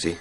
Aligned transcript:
Sí. 0.00 0.16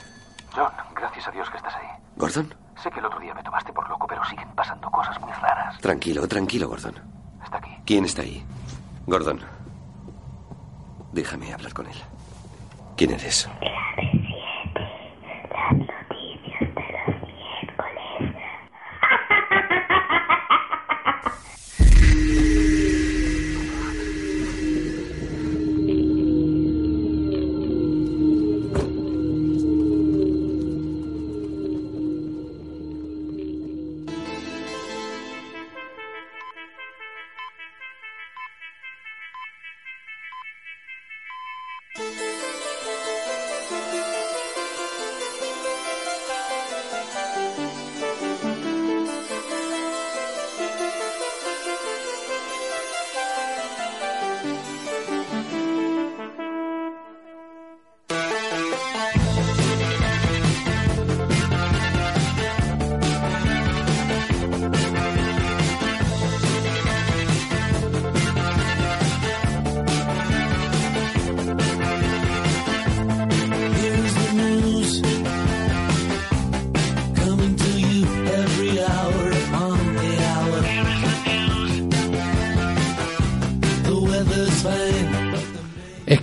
John, 0.54 0.70
gracias 0.94 1.26
a 1.26 1.32
Dios 1.32 1.50
que 1.50 1.56
estás 1.56 1.74
ahí. 1.74 1.88
¿Gordon? 2.18 2.54
Sé 2.84 2.92
que 2.92 3.00
el 3.00 3.06
otro 3.06 3.18
día 3.18 3.34
me 3.34 3.42
tomaste 3.42 3.72
por 3.72 3.88
loco, 3.88 4.08
pero 4.08 4.22
siguen 4.26 4.50
pasando 4.54 4.92
cosas 4.92 5.18
muy 5.22 5.32
raras. 5.32 5.80
Tranquilo, 5.80 6.28
tranquilo, 6.28 6.68
Gordon. 6.68 6.96
Está 7.42 7.60
aquí. 7.60 7.72
¿Quién 7.86 8.04
está 8.04 8.24
ahí? 8.24 8.46
Gordon. 9.08 9.40
Déjame 11.14 11.54
hablar 11.54 11.74
con 11.74 11.86
él. 11.88 11.96
¿Quién 12.98 13.12
eres? 13.12 13.48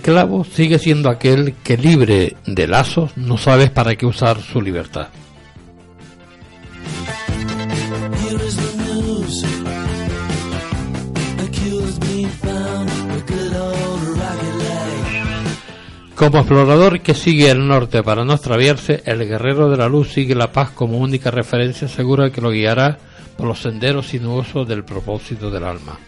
Esclavo 0.07 0.45
sigue 0.45 0.79
siendo 0.79 1.09
aquel 1.09 1.53
que 1.65 1.75
libre 1.75 2.37
de 2.45 2.65
lazos 2.65 3.17
no 3.17 3.37
sabes 3.37 3.71
para 3.71 3.93
qué 3.97 4.05
usar 4.05 4.41
su 4.41 4.61
libertad. 4.61 5.09
Como 16.15 16.37
explorador 16.37 17.01
que 17.01 17.13
sigue 17.13 17.51
el 17.51 17.67
norte 17.67 18.01
para 18.01 18.23
no 18.23 18.31
extraviarse, 18.31 19.03
el 19.05 19.27
guerrero 19.27 19.69
de 19.69 19.75
la 19.75 19.89
luz 19.89 20.13
sigue 20.13 20.35
la 20.35 20.53
paz 20.53 20.69
como 20.69 20.99
única 20.99 21.31
referencia 21.31 21.89
segura 21.89 22.31
que 22.31 22.39
lo 22.39 22.51
guiará 22.51 22.97
por 23.35 23.45
los 23.45 23.61
senderos 23.61 24.07
sinuosos 24.07 24.65
del 24.69 24.85
propósito 24.85 25.51
del 25.51 25.65
alma. 25.65 25.99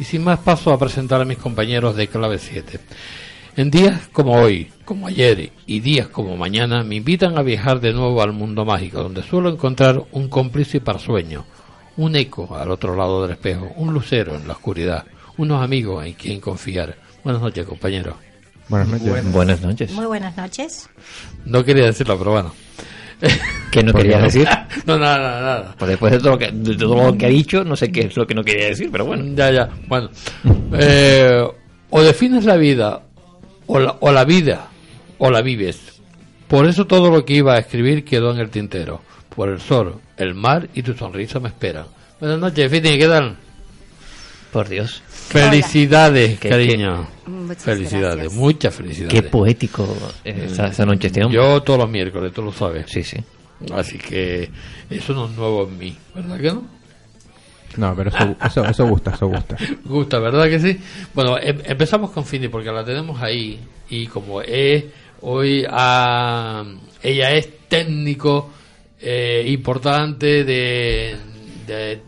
Y 0.00 0.02
sin 0.02 0.24
más 0.24 0.40
paso 0.40 0.72
a 0.72 0.78
presentar 0.80 1.20
a 1.20 1.24
mis 1.24 1.38
compañeros 1.38 1.94
de 1.94 2.08
clave 2.08 2.40
7. 2.40 2.80
En 3.56 3.70
días 3.70 4.08
como 4.12 4.32
hoy, 4.32 4.68
como 4.84 5.06
ayer 5.06 5.52
y 5.66 5.78
días 5.78 6.08
como 6.08 6.36
mañana 6.36 6.82
me 6.82 6.96
invitan 6.96 7.38
a 7.38 7.42
viajar 7.42 7.80
de 7.80 7.92
nuevo 7.92 8.20
al 8.20 8.32
mundo 8.32 8.64
mágico, 8.64 9.00
donde 9.00 9.22
suelo 9.22 9.48
encontrar 9.48 10.02
un 10.10 10.28
cómplice 10.28 10.80
para 10.80 10.98
sueño, 10.98 11.44
un 11.96 12.16
eco 12.16 12.56
al 12.56 12.72
otro 12.72 12.96
lado 12.96 13.22
del 13.22 13.32
espejo, 13.32 13.70
un 13.76 13.94
lucero 13.94 14.34
en 14.34 14.48
la 14.48 14.54
oscuridad, 14.54 15.04
unos 15.36 15.62
amigos 15.62 16.04
en 16.04 16.14
quien 16.14 16.40
confiar. 16.40 16.96
Buenas 17.22 17.42
noches, 17.42 17.64
compañeros. 17.64 18.16
Buenas 18.68 18.88
noches. 18.88 19.32
Buenas 19.32 19.60
noches. 19.60 19.92
Muy 19.92 20.06
buenas 20.06 20.36
noches. 20.36 20.90
No 21.44 21.64
quería 21.64 21.84
decirlo, 21.84 22.18
pero 22.18 22.32
bueno. 22.32 22.52
¿Qué 23.70 23.84
no 23.84 23.92
quería 23.92 24.18
decir? 24.18 24.48
No, 24.86 24.98
nada, 24.98 25.16
nada, 25.16 25.40
nada. 25.40 25.74
Pues 25.78 25.90
después 25.90 26.12
de 26.12 26.18
todo, 26.18 26.30
lo 26.32 26.38
que, 26.38 26.50
de 26.50 26.76
todo 26.76 27.06
lo 27.06 27.16
que 27.16 27.26
ha 27.26 27.30
dicho, 27.30 27.64
no 27.64 27.76
sé 27.76 27.90
qué 27.90 28.00
es 28.00 28.16
lo 28.16 28.26
que 28.26 28.34
no 28.34 28.42
quería 28.42 28.66
decir, 28.66 28.90
pero 28.90 29.06
bueno. 29.06 29.24
Ya, 29.34 29.50
ya. 29.50 29.70
Bueno. 29.86 30.10
Eh, 30.72 31.42
o 31.88 32.02
defines 32.02 32.44
la 32.44 32.56
vida, 32.56 33.00
o 33.66 33.78
la, 33.78 33.96
o 34.00 34.12
la 34.12 34.24
vida, 34.24 34.68
o 35.18 35.30
la 35.30 35.42
vives. 35.42 36.00
Por 36.48 36.66
eso 36.66 36.86
todo 36.86 37.10
lo 37.10 37.24
que 37.24 37.34
iba 37.34 37.54
a 37.54 37.58
escribir 37.58 38.04
quedó 38.04 38.32
en 38.32 38.38
el 38.38 38.50
tintero. 38.50 39.00
Por 39.34 39.48
el 39.48 39.60
sol, 39.60 39.96
el 40.16 40.34
mar 40.34 40.68
y 40.74 40.82
tu 40.82 40.94
sonrisa 40.94 41.40
me 41.40 41.48
esperan. 41.48 41.86
Buenas 42.20 42.38
noches, 42.38 42.70
Fini, 42.70 42.96
¿qué 42.98 43.06
tal? 43.08 43.36
Por 44.52 44.68
Dios. 44.68 45.02
Felicidades, 45.08 46.38
Qué- 46.38 46.48
cariño. 46.48 47.08
Muchas 47.26 47.64
Felicidades, 47.64 48.16
gracias. 48.16 48.32
muchas 48.34 48.74
felicidades. 48.74 49.12
Qué 49.12 49.22
poético 49.28 49.88
eh, 50.24 50.46
esa, 50.50 50.68
esa 50.68 50.86
noche 50.86 51.08
este 51.08 51.24
hombre. 51.24 51.36
Yo 51.42 51.60
todos 51.62 51.80
los 51.80 51.90
miércoles, 51.90 52.32
tú 52.32 52.42
lo 52.42 52.52
sabes. 52.52 52.86
Sí, 52.88 53.02
sí. 53.02 53.16
Así 53.72 53.98
que 53.98 54.48
eso 54.90 55.12
no 55.14 55.26
es 55.26 55.32
nuevo 55.32 55.64
en 55.66 55.78
mí, 55.78 55.96
¿verdad 56.14 56.38
que 56.38 56.52
no? 56.52 56.66
No, 57.76 57.94
pero 57.96 58.10
eso, 58.10 58.36
eso, 58.46 58.64
eso 58.64 58.86
gusta, 58.86 59.12
eso 59.14 59.26
gusta. 59.28 59.56
Gusta, 59.84 60.18
¿verdad 60.18 60.48
que 60.48 60.58
sí? 60.60 60.78
Bueno, 61.14 61.38
em- 61.38 61.60
empezamos 61.64 62.10
con 62.10 62.24
Fini 62.24 62.48
porque 62.48 62.70
la 62.72 62.84
tenemos 62.84 63.20
ahí 63.22 63.58
y 63.90 64.06
como 64.06 64.40
es 64.42 64.84
hoy 65.22 65.64
ah, 65.68 66.64
ella 67.02 67.30
es 67.32 67.48
técnico 67.68 68.50
eh, 69.00 69.44
importante 69.48 70.44
de, 70.44 71.16
de, 71.66 72.00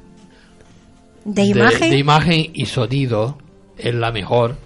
¿De 1.25 1.43
imagen? 1.44 1.91
de 1.91 1.99
imagen 1.99 2.50
y 2.55 2.66
sonido 2.66 3.38
es 3.76 3.94
la 3.94 4.12
mejor 4.12 4.56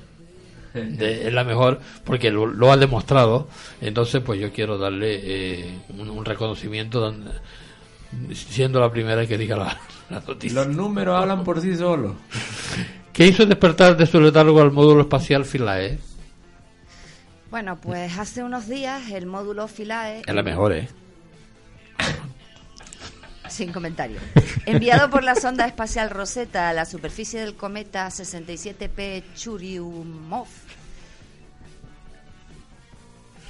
de- 0.75 1.27
es 1.28 1.33
la 1.33 1.43
mejor 1.44 1.81
porque 2.05 2.31
lo, 2.31 2.47
lo 2.47 2.71
ha 2.71 2.77
demostrado 2.77 3.49
entonces 3.81 4.22
pues 4.25 4.39
yo 4.41 4.53
quiero 4.53 4.78
darle 4.78 5.21
eh, 5.22 5.65
un, 5.99 6.10
un 6.10 6.25
reconocimiento 6.25 7.00
siendo 8.34 8.81
la 8.81 8.91
primera 8.91 9.26
que 9.26 9.38
diga 9.38 9.56
la, 9.56 9.78
la 10.10 10.21
noticia 10.21 10.65
Los 10.65 10.75
números 10.75 11.21
hablan 11.21 11.44
por 11.44 11.60
sí 11.60 11.76
solos. 11.76 12.15
¿Qué 13.12 13.26
hizo 13.26 13.47
despertar 13.47 13.97
de 13.97 14.06
su 14.06 14.21
letargo 14.21 14.60
al 14.60 14.72
módulo 14.72 15.03
espacial 15.03 15.44
Philae? 15.44 15.98
Bueno, 17.50 17.76
pues 17.81 18.16
hace 18.19 18.43
unos 18.44 18.69
días 18.69 19.10
el 19.10 19.26
módulo 19.26 19.66
Philae, 19.69 20.22
Es 20.26 20.34
la 20.34 20.43
mejor, 20.43 20.72
¿eh? 20.72 20.88
sin 23.48 23.72
comentario, 23.72 24.19
enviado 24.65 25.10
por 25.10 25.25
la 25.25 25.34
sonda 25.34 25.66
espacial 25.66 26.09
Rosetta 26.10 26.69
a 26.69 26.72
la 26.72 26.84
superficie 26.84 27.41
del 27.41 27.56
cometa 27.56 28.06
67P 28.06 29.25
Churyumov. 29.34 30.47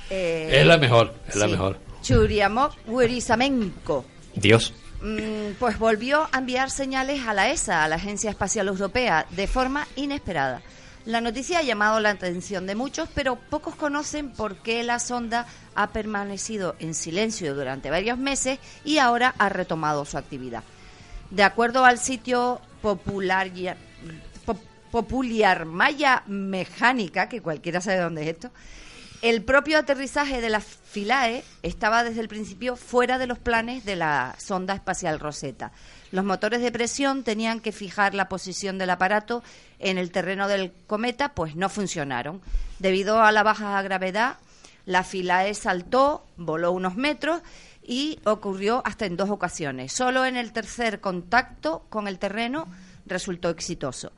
eh, 0.09 0.49
Es 0.61 0.67
la 0.67 0.79
mejor, 0.79 1.13
es 1.29 1.37
la 1.37 1.49
mejor. 1.49 1.79
Churyumov-Werizamenko. 2.03 4.05
Dios. 4.35 4.75
Mm, 5.03 5.55
pues 5.59 5.79
volvió 5.79 6.29
a 6.33 6.39
enviar 6.39 6.71
señales 6.71 7.27
a 7.27 7.33
la 7.35 7.51
ESA, 7.51 7.85
a 7.85 7.89
la 7.89 7.97
Agencia 7.97 8.31
Espacial 8.31 8.69
Europea, 8.69 9.27
de 9.31 9.47
forma 9.47 9.87
inesperada. 9.97 10.63
La 11.07 11.23
noticia 11.23 11.61
ha 11.61 11.63
llamado 11.63 11.99
la 12.01 12.11
atención 12.11 12.67
de 12.67 12.75
muchos, 12.75 13.09
pero 13.15 13.37
pocos 13.37 13.75
conocen 13.75 14.31
por 14.33 14.57
qué 14.57 14.83
la 14.83 14.99
sonda 14.99 15.47
ha 15.75 15.89
permanecido 15.93 16.77
en 16.79 16.93
silencio 16.95 17.55
durante 17.55 17.89
varios 17.91 18.19
meses 18.19 18.59
y 18.85 18.99
ahora 18.99 19.35
ha 19.39 19.49
retomado 19.49 20.05
su 20.05 20.19
actividad. 20.19 20.63
De 21.31 21.43
acuerdo 21.43 21.87
al 21.87 21.99
sitio 21.99 22.61
Popular, 22.83 23.51
Pop- 24.45 24.59
Popular 24.91 25.65
Maya 25.65 26.23
Mecánica, 26.27 27.29
que 27.31 27.41
cualquiera 27.41 27.81
sabe 27.81 27.99
dónde 28.01 28.23
es 28.23 28.29
esto, 28.29 28.51
el 29.23 29.43
propio 29.43 29.79
aterrizaje 29.79 30.41
de 30.41 30.49
la 30.49 30.61
Philae 30.61 31.45
estaba 31.63 32.05
desde 32.05 32.21
el 32.21 32.29
principio 32.29 32.75
fuera 32.75 33.19
de 33.19 33.27
los 33.27 33.39
planes 33.39 33.85
de 33.85 33.95
la 33.97 34.35
sonda 34.39 34.75
espacial 34.75 35.21
Rosetta. 35.21 35.73
Los 36.11 36.25
motores 36.25 36.63
de 36.63 36.73
presión 36.73 37.23
tenían 37.23 37.61
que 37.61 37.73
fijar 37.73 38.15
la 38.15 38.29
posición 38.29 38.79
del 38.79 38.91
aparato 38.91 39.43
en 39.79 39.99
el 39.99 40.11
terreno 40.11 40.49
del 40.49 40.73
cometa, 40.87 41.35
pues 41.35 41.55
no 41.55 41.69
funcionaron. 41.69 42.41
Debido 42.79 43.23
a 43.23 43.31
la 43.31 43.43
baja 43.43 43.81
gravedad, 43.83 44.39
la 44.87 45.05
Philae 45.05 45.53
saltó, 45.55 46.27
voló 46.37 46.73
unos 46.73 46.97
metros 46.97 47.43
y 47.83 48.19
ocurrió 48.25 48.83
hasta 48.87 49.05
en 49.05 49.17
dos 49.17 49.29
ocasiones. 49.29 49.93
Solo 49.93 50.25
en 50.25 50.37
el 50.37 50.53
tercer 50.53 51.01
contacto 51.01 51.85
con 51.91 52.09
el 52.09 52.19
terreno 52.19 52.69
resultó 53.05 53.51
exitoso. 53.51 54.13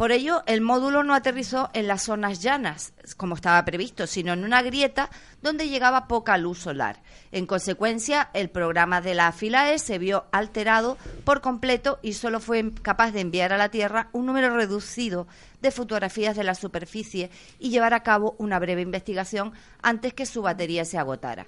Por 0.00 0.12
ello, 0.12 0.42
el 0.46 0.62
módulo 0.62 1.04
no 1.04 1.12
aterrizó 1.12 1.68
en 1.74 1.86
las 1.86 2.04
zonas 2.04 2.40
llanas, 2.40 2.94
como 3.18 3.34
estaba 3.34 3.62
previsto, 3.66 4.06
sino 4.06 4.32
en 4.32 4.44
una 4.44 4.62
grieta 4.62 5.10
donde 5.42 5.68
llegaba 5.68 6.08
poca 6.08 6.38
luz 6.38 6.60
solar. 6.60 7.02
En 7.32 7.44
consecuencia, 7.44 8.30
el 8.32 8.48
programa 8.48 9.02
de 9.02 9.14
la 9.14 9.30
Philae 9.30 9.78
se 9.78 9.98
vio 9.98 10.24
alterado 10.32 10.96
por 11.24 11.42
completo 11.42 11.98
y 12.00 12.14
solo 12.14 12.40
fue 12.40 12.72
capaz 12.80 13.10
de 13.10 13.20
enviar 13.20 13.52
a 13.52 13.58
la 13.58 13.68
Tierra 13.68 14.08
un 14.12 14.24
número 14.24 14.56
reducido 14.56 15.26
de 15.60 15.70
fotografías 15.70 16.34
de 16.34 16.44
la 16.44 16.54
superficie 16.54 17.30
y 17.58 17.68
llevar 17.68 17.92
a 17.92 18.02
cabo 18.02 18.36
una 18.38 18.58
breve 18.58 18.80
investigación 18.80 19.52
antes 19.82 20.14
que 20.14 20.24
su 20.24 20.40
batería 20.40 20.86
se 20.86 20.96
agotara. 20.96 21.46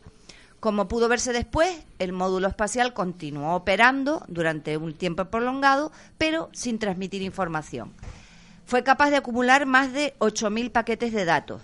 Como 0.60 0.88
pudo 0.88 1.08
verse 1.08 1.32
después, 1.32 1.74
el 1.98 2.12
módulo 2.12 2.48
espacial 2.48 2.92
continuó 2.92 3.54
operando 3.54 4.22
durante 4.28 4.76
un 4.76 4.92
tiempo 4.92 5.24
prolongado, 5.24 5.90
pero 6.18 6.50
sin 6.52 6.78
transmitir 6.78 7.22
información. 7.22 7.94
Fue 8.72 8.84
capaz 8.84 9.10
de 9.10 9.16
acumular 9.16 9.66
más 9.66 9.92
de 9.92 10.14
8.000 10.18 10.72
paquetes 10.72 11.12
de 11.12 11.26
datos 11.26 11.60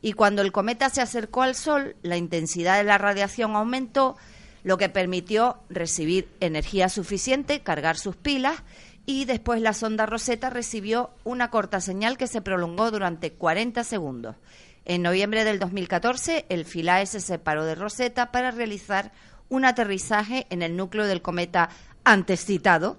y 0.00 0.12
cuando 0.12 0.42
el 0.42 0.52
cometa 0.52 0.90
se 0.90 1.00
acercó 1.00 1.42
al 1.42 1.56
Sol, 1.56 1.96
la 2.02 2.16
intensidad 2.16 2.76
de 2.76 2.84
la 2.84 2.98
radiación 2.98 3.56
aumentó, 3.56 4.16
lo 4.62 4.78
que 4.78 4.88
permitió 4.88 5.58
recibir 5.68 6.28
energía 6.38 6.88
suficiente, 6.88 7.62
cargar 7.64 7.98
sus 7.98 8.14
pilas 8.14 8.62
y 9.06 9.24
después 9.24 9.60
la 9.60 9.72
sonda 9.72 10.06
Rosetta 10.06 10.50
recibió 10.50 11.10
una 11.24 11.50
corta 11.50 11.80
señal 11.80 12.16
que 12.16 12.28
se 12.28 12.42
prolongó 12.42 12.92
durante 12.92 13.32
40 13.32 13.82
segundos. 13.82 14.36
En 14.84 15.02
noviembre 15.02 15.42
del 15.42 15.58
2014, 15.58 16.46
el 16.48 16.64
Philae 16.64 17.06
se 17.06 17.18
separó 17.18 17.64
de 17.64 17.74
Rosetta 17.74 18.30
para 18.30 18.52
realizar 18.52 19.10
un 19.48 19.64
aterrizaje 19.64 20.46
en 20.48 20.62
el 20.62 20.76
núcleo 20.76 21.08
del 21.08 21.22
cometa 21.22 21.70
antes 22.04 22.44
citado, 22.44 22.98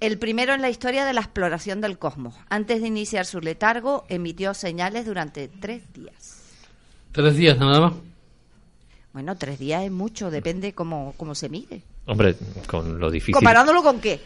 el 0.00 0.18
primero 0.18 0.54
en 0.54 0.62
la 0.62 0.70
historia 0.70 1.04
de 1.04 1.12
la 1.12 1.20
exploración 1.20 1.80
del 1.80 1.98
cosmos. 1.98 2.34
Antes 2.48 2.82
de 2.82 2.88
iniciar 2.88 3.26
su 3.26 3.40
letargo, 3.40 4.04
emitió 4.08 4.54
señales 4.54 5.06
durante 5.06 5.48
tres 5.48 5.92
días. 5.92 6.42
Tres 7.12 7.36
días 7.36 7.58
nada 7.58 7.80
más. 7.80 7.94
Bueno, 9.12 9.36
tres 9.36 9.58
días 9.58 9.84
es 9.84 9.90
mucho, 9.90 10.30
depende 10.30 10.74
cómo, 10.74 11.14
cómo 11.16 11.34
se 11.34 11.48
mide. 11.48 11.82
Hombre, 12.04 12.36
con 12.66 13.00
lo 13.00 13.10
difícil. 13.10 13.34
¿Comparándolo 13.34 13.82
con 13.82 14.00
qué? 14.00 14.20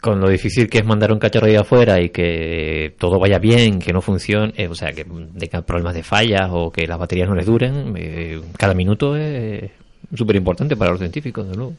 Con 0.00 0.18
lo 0.20 0.28
difícil 0.28 0.68
que 0.68 0.78
es 0.78 0.84
mandar 0.84 1.12
un 1.12 1.18
cacharro 1.18 1.46
ahí 1.46 1.54
afuera 1.54 2.00
y 2.00 2.08
que 2.08 2.96
todo 2.98 3.20
vaya 3.20 3.38
bien, 3.38 3.78
que 3.78 3.92
no 3.92 4.00
funcione, 4.00 4.52
eh, 4.56 4.66
o 4.68 4.74
sea, 4.74 4.92
que 4.92 5.04
tenga 5.04 5.62
problemas 5.62 5.94
de 5.94 6.02
fallas 6.02 6.48
o 6.50 6.72
que 6.72 6.86
las 6.86 6.98
baterías 6.98 7.28
no 7.28 7.34
les 7.34 7.46
duren, 7.46 7.94
eh, 7.96 8.40
cada 8.56 8.74
minuto 8.74 9.14
es 9.16 9.70
súper 10.14 10.36
importante 10.36 10.76
para 10.76 10.90
los 10.90 10.98
científicos, 10.98 11.48
de 11.48 11.54
luego. 11.54 11.74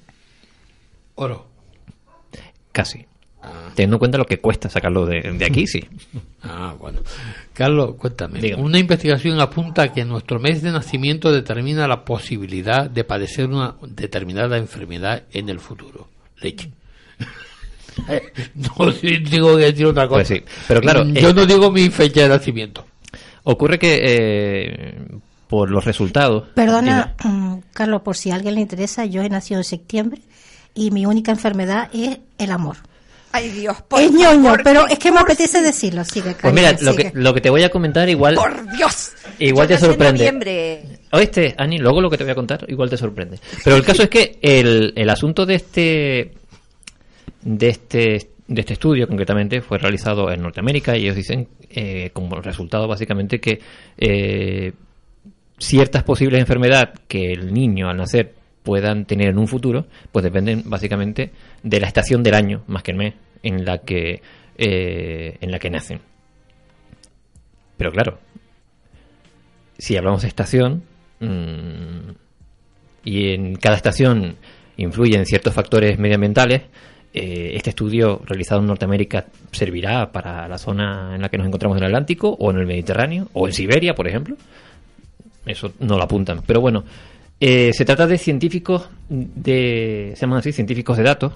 Oro. 1.15 1.47
Casi. 2.71 3.05
Teniendo 3.75 3.95
en 3.95 3.99
cuenta 3.99 4.17
lo 4.17 4.25
que 4.25 4.39
cuesta 4.39 4.69
sacarlo 4.69 5.05
de, 5.05 5.21
de 5.21 5.45
aquí, 5.45 5.67
sí. 5.67 5.83
Ah, 6.45 6.75
bueno. 6.77 6.99
Carlos, 7.53 7.95
cuéntame. 7.97 8.41
Dígame. 8.41 8.61
Una 8.61 8.77
investigación 8.77 9.39
apunta 9.39 9.93
que 9.93 10.03
nuestro 10.03 10.41
mes 10.41 10.61
de 10.61 10.71
nacimiento 10.71 11.31
determina 11.31 11.87
la 11.87 12.03
posibilidad 12.03 12.89
de 12.89 13.05
padecer 13.05 13.47
una 13.47 13.75
determinada 13.87 14.57
enfermedad 14.57 15.23
en 15.31 15.47
el 15.47 15.59
futuro. 15.59 16.09
Leche. 16.41 16.69
no 18.77 18.91
digo 18.91 19.55
que 19.55 19.63
decir 19.63 19.85
otra 19.85 20.07
cosa. 20.07 20.17
Pues 20.17 20.27
sí, 20.27 20.43
pero 20.67 20.81
claro, 20.81 21.05
Yo 21.05 21.29
eh, 21.29 21.33
no 21.33 21.45
digo 21.45 21.71
mi 21.71 21.89
fecha 21.89 22.23
de 22.23 22.29
nacimiento. 22.29 22.85
Ocurre 23.43 23.79
que 23.79 23.99
eh, 24.01 25.01
por 25.47 25.69
los 25.71 25.85
resultados... 25.85 26.49
Perdona, 26.55 27.15
mm, 27.23 27.55
Carlos, 27.73 28.01
por 28.01 28.17
si 28.17 28.31
a 28.31 28.35
alguien 28.35 28.55
le 28.55 28.61
interesa, 28.61 29.05
yo 29.05 29.21
he 29.21 29.29
nacido 29.29 29.59
en 29.59 29.65
septiembre 29.65 30.21
y 30.73 30.91
mi 30.91 31.05
única 31.05 31.31
enfermedad 31.31 31.89
es 31.93 32.19
el 32.37 32.51
amor. 32.51 32.77
Ay, 33.35 33.49
Dios, 33.49 33.81
por 33.87 33.99
es 33.99 34.11
ñoño, 34.11 34.43
favor, 34.43 34.61
pero 34.63 34.87
es 34.87 34.99
que 34.99 35.11
me 35.11 35.19
apetece 35.19 35.59
decirlo. 35.61 36.05
Sigue, 36.05 36.35
Pues 36.39 36.53
mira, 36.53 36.71
cariño, 36.73 36.91
lo 36.91 36.95
que, 36.95 37.11
lo 37.15 37.33
que 37.33 37.41
te 37.41 37.49
voy 37.49 37.63
a 37.63 37.69
comentar 37.69 38.07
igual... 38.07 38.35
Por 38.35 38.71
Dios. 38.77 39.11
Igual 39.39 39.67
Yo 39.67 39.75
te 39.75 39.81
sorprende. 39.81 40.99
Oíste, 41.11 41.55
Ani, 41.57 41.79
luego 41.79 41.99
lo 41.99 42.11
que 42.11 42.17
te 42.17 42.23
voy 42.23 42.31
a 42.31 42.35
contar 42.35 42.63
igual 42.67 42.91
te 42.91 42.97
sorprende. 42.97 43.39
Pero 43.63 43.75
el 43.75 43.83
caso 43.83 44.03
es 44.03 44.09
que 44.09 44.37
el, 44.39 44.93
el 44.95 45.09
asunto 45.09 45.47
de 45.47 45.55
este 45.55 46.33
de 47.41 47.69
este 47.69 48.29
de 48.47 48.61
este 48.61 48.73
estudio 48.73 49.07
concretamente 49.07 49.61
fue 49.61 49.77
realizado 49.79 50.31
en 50.31 50.41
Norteamérica 50.41 50.95
y 50.95 51.03
ellos 51.03 51.15
dicen 51.15 51.47
eh, 51.69 52.11
como 52.13 52.39
resultado 52.39 52.87
básicamente 52.87 53.39
que 53.39 53.59
eh, 53.97 54.73
ciertas 55.57 56.03
posibles 56.03 56.39
enfermedades 56.39 56.99
que 57.07 57.31
el 57.31 57.53
niño 57.53 57.89
al 57.89 57.97
nacer 57.97 58.33
puedan 58.63 59.05
tener 59.05 59.29
en 59.29 59.37
un 59.37 59.47
futuro, 59.47 59.87
pues 60.11 60.23
dependen 60.23 60.63
básicamente 60.65 61.31
de 61.63 61.79
la 61.79 61.87
estación 61.87 62.23
del 62.23 62.35
año 62.35 62.63
más 62.67 62.83
que 62.83 62.91
el 62.91 62.97
mes 62.97 63.13
en 63.43 63.65
la 63.65 63.79
que 63.79 64.21
eh, 64.57 65.37
en 65.41 65.51
la 65.51 65.59
que 65.59 65.69
nacen. 65.69 65.99
Pero 67.77 67.91
claro, 67.91 68.19
si 69.77 69.97
hablamos 69.97 70.21
de 70.21 70.27
estación, 70.27 70.83
mm, 71.19 72.11
y 73.03 73.33
en 73.33 73.55
cada 73.55 73.75
estación 73.75 74.37
influyen 74.77 75.25
ciertos 75.25 75.53
factores 75.53 75.99
medioambientales, 75.99 76.63
eh, 77.13 77.51
este 77.53 77.69
estudio 77.69 78.21
realizado 78.25 78.61
en 78.61 78.67
Norteamérica 78.67 79.25
servirá 79.51 80.11
para 80.11 80.47
la 80.47 80.57
zona 80.57 81.13
en 81.13 81.21
la 81.21 81.29
que 81.29 81.37
nos 81.37 81.45
encontramos 81.45 81.77
en 81.77 81.83
el 81.83 81.89
Atlántico, 81.89 82.29
o 82.29 82.49
en 82.51 82.57
el 82.57 82.65
Mediterráneo, 82.65 83.29
o 83.33 83.47
en 83.47 83.53
Siberia, 83.53 83.93
por 83.93 84.07
ejemplo. 84.07 84.35
Eso 85.45 85.73
no 85.79 85.97
lo 85.97 86.03
apuntan. 86.03 86.41
Pero 86.45 86.61
bueno, 86.61 86.83
eh, 87.39 87.71
se 87.73 87.85
trata 87.85 88.07
de 88.07 88.17
científicos 88.17 88.89
de. 89.09 90.13
se 90.15 90.21
llaman 90.21 90.39
así, 90.39 90.51
científicos 90.53 90.97
de 90.97 91.03
datos, 91.03 91.33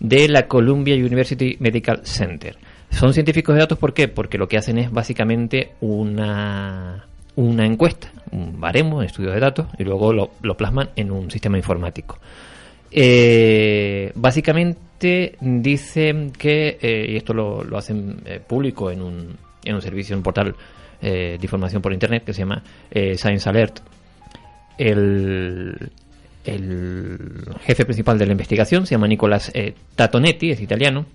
de 0.00 0.28
la 0.28 0.46
Columbia 0.46 0.94
University 0.94 1.56
Medical 1.60 2.00
Center. 2.04 2.56
Son 2.90 3.12
científicos 3.12 3.54
de 3.54 3.60
datos, 3.60 3.78
¿por 3.78 3.92
qué? 3.92 4.08
Porque 4.08 4.38
lo 4.38 4.48
que 4.48 4.56
hacen 4.56 4.78
es 4.78 4.90
básicamente 4.90 5.72
una, 5.80 7.06
una 7.36 7.66
encuesta, 7.66 8.10
un 8.30 8.60
baremo, 8.60 8.98
un 8.98 9.04
estudio 9.04 9.30
de 9.30 9.40
datos, 9.40 9.66
y 9.78 9.84
luego 9.84 10.12
lo, 10.12 10.30
lo 10.42 10.56
plasman 10.56 10.90
en 10.96 11.10
un 11.10 11.30
sistema 11.30 11.58
informático. 11.58 12.18
Eh, 12.90 14.10
básicamente 14.14 15.36
dicen 15.40 16.32
que, 16.32 16.78
eh, 16.80 17.06
y 17.10 17.16
esto 17.16 17.34
lo, 17.34 17.62
lo 17.62 17.76
hacen 17.76 18.22
eh, 18.24 18.40
público 18.46 18.90
en 18.90 19.02
un, 19.02 19.36
en 19.64 19.74
un 19.74 19.82
servicio, 19.82 20.14
en 20.14 20.18
un 20.18 20.22
portal 20.22 20.54
de 21.00 21.38
información 21.40 21.80
por 21.80 21.92
internet 21.92 22.24
que 22.24 22.32
se 22.32 22.40
llama 22.40 22.60
Science 22.90 23.48
Alert, 23.48 23.78
el, 24.78 25.92
el 26.44 27.18
jefe 27.62 27.84
principal 27.84 28.18
de 28.18 28.26
la 28.26 28.32
investigación 28.32 28.86
se 28.86 28.94
llama 28.94 29.08
Nicolás 29.08 29.50
eh, 29.54 29.74
Tatonetti, 29.94 30.50
es 30.50 30.60
italiano, 30.60 31.06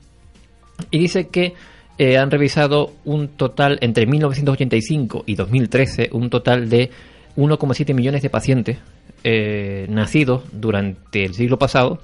y 0.92 1.00
dice 1.00 1.28
que 1.28 1.54
eh, 1.98 2.18
han 2.18 2.32
revisado 2.32 2.94
un 3.06 3.30
total 3.30 3.78
entre 3.82 4.06
1985 4.06 5.24
y 5.26 5.36
2013, 5.36 6.10
un 6.12 6.30
total 6.30 6.70
de 6.70 6.90
1,7 7.38 7.94
millones 7.94 8.22
de 8.22 8.30
pacientes 8.30 8.78
eh, 9.24 9.88
nacidos 9.90 10.44
durante 10.52 11.24
el 11.24 11.34
siglo 11.34 11.58
pasado 11.58 12.00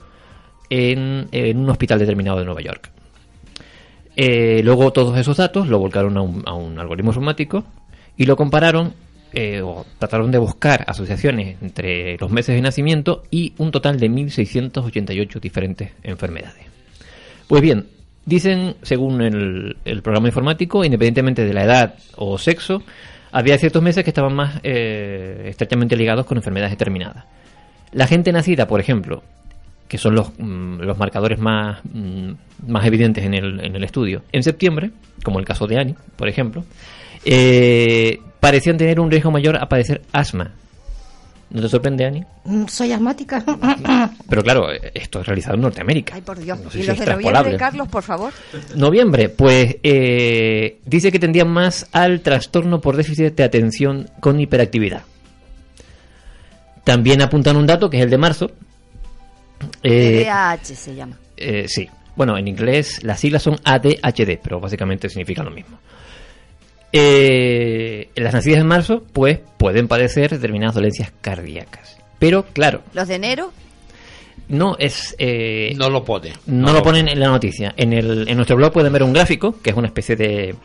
en, 0.69 1.27
un 1.31 1.69
hospital 1.69 2.00
determinado 2.00 2.39
de 2.39 2.45
Nueva 2.45 2.62
York. 2.62 2.92
Luego 4.16 4.92
todos 4.92 5.18
esos 5.18 5.38
datos 5.38 5.69
lo 5.69 5.80
volcaron 5.80 6.18
a 6.18 6.21
un, 6.21 6.44
a 6.45 6.54
un 6.54 6.77
algoritmo 6.77 7.12
informático 7.12 7.63
y 8.18 8.25
lo 8.25 8.36
compararon 8.36 8.94
eh, 9.34 9.62
o 9.62 9.86
trataron 10.00 10.31
de 10.31 10.40
buscar 10.40 10.86
asociaciones 10.88 11.58
entre 11.62 12.18
los 12.18 12.31
meses 12.31 12.56
de 12.56 12.62
nacimiento 12.62 13.24
y 13.30 13.54
un 13.57 13.71
total 13.71 14.00
de 14.00 14.09
1.688 14.09 15.40
diferentes 15.40 15.92
enfermedades. 16.04 16.66
Pues 17.48 17.62
bien, 17.62 17.88
dicen, 18.26 18.76
según 18.81 19.21
el, 19.21 20.02
programa 20.02 20.28
informático, 20.28 20.83
independientemente 20.83 21.45
de 21.45 21.54
la 21.54 21.64
edad 21.64 21.95
o 22.16 22.38
sexo, 22.38 22.81
había 23.31 23.57
ciertos 23.57 23.83
meses 23.83 24.04
que 24.04 24.09
estaban 24.09 24.33
más 24.33 24.59
eh, 24.64 25.45
estrechamente 25.48 25.95
ligados 25.95 26.26
con 26.26 26.38
enfermedades 26.38 26.71
determinadas. 26.71 27.26
La 27.92 28.07
gente 28.07 28.31
nacida, 28.31 28.68
por 28.68 28.80
ejemplo, 28.80 29.24
que 29.88 29.98
son 29.98 30.16
los, 30.16 30.31
mm, 30.38 30.81
los 30.81 30.98
marcadores 30.98 31.40
más, 31.40 31.80
mm, 31.83 32.31
más 32.68 32.86
evidentes 32.86 33.26
en 33.26 33.33
el, 33.33 33.59
en 33.59 33.76
el 33.76 33.83
estudio, 33.83 34.24
en 34.31 34.44
septiembre, 34.44 34.92
como 35.24 35.40
el 35.40 35.45
caso 35.45 35.68
de 35.68 35.80
Annie, 35.80 35.95
por 36.16 36.30
ejemplo, 36.30 36.64
eh, 37.26 38.19
parecían 38.40 38.78
tener 38.78 38.99
un 38.99 39.09
riesgo 39.11 39.31
mayor 39.31 39.57
a 39.57 39.68
padecer 39.69 40.02
asma. 40.11 40.54
¿No 41.52 41.61
te 41.64 41.69
sorprende, 41.69 42.06
Annie? 42.06 42.23
Mm, 42.45 42.68
Soy 42.68 42.92
asmática. 42.92 43.44
Pero 44.30 44.44
claro, 44.44 44.68
esto 44.94 45.21
es 45.21 45.26
realizado 45.26 45.56
en 45.56 45.61
Norteamérica. 45.61 46.14
Ay, 46.14 46.21
por 46.21 46.38
Dios. 46.40 46.59
No 46.59 46.69
sé 46.69 46.78
¿Y 46.78 46.81
si 46.83 46.88
los 46.88 46.99
de 46.99 47.06
noviembre. 47.07 47.57
Carlos, 47.57 47.88
por 47.88 48.04
favor? 48.04 48.31
Noviembre, 48.76 49.30
pues 49.30 49.78
eh, 49.81 50.78
dice 50.85 51.11
que 51.11 51.18
tendrían 51.18 51.49
más 51.49 51.88
al 51.92 52.21
trastorno 52.21 52.80
por 52.81 52.95
déficit 52.95 53.33
de 53.35 53.44
atención 53.44 54.07
con 54.19 54.40
hiperactividad. 54.40 55.02
También 56.83 57.21
apuntan 57.21 57.57
un 57.57 57.66
dato 57.66 57.90
que 57.90 57.97
es 57.97 58.04
el 58.04 58.09
de 58.09 58.18
marzo. 58.18 58.52
Eh, 59.83 60.23
TDAH 60.26 60.66
se 60.76 60.95
llama. 60.95 61.18
eh, 61.35 61.66
sí. 61.68 61.90
Bueno, 62.16 62.38
en 62.38 62.47
inglés 62.47 63.02
las 63.04 63.19
siglas 63.19 63.42
son 63.44 63.56
ADHD, 63.64 64.38
pero 64.44 64.59
básicamente 64.59 65.07
significan 65.09 65.45
lo 65.45 65.52
mismo. 65.52 65.80
Eh, 66.92 68.10
las 68.16 68.34
nacidas 68.34 68.60
en 68.62 68.68
marzo, 68.68 69.04
pues 69.14 69.40
pueden 69.58 69.88
padecer 69.88 70.31
determinadas 70.31 70.76
dolencias 70.76 71.12
cardíacas. 71.22 71.98
Pero 72.18 72.44
claro, 72.54 72.81
¿Los 72.94 73.08
de 73.08 73.16
enero? 73.16 73.52
no 74.50 74.76
es. 74.80 75.16
eh, 75.19 75.74
No 75.78 75.90
lo 75.90 76.04
pone. 76.04 76.34
no 76.48 76.74
lo 76.74 76.81
ponen 76.81 77.08
en 77.08 77.19
la 77.19 77.28
noticia. 77.28 77.74
En, 77.78 77.94
el, 77.94 78.28
en 78.28 78.36
nuestro 78.36 78.56
blog 78.58 78.74
pueden 78.74 78.92
ver 78.92 79.04
un 79.04 79.14
gráfico, 79.14 79.56
que 79.62 79.69
es 79.69 79.76
una 79.76 79.88
especie 79.88 80.16
de... 80.16 80.56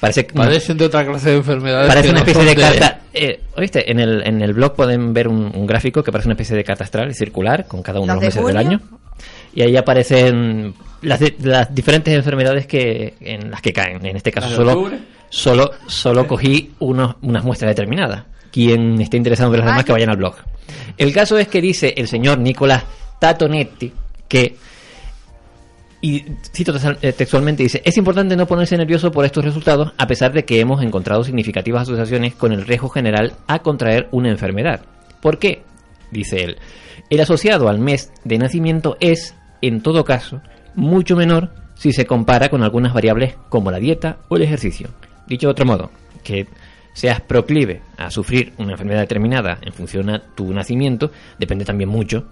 Parece, 0.00 0.24
Padecen 0.24 0.76
de 0.76 0.84
otra 0.84 1.06
clase 1.06 1.30
de 1.30 1.36
enfermedades. 1.36 1.88
parece 1.88 2.10
una 2.10 2.18
especie 2.20 2.44
de 2.44 2.54
carta... 2.54 3.00
eh, 3.14 3.40
¿Oíste? 3.56 3.90
En 3.90 3.98
el, 3.98 4.26
en 4.26 4.42
el 4.42 4.52
blog 4.52 4.74
pueden 4.76 5.14
ver 5.14 5.26
un, 5.26 5.50
un 5.54 5.66
gráfico 5.66 6.02
que 6.02 6.12
parece 6.12 6.28
una 6.28 6.34
especie 6.34 6.54
de 6.54 6.64
carta 6.64 6.84
astral 6.84 7.14
circular 7.14 7.66
con 7.66 7.82
cada 7.82 8.00
uno 8.00 8.12
de 8.14 8.26
¿Los 8.26 8.34
meses 8.34 8.46
del 8.46 8.56
año. 8.58 8.80
Y 9.54 9.62
ahí 9.62 9.74
aparecen 9.74 10.74
las, 11.00 11.20
las 11.42 11.74
diferentes 11.74 12.12
enfermedades 12.14 12.66
que 12.66 13.14
en 13.20 13.50
las 13.50 13.62
que 13.62 13.72
caen. 13.72 14.04
En 14.04 14.16
este 14.16 14.30
caso 14.30 14.48
¿Las 14.48 14.58
de 14.58 14.64
solo, 14.64 14.72
octubre? 14.80 14.98
Solo, 15.28 15.72
solo 15.86 16.26
cogí 16.26 16.72
unos, 16.78 17.16
unas 17.22 17.44
muestras 17.44 17.70
determinadas. 17.70 18.24
quien 18.50 19.00
esté 19.00 19.16
interesado 19.16 19.52
en 19.52 19.60
las 19.60 19.66
demás, 19.66 19.84
que 19.84 19.92
vayan 19.92 20.10
al 20.10 20.16
blog. 20.16 20.34
El 20.96 21.12
caso 21.12 21.38
es 21.38 21.48
que 21.48 21.60
dice 21.60 21.94
el 21.96 22.08
señor 22.08 22.38
Nicolás 22.38 22.84
Tatonetti 23.18 23.92
que, 24.28 24.56
y 26.00 26.24
cito 26.54 26.72
eh, 27.02 27.12
textualmente, 27.12 27.62
dice, 27.62 27.82
es 27.84 27.96
importante 27.96 28.36
no 28.36 28.46
ponerse 28.46 28.76
nervioso 28.76 29.10
por 29.10 29.24
estos 29.24 29.44
resultados, 29.44 29.92
a 29.96 30.06
pesar 30.06 30.32
de 30.32 30.44
que 30.44 30.60
hemos 30.60 30.82
encontrado 30.82 31.24
significativas 31.24 31.82
asociaciones 31.82 32.34
con 32.34 32.52
el 32.52 32.66
riesgo 32.66 32.88
general 32.88 33.34
a 33.46 33.60
contraer 33.60 34.08
una 34.10 34.30
enfermedad. 34.30 34.80
¿Por 35.20 35.38
qué? 35.38 35.62
Dice 36.10 36.44
él. 36.44 36.56
El 37.10 37.20
asociado 37.20 37.68
al 37.68 37.78
mes 37.78 38.12
de 38.24 38.38
nacimiento 38.38 38.96
es, 39.00 39.34
en 39.62 39.82
todo 39.82 40.04
caso, 40.04 40.40
mucho 40.74 41.16
menor 41.16 41.50
si 41.74 41.92
se 41.92 42.06
compara 42.06 42.48
con 42.48 42.62
algunas 42.62 42.94
variables 42.94 43.34
como 43.48 43.70
la 43.70 43.78
dieta 43.78 44.18
o 44.28 44.36
el 44.36 44.42
ejercicio. 44.42 44.88
Dicho 45.26 45.48
de 45.48 45.50
otro 45.52 45.66
modo, 45.66 45.90
que 46.22 46.46
seas 46.92 47.20
proclive 47.20 47.82
a 47.98 48.10
sufrir 48.10 48.52
una 48.58 48.72
enfermedad 48.72 49.00
determinada 49.00 49.58
en 49.60 49.72
función 49.72 50.08
a 50.10 50.18
tu 50.18 50.52
nacimiento, 50.52 51.10
depende 51.38 51.64
también 51.64 51.90
mucho 51.90 52.26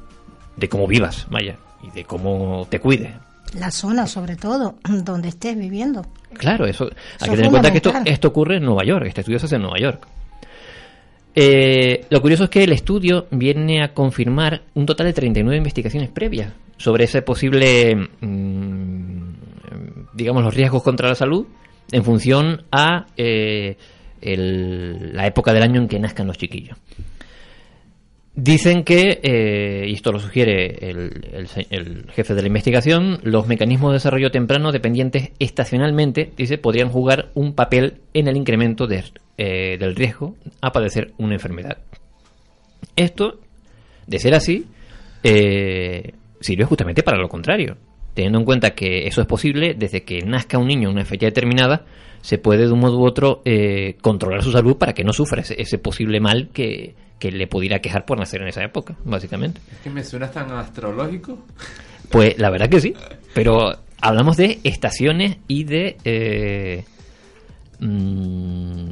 de 0.56 0.68
cómo 0.68 0.86
vivas, 0.86 1.26
vaya, 1.28 1.58
y 1.82 1.90
de 1.90 2.04
cómo 2.04 2.66
te 2.70 2.80
cuides. 2.80 3.12
La 3.58 3.70
zona, 3.70 4.06
sobre 4.06 4.36
todo, 4.36 4.76
donde 4.88 5.28
estés 5.28 5.56
viviendo. 5.56 6.06
Claro, 6.32 6.66
eso 6.66 6.84
hay 7.20 7.30
que 7.30 7.36
tener 7.36 7.44
en 7.46 7.50
cuenta 7.50 7.72
que 7.72 8.10
esto 8.10 8.28
ocurre 8.28 8.56
en 8.56 8.64
Nueva 8.64 8.84
York, 8.84 9.06
este 9.06 9.20
estudio 9.20 9.38
se 9.38 9.46
hace 9.46 9.56
en 9.56 9.62
Nueva 9.62 9.78
York. 9.78 10.08
Eh, 11.36 12.06
lo 12.10 12.22
curioso 12.22 12.44
es 12.44 12.50
que 12.50 12.62
el 12.62 12.72
estudio 12.72 13.26
viene 13.30 13.82
a 13.82 13.92
confirmar 13.92 14.62
un 14.74 14.86
total 14.86 15.06
de 15.06 15.12
39 15.12 15.56
investigaciones 15.56 16.08
previas 16.08 16.52
sobre 16.76 17.04
ese 17.04 17.22
posible, 17.22 17.96
mm, 17.96 19.34
digamos, 20.14 20.44
los 20.44 20.54
riesgos 20.54 20.82
contra 20.82 21.08
la 21.08 21.14
salud 21.16 21.46
en 21.92 22.04
función 22.04 22.62
a 22.70 23.06
eh, 23.16 23.76
el- 24.20 25.14
la 25.14 25.26
época 25.26 25.52
del 25.52 25.62
año 25.62 25.80
en 25.80 25.88
que 25.88 25.98
nazcan 25.98 26.26
los 26.26 26.38
chiquillos. 26.38 26.76
Dicen 28.36 28.82
que, 28.82 29.20
eh, 29.22 29.86
y 29.88 29.92
esto 29.92 30.10
lo 30.10 30.18
sugiere 30.18 30.90
el, 30.90 32.06
jefe 32.10 32.34
de 32.34 32.42
la 32.42 32.48
investigación, 32.48 33.20
los 33.22 33.46
mecanismos 33.46 33.92
de 33.92 33.96
desarrollo 33.96 34.32
temprano 34.32 34.72
dependientes 34.72 35.30
estacionalmente, 35.38 36.32
dice, 36.36 36.58
podrían 36.58 36.88
jugar 36.88 37.30
un 37.34 37.54
papel 37.54 38.00
en 38.12 38.26
el 38.26 38.36
incremento 38.36 38.88
eh, 39.38 39.76
del 39.78 39.94
riesgo 39.94 40.34
a 40.60 40.72
padecer 40.72 41.12
una 41.16 41.34
enfermedad. 41.34 41.78
Esto, 42.96 43.38
de 44.08 44.18
ser 44.18 44.34
así, 44.34 44.66
sirve 46.40 46.64
justamente 46.64 47.04
para 47.04 47.18
lo 47.18 47.28
contrario. 47.28 47.76
Teniendo 48.14 48.38
en 48.38 48.44
cuenta 48.44 48.70
que 48.74 49.06
eso 49.06 49.20
es 49.20 49.26
posible, 49.26 49.74
desde 49.74 50.02
que 50.04 50.20
nazca 50.22 50.56
un 50.58 50.68
niño 50.68 50.88
en 50.88 50.94
una 50.94 51.04
fecha 51.04 51.26
determinada, 51.26 51.84
se 52.22 52.38
puede 52.38 52.66
de 52.66 52.72
un 52.72 52.78
modo 52.80 52.98
u 52.98 53.04
otro 53.04 53.42
eh, 53.44 53.96
controlar 54.00 54.42
su 54.42 54.52
salud 54.52 54.76
para 54.76 54.92
que 54.94 55.04
no 55.04 55.12
sufra 55.12 55.42
ese, 55.42 55.60
ese 55.60 55.78
posible 55.78 56.20
mal 56.20 56.48
que, 56.52 56.94
que 57.18 57.30
le 57.32 57.46
pudiera 57.48 57.80
quejar 57.80 58.04
por 58.06 58.18
nacer 58.18 58.40
en 58.42 58.48
esa 58.48 58.62
época, 58.64 58.94
básicamente. 59.04 59.60
Es 59.72 59.78
que 59.78 59.90
me 59.90 60.02
suena 60.04 60.30
tan 60.30 60.50
astrológico. 60.52 61.44
Pues 62.08 62.38
la 62.38 62.50
verdad 62.50 62.68
que 62.68 62.80
sí, 62.80 62.94
pero 63.34 63.72
hablamos 64.00 64.36
de 64.36 64.60
estaciones 64.62 65.38
y 65.48 65.64
de 65.64 65.96
eh, 66.04 66.84
mm, 67.80 68.88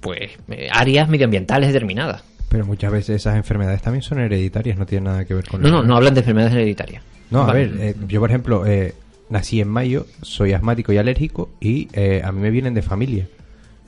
pues 0.00 0.32
eh, 0.48 0.68
áreas 0.72 1.08
medioambientales 1.08 1.68
determinadas. 1.72 2.22
Pero 2.48 2.66
muchas 2.66 2.92
veces 2.92 3.16
esas 3.16 3.36
enfermedades 3.36 3.82
también 3.82 4.02
son 4.02 4.20
hereditarias, 4.20 4.78
no 4.78 4.86
tienen 4.86 5.04
nada 5.04 5.24
que 5.24 5.34
ver 5.34 5.46
con 5.48 5.60
No, 5.62 5.68
la- 5.68 5.74
no, 5.76 5.82
no 5.82 5.96
hablan 5.96 6.14
de 6.14 6.20
enfermedades 6.20 6.54
hereditarias. 6.54 7.02
No, 7.34 7.42
a 7.42 7.46
Vale. 7.48 7.66
ver, 7.68 7.80
eh, 7.80 7.94
yo 8.08 8.20
por 8.20 8.30
ejemplo 8.30 8.64
eh, 8.66 8.94
nací 9.28 9.60
en 9.60 9.68
mayo, 9.68 10.06
soy 10.22 10.52
asmático 10.52 10.92
y 10.92 10.98
alérgico 10.98 11.50
y 11.60 11.88
eh, 11.92 12.22
a 12.24 12.30
mí 12.32 12.40
me 12.40 12.50
vienen 12.50 12.74
de 12.74 12.82
familia. 12.82 13.26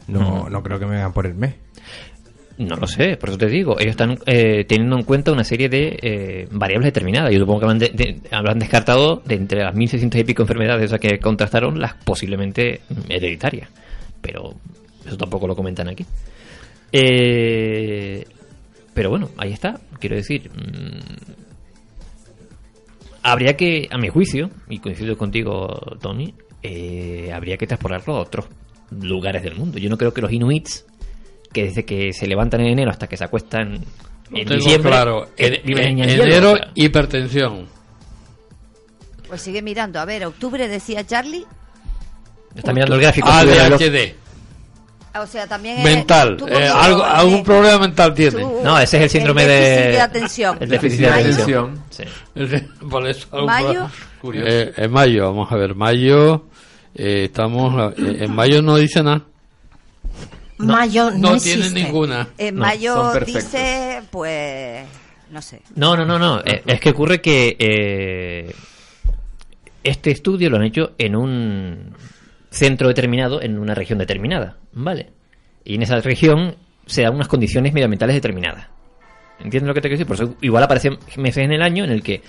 No, 0.09 0.49
no 0.50 0.62
creo 0.62 0.79
que 0.79 0.87
me 0.87 0.97
hagan 0.97 1.12
por 1.12 1.26
el 1.26 1.35
mes. 1.35 1.55
No 2.59 2.76
lo 2.76 2.87
sé, 2.87 3.17
por 3.19 3.29
eso 3.29 3.37
te 3.38 3.49
digo. 3.49 3.79
Ellos 3.79 3.91
están 3.91 4.19
eh, 4.25 4.65
teniendo 4.67 4.97
en 4.97 5.03
cuenta 5.05 5.31
una 5.31 5.45
serie 5.45 5.69
de 5.69 5.99
eh, 6.00 6.49
variables 6.50 6.87
determinadas. 6.87 7.31
Yo 7.33 7.38
supongo 7.41 7.59
que 7.61 7.65
habrán, 7.67 7.79
de- 7.79 7.91
de- 7.91 8.21
habrán 8.31 8.59
descartado 8.59 9.23
de 9.26 9.35
entre 9.35 9.62
las 9.62 9.75
1.600 9.75 10.19
y 10.21 10.25
pico 10.25 10.43
enfermedades 10.43 10.87
esas 10.87 10.99
que 11.00 11.19
contrastaron, 11.19 11.79
las 11.81 11.95
posiblemente 11.95 12.81
hereditarias. 13.11 13.69
Pero 14.23 14.55
eso 15.07 15.17
tampoco 15.19 15.47
lo 15.47 15.55
comentan 15.55 15.88
aquí. 15.88 16.07
Eh, 16.93 18.25
pero 18.95 19.11
bueno, 19.11 19.29
ahí 19.37 19.53
está. 19.53 19.79
Quiero 20.00 20.17
decir, 20.17 20.50
mm, 20.50 21.46
habría 23.33 23.56
que, 23.56 23.88
a 23.90 23.99
mi 23.99 24.09
juicio, 24.09 24.50
y 24.68 24.78
coincido 24.78 25.16
contigo, 25.16 25.68
Tony, 26.00 26.35
eh, 26.62 27.30
habría 27.35 27.56
que 27.56 27.66
transportarlo 27.66 28.16
a 28.16 28.21
otros 28.21 28.47
lugares 28.90 29.42
del 29.42 29.56
mundo. 29.56 29.78
Yo 29.78 29.90
no 29.90 29.99
creo 29.99 30.14
que 30.14 30.21
los 30.23 30.33
inuits, 30.33 30.87
que 31.52 31.64
desde 31.64 31.85
que 31.85 32.12
se 32.12 32.26
levantan 32.26 32.61
en 32.61 32.68
enero 32.68 32.90
hasta 32.90 33.06
que 33.09 33.16
se 33.16 33.25
acuestan 33.25 33.85
Lo 34.30 34.38
en 34.38 34.47
tengo 34.47 34.61
diciembre, 34.61 34.90
claro. 34.90 35.28
En- 35.37 35.62
viven 35.64 35.99
en 36.00 36.09
enero, 36.11 36.52
o 36.52 36.56
sea. 36.56 36.71
hipertensión. 36.75 37.66
Pues 39.28 39.42
sigue 39.42 39.61
mirando. 39.62 39.99
A 39.99 40.04
ver, 40.04 40.25
octubre 40.25 40.68
decía 40.68 41.04
Charlie. 41.04 41.45
Está 42.54 42.73
mirando 42.73 42.95
el 42.95 43.00
gráfico. 43.00 43.28
Ah, 43.30 43.42
reloj. 43.45 43.80
ADHD. 43.83 44.14
O 45.23 45.26
sea, 45.26 45.46
también 45.46 45.82
Mental. 45.82 46.37
Eh, 46.49 46.68
algo, 46.73 47.02
algún 47.04 47.42
problema 47.44 47.78
mental 47.78 48.14
tiene. 48.14 48.32
tú- 48.42 48.61
No, 48.62 48.78
ese 48.78 48.96
es 48.99 49.02
el 49.04 49.11
síndrome 49.11 49.42
el 49.42 49.49
de... 49.49 49.54
de 49.92 50.00
atención. 50.00 50.56
El 50.61 50.68
déficit 50.68 51.00
de 51.00 51.08
atención. 51.08 51.82
Sí. 51.90 52.04
Por 52.90 53.06
eso, 53.08 53.28
Mayo. 53.46 53.88
Curioso. 54.20 54.49
Eh, 54.49 54.73
en 54.76 54.90
mayo, 54.92 55.25
vamos 55.26 55.50
a 55.52 55.56
ver, 55.56 55.75
mayo. 55.75 56.46
eh, 56.94 57.25
estamos. 57.25 57.92
eh, 57.99 58.16
en 58.25 58.35
mayo 58.35 58.62
no 58.62 58.76
dice 58.76 59.02
nada. 59.02 59.23
Mayo 60.58 61.11
no, 61.11 61.32
No 61.32 61.38
tiene 61.38 61.68
ninguna. 61.70 62.28
En 62.38 62.54
No, 62.54 62.62
mayo 62.62 63.12
perfectos. 63.12 63.44
dice, 63.52 64.02
pues, 64.11 64.87
no 65.30 65.42
sé. 65.42 65.61
No, 65.75 65.96
no, 65.96 66.06
no, 66.06 66.18
no. 66.18 66.40
Eh, 66.40 66.62
Es 66.66 66.80
que 66.80 66.90
ocurre 66.90 67.20
que 67.20 67.56
eh, 67.58 68.54
este 69.85 70.11
estudio 70.11 70.49
lo 70.50 70.56
han 70.56 70.64
hecho 70.64 70.92
en 70.99 71.14
un 71.14 71.94
centro 72.50 72.88
determinado, 72.88 73.42
en 73.42 73.58
una 73.58 73.75
región 73.75 73.99
determinada, 73.99 74.56
¿vale? 74.76 75.11
Y 75.64 75.75
en 75.75 75.83
esa 75.83 75.97
región 76.00 76.54
se 76.85 77.02
dan 77.02 77.14
unas 77.14 77.28
condiciones 77.28 77.73
medioambientales 77.73 78.14
determinadas. 78.14 78.68
¿Entiendes 79.40 79.68
lo 79.68 79.75
que 79.75 79.80
te 79.80 79.88
quiero 79.88 79.99
decir? 79.99 80.06
Por 80.06 80.16
eso 80.16 80.37
igual 80.40 80.62
aparecen 80.62 80.99
meses 81.16 81.45
en 81.45 81.52
el 81.52 81.62
año 81.62 81.85
en 81.85 81.90
el 81.90 82.02
que 82.02 82.23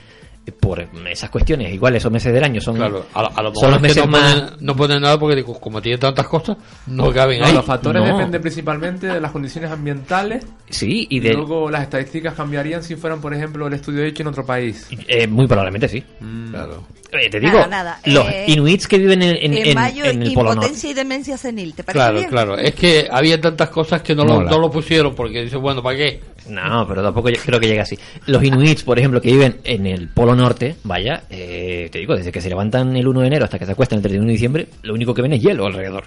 por 0.51 0.87
esas 1.09 1.29
cuestiones, 1.29 1.73
igual 1.73 1.95
esos 1.95 2.11
meses 2.11 2.33
del 2.33 2.43
año 2.43 2.61
son, 2.61 2.75
Claro, 2.77 3.05
a, 3.13 3.21
lo- 3.23 3.37
a 3.37 3.41
lo 3.43 3.53
son 3.53 3.69
mejor 3.69 3.71
los 3.71 3.81
meses 3.81 3.97
no, 4.05 4.07
más... 4.11 4.33
ponen, 4.41 4.53
no 4.61 4.75
ponen 4.75 5.01
nada 5.01 5.19
porque 5.19 5.35
digo, 5.35 5.59
como 5.59 5.81
tiene 5.81 5.97
tantas 5.97 6.27
cosas, 6.27 6.57
no 6.87 7.11
caben 7.11 7.39
No, 7.39 7.45
ahí. 7.47 7.53
los 7.53 7.65
factores 7.65 8.01
No. 8.01 8.07
dependen 8.17 8.41
principalmente 8.41 9.07
de 9.07 9.19
las 9.19 9.31
condiciones 9.31 9.71
ambientales 9.71 10.45
Sí, 10.69 11.07
y 11.09 11.17
y 11.17 11.19
de... 11.19 11.33
luego 11.33 11.69
las 11.69 11.83
estadísticas 11.83 12.33
cambiarían 12.33 12.83
si 12.83 12.95
fueran, 12.95 13.19
por 13.21 13.33
ejemplo, 13.33 13.67
el 13.67 13.73
estudio 13.73 14.03
hecho 14.03 14.23
en 14.23 14.27
otro 14.27 14.45
país. 14.45 14.87
eh, 15.07 15.27
muy 15.27 15.47
probablemente 15.47 15.87
sí. 15.87 16.03
Claro. 16.51 16.83
Eh, 17.11 17.29
te 17.29 17.39
digo, 17.39 17.65
nada. 17.67 17.99
los 18.05 18.27
Eh, 18.27 18.45
inuits 18.47 18.85
que 18.87 18.97
viven 18.97 19.21
en, 19.21 19.35
en- 19.37 19.53
En, 19.57 19.67
en- 19.69 19.75
mayo, 19.75 20.03
en 20.03 20.21
el 20.23 20.33
Polo 20.33 20.55
Norte. 20.55 20.71
y 20.87 20.93
demencia 20.93 21.37
senil. 21.37 21.73
¿Te 21.73 21.83
parece 21.83 21.99
Claro, 21.99 22.17
bien? 22.17 22.29
claro. 22.29 22.57
Es 22.57 22.75
que 22.75 23.07
había 23.09 23.39
tantas 23.39 23.69
cosas 23.69 24.01
que 24.01 24.13
no 24.13 24.25
lo, 24.25 24.43
no 24.43 24.59
lo 24.59 24.69
pusieron 24.69 25.15
porque 25.15 25.43
dice, 25.43 25.55
bueno, 25.55 25.81
¿para 25.81 25.97
qué? 25.97 26.19
No, 26.49 26.85
pero 26.87 27.03
tampoco 27.03 27.29
yo 27.29 27.37
creo 27.45 27.59
que 27.59 27.67
llegue 27.67 27.81
así. 27.81 27.97
Los 28.25 28.43
inuits, 28.43 28.83
por 28.83 28.97
ejemplo, 28.97 29.19
que 29.21 29.31
viven 29.31 29.57
en 29.63 29.85
el 29.85 30.07
Polo 30.09 30.35
Norte, 30.35 30.75
vaya, 30.83 31.23
eh, 31.29 31.89
te 31.91 31.99
digo, 31.99 32.15
desde 32.15 32.31
que 32.31 32.39
se 32.41 32.49
levantan 32.49 32.95
el 32.95 33.07
1 33.07 33.21
de 33.21 33.27
enero 33.27 33.45
hasta 33.45 33.59
que 33.59 33.65
se 33.65 33.71
acuestan 33.73 33.97
el 33.97 34.03
31 34.03 34.27
de 34.27 34.31
diciembre, 34.33 34.67
lo 34.83 34.93
único 34.93 35.13
que 35.13 35.21
ven 35.21 35.33
es 35.33 35.41
hielo 35.41 35.65
alrededor. 35.65 36.05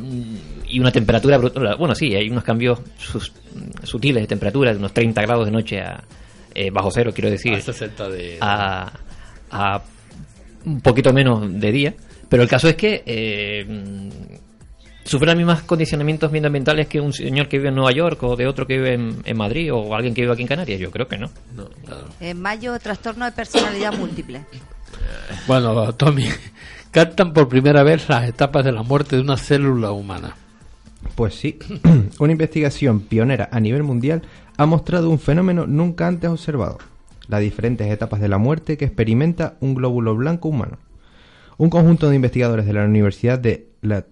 Mm, 0.00 0.36
Y 0.68 0.80
una 0.80 0.90
temperatura 0.90 1.38
brutal. 1.38 1.76
Bueno, 1.78 1.94
sí, 1.94 2.14
hay 2.14 2.28
unos 2.28 2.42
cambios 2.42 2.80
sus- 2.98 3.32
sutiles 3.84 4.22
de 4.22 4.26
temperatura, 4.26 4.72
de 4.72 4.78
unos 4.78 4.92
30 4.92 5.22
grados 5.22 5.44
de 5.46 5.52
noche 5.52 5.80
a 5.80 6.02
eh, 6.54 6.70
bajo 6.70 6.90
cero, 6.90 7.12
quiero 7.14 7.30
decir, 7.30 7.52
A 7.54 7.60
60 7.60 8.08
de... 8.08 8.38
a, 8.40 8.90
a 9.50 9.82
un 10.64 10.80
poquito 10.80 11.12
menos 11.12 11.60
de 11.60 11.70
día. 11.72 11.94
Pero 12.28 12.42
el 12.42 12.48
caso 12.48 12.68
es 12.68 12.74
que 12.74 13.02
eh, 13.06 13.64
sufre 15.06 15.26
los 15.26 15.36
mismos 15.36 15.62
condicionamientos 15.62 16.30
medioambientales 16.30 16.88
que 16.88 17.00
un 17.00 17.12
señor 17.12 17.48
que 17.48 17.58
vive 17.58 17.70
en 17.70 17.76
Nueva 17.76 17.92
York 17.92 18.22
o 18.22 18.36
de 18.36 18.46
otro 18.46 18.66
que 18.66 18.74
vive 18.74 18.94
en, 18.94 19.16
en 19.24 19.36
Madrid 19.36 19.72
o 19.72 19.94
alguien 19.94 20.14
que 20.14 20.22
vive 20.22 20.32
aquí 20.32 20.42
en 20.42 20.48
Canarias. 20.48 20.80
Yo 20.80 20.90
creo 20.90 21.08
que 21.08 21.18
no. 21.18 21.30
En 22.20 22.40
mayo, 22.40 22.78
trastorno 22.78 23.24
de 23.24 23.32
personalidad 23.32 23.96
múltiple. 23.96 24.42
Bueno, 25.46 25.92
Tommy, 25.92 26.26
captan 26.90 27.32
por 27.32 27.48
primera 27.48 27.82
vez 27.82 28.08
las 28.08 28.28
etapas 28.28 28.64
de 28.64 28.72
la 28.72 28.82
muerte 28.82 29.16
de 29.16 29.22
una 29.22 29.36
célula 29.36 29.92
humana. 29.92 30.34
Pues 31.14 31.34
sí, 31.34 31.58
una 32.18 32.32
investigación 32.32 33.00
pionera 33.00 33.48
a 33.52 33.60
nivel 33.60 33.82
mundial 33.82 34.22
ha 34.56 34.66
mostrado 34.66 35.10
un 35.10 35.18
fenómeno 35.18 35.66
nunca 35.66 36.06
antes 36.06 36.30
observado, 36.30 36.78
las 37.28 37.40
diferentes 37.40 37.90
etapas 37.90 38.20
de 38.20 38.28
la 38.28 38.38
muerte 38.38 38.76
que 38.76 38.86
experimenta 38.86 39.56
un 39.60 39.74
glóbulo 39.74 40.14
blanco 40.16 40.48
humano. 40.48 40.78
Un 41.58 41.70
conjunto 41.70 42.08
de 42.08 42.16
investigadores 42.16 42.66
de 42.66 42.72
la 42.72 42.84
Universidad 42.84 43.38
de 43.38 43.68
la... 43.80 44.04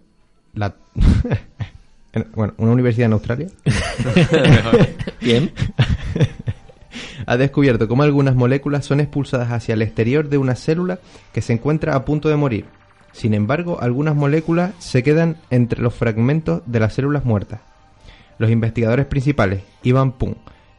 la- 0.55 0.75
en- 2.13 2.27
bueno, 2.35 2.55
una 2.59 2.73
universidad 2.73 3.07
en 3.07 3.13
Australia 3.15 3.49
Bien. 5.21 5.51
ha 7.27 7.37
descubierto 7.37 7.89
cómo 7.89 8.03
algunas 8.03 8.35
moléculas 8.35 8.85
son 8.85 9.01
expulsadas 9.01 9.51
hacia 9.51 9.75
el 9.75 9.83
exterior 9.83 10.29
de 10.29 10.39
una 10.39 10.55
célula 10.55 10.99
que 11.33 11.41
se 11.43 11.53
encuentra 11.53 11.95
a 11.95 12.05
punto 12.05 12.29
de 12.29 12.37
morir. 12.37 12.67
Sin 13.13 13.33
embargo, 13.35 13.79
algunas 13.81 14.15
moléculas 14.17 14.73
se 14.79 15.03
quedan 15.03 15.37
entre 15.51 15.81
los 15.81 15.95
fragmentos 15.95 16.63
de 16.67 16.81
las 16.81 16.95
células 16.95 17.25
muertas. 17.25 17.61
Los 18.39 18.51
investigadores 18.51 19.07
principales, 19.07 19.63
Ivan 19.85 20.13
Pun, 20.13 20.37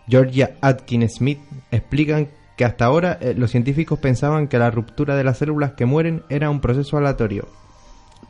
Georgia 0.09 0.55
Atkins 0.61 1.15
Smith, 1.15 1.39
explican 1.71 2.27
que 2.57 2.65
hasta 2.65 2.85
ahora 2.85 3.17
eh, 3.21 3.33
los 3.37 3.51
científicos 3.51 3.99
pensaban 3.99 4.47
que 4.47 4.59
la 4.59 4.69
ruptura 4.71 5.15
de 5.15 5.23
las 5.23 5.37
células 5.37 5.71
que 5.73 5.85
mueren 5.85 6.23
era 6.29 6.49
un 6.49 6.59
proceso 6.61 6.97
aleatorio. 6.97 7.47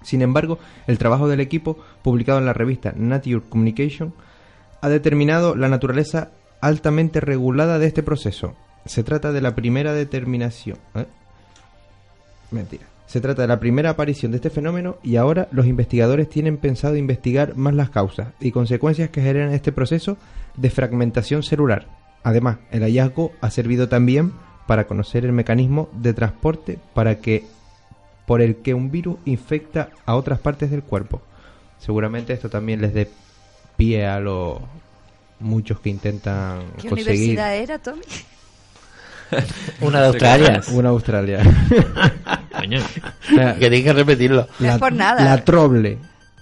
Sin 0.06 0.22
embargo, 0.22 0.60
el 0.88 0.98
trabajo 0.98 1.28
del 1.28 1.40
equipo, 1.42 1.78
publicado 2.04 2.40
en 2.40 2.46
la 2.46 2.54
revista 2.54 2.94
Nature 2.96 3.42
Communication, 3.50 4.14
ha 4.82 4.90
determinado 4.90 5.56
la 5.56 5.68
naturaleza 5.68 6.30
altamente 6.62 7.20
regulada 7.20 7.80
de 7.80 7.88
este 7.88 8.04
proceso. 8.04 8.54
Se 8.86 9.04
trata 9.04 9.32
de 9.32 9.42
la 9.42 9.56
primera 9.56 9.94
determinación. 9.94 10.78
¿eh? 10.94 11.06
Mentira. 12.52 12.86
Se 13.08 13.20
trata 13.20 13.42
de 13.42 13.48
la 13.48 13.60
primera 13.60 13.92
aparición 13.92 14.32
de 14.32 14.38
este 14.38 14.50
fenómeno 14.50 14.98
y 15.04 15.16
ahora 15.16 15.48
los 15.52 15.66
investigadores 15.66 16.30
tienen 16.30 16.58
pensado 16.58 16.96
investigar 16.96 17.56
más 17.56 17.74
las 17.74 17.90
causas 17.90 18.30
y 18.40 18.52
consecuencias 18.52 19.10
que 19.10 19.22
generan 19.22 19.54
este 19.54 19.72
proceso 19.72 20.18
de 20.56 20.70
fragmentación 20.70 21.44
celular. 21.44 21.88
Además, 22.24 22.58
el 22.72 22.82
hallazgo 22.82 23.32
ha 23.42 23.50
servido 23.50 23.90
también 23.90 24.34
para 24.68 24.86
conocer 24.86 25.26
el 25.26 25.32
mecanismo 25.32 25.90
de 25.94 26.14
transporte 26.14 26.80
para 26.94 27.20
que 27.20 27.46
por 28.26 28.42
el 28.42 28.58
que 28.58 28.74
un 28.74 28.92
virus 28.92 29.18
infecta 29.26 29.90
a 30.06 30.16
otras 30.16 30.40
partes 30.40 30.72
del 30.72 30.84
cuerpo. 30.84 31.22
Seguramente 31.80 32.34
esto 32.34 32.50
también 32.50 32.82
les 32.82 32.94
dé 32.94 33.10
pie 33.78 34.06
a 34.08 34.20
los 34.20 34.60
muchos 35.40 35.80
que 35.80 35.90
intentan 35.90 36.60
¿Qué 36.82 36.90
conseguir 36.90 37.38
universidad 37.38 37.56
era, 37.56 37.78
Tommy? 37.80 38.02
Una 39.82 40.02
de 40.02 40.08
Australia. 40.08 40.62
una 40.72 40.90
Australia. 40.90 41.40
Coño. 42.58 42.80
La- 43.32 43.54
Que 43.56 43.70
tienes 43.70 43.84
que 43.84 43.94
repetirlo. 43.94 44.48
No 44.60 44.70
es 44.72 44.78
por 44.78 44.94
nada. 44.94 45.24
La 45.24 45.44
Troble. 45.44 45.98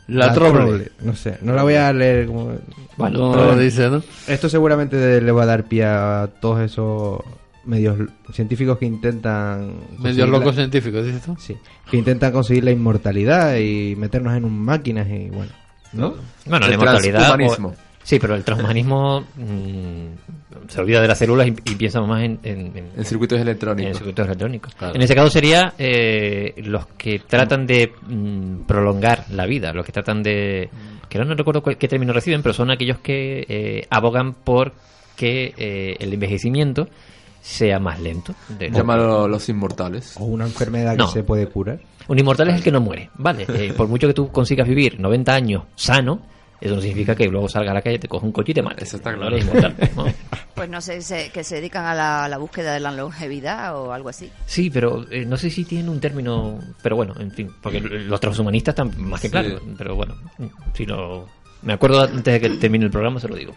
La 0.07 0.33
Troble. 0.33 0.91
No 1.01 1.15
sé, 1.15 1.37
no 1.41 1.53
la 1.53 1.63
voy 1.63 1.75
a 1.75 1.91
leer 1.93 2.27
como... 2.27 2.51
Bueno, 2.97 3.35
no 3.35 3.45
lo 3.45 3.57
dice, 3.57 3.89
¿no? 3.89 4.03
Esto 4.27 4.49
seguramente 4.49 5.21
le 5.21 5.31
va 5.31 5.43
a 5.43 5.45
dar 5.47 5.63
pie 5.63 5.85
a 5.85 6.29
todos 6.41 6.59
esos 6.61 7.21
medios 7.65 7.97
científicos 8.31 8.77
que 8.77 8.85
intentan... 8.85 9.67
Medio 9.67 9.97
conseguir 9.99 10.27
loco 10.29 10.45
la- 10.47 10.53
científico, 10.53 11.01
dices 11.01 11.21
tú. 11.23 11.35
Sí, 11.39 11.55
que 11.89 11.97
intentan 11.97 12.31
conseguir 12.31 12.63
la 12.63 12.71
inmortalidad 12.71 13.57
y 13.57 13.95
meternos 13.95 14.35
en 14.35 14.45
un 14.45 14.59
máquinas 14.59 15.07
y 15.09 15.29
bueno, 15.29 15.51
¿no? 15.93 16.15
Bueno, 16.45 16.67
la 16.67 16.73
inmortalidad. 16.73 17.19
transhumanismo. 17.19 17.67
o- 17.69 17.75
Sí, 18.05 18.19
pero 18.19 18.35
el 18.35 18.43
transhumanismo 18.43 19.21
mm, 19.37 20.67
se 20.67 20.81
olvida 20.81 21.01
de 21.01 21.07
las 21.07 21.17
células 21.17 21.47
y, 21.47 21.51
y 21.51 21.75
piensa 21.75 22.01
más 22.01 22.21
en, 22.23 22.37
en- 22.43 22.75
en- 22.77 22.91
En 22.97 23.05
circuitos 23.05 23.37
en 23.37 23.43
electrónicos. 23.43 23.95
circuitos 23.95 24.25
electrónicos. 24.25 24.75
Claro. 24.75 24.93
En 24.95 25.01
ese 25.01 25.15
caso 25.15 25.29
sería 25.29 25.73
eh, 25.77 26.53
los 26.65 26.85
que 26.97 27.19
tratan 27.19 27.65
de 27.65 27.93
mm, 28.05 28.63
prolongar 28.67 29.23
la 29.29 29.45
vida, 29.45 29.71
los 29.71 29.85
que 29.85 29.93
tratan 29.93 30.21
de... 30.21 30.69
que 31.07 31.17
no, 31.17 31.23
no 31.23 31.35
recuerdo 31.35 31.63
cuál- 31.63 31.77
qué 31.77 31.87
término 31.87 32.11
reciben, 32.11 32.41
pero 32.41 32.51
son 32.53 32.71
aquellos 32.71 32.99
que 32.99 33.45
eh, 33.47 33.87
abogan 33.89 34.33
por 34.33 34.73
que 35.15 35.53
eh, 35.57 35.95
el 35.99 36.11
envejecimiento 36.13 36.89
sea 37.43 37.77
más 37.77 37.99
lento. 37.99 38.33
De- 38.47 38.71
Llámalo 38.71 39.27
los 39.27 39.49
inmortales. 39.49 40.15
O 40.17 40.23
una 40.23 40.45
enfermedad 40.45 40.95
No. 40.95 41.07
que 41.07 41.11
se 41.13 41.23
puede 41.23 41.45
curar. 41.47 41.79
Un 42.07 42.17
inmortal 42.17 42.49
es 42.49 42.55
el 42.55 42.63
que 42.63 42.71
no 42.71 42.79
muere, 42.79 43.09
¿vale? 43.15 43.45
Eh, 43.49 43.73
por 43.75 43.87
mucho 43.89 44.07
que 44.07 44.13
tú 44.13 44.29
consigas 44.31 44.65
vivir 44.67 44.97
90 44.99 45.33
años 45.33 45.63
sano, 45.75 46.21
eso 46.61 46.75
no 46.75 46.81
significa 46.81 47.15
que 47.15 47.27
luego 47.27 47.49
salga 47.49 47.71
a 47.71 47.73
la 47.73 47.81
calle, 47.81 47.99
te 47.99 48.07
coge 48.07 48.25
un 48.25 48.31
coche 48.31 48.51
y 48.51 48.55
te 48.55 48.61
mate. 48.61 48.85
Eso 48.85 48.95
está 48.97 49.11
No 49.11 49.27
claro. 49.27 49.37
¿no? 49.95 50.05
Pues 50.55 50.69
no 50.69 50.79
sé, 50.81 51.01
se- 51.01 51.31
que 51.31 51.43
se 51.43 51.55
dedican 51.55 51.83
a 51.85 51.93
la, 51.95 52.23
a 52.25 52.29
la 52.29 52.37
búsqueda 52.37 52.73
de 52.73 52.79
la 52.79 52.91
longevidad 52.91 53.75
o 53.77 53.91
algo 53.91 54.07
así. 54.09 54.29
Sí, 54.45 54.69
pero 54.69 55.03
eh, 55.11 55.25
no 55.25 55.35
sé 55.35 55.49
si 55.49 55.65
tienen 55.65 55.89
un 55.89 55.99
término. 55.99 56.59
Pero 56.81 56.95
bueno, 56.95 57.13
en 57.19 57.31
fin, 57.31 57.49
porque 57.61 57.81
los 57.81 58.19
transhumanistas 58.21 58.73
están 58.73 58.91
más 59.03 59.19
que 59.19 59.27
Sí. 59.27 59.31
claros. 59.31 59.61
Pero 59.77 59.95
bueno, 59.95 60.15
si 60.73 60.85
lo. 60.85 61.27
Me 61.63 61.73
acuerdo 61.73 62.01
antes 62.03 62.23
de 62.23 62.39
que 62.39 62.49
termine 62.57 62.85
el 62.85 62.91
programa, 62.91 63.19
se 63.19 63.27
lo 63.27 63.35
digo. 63.35 63.53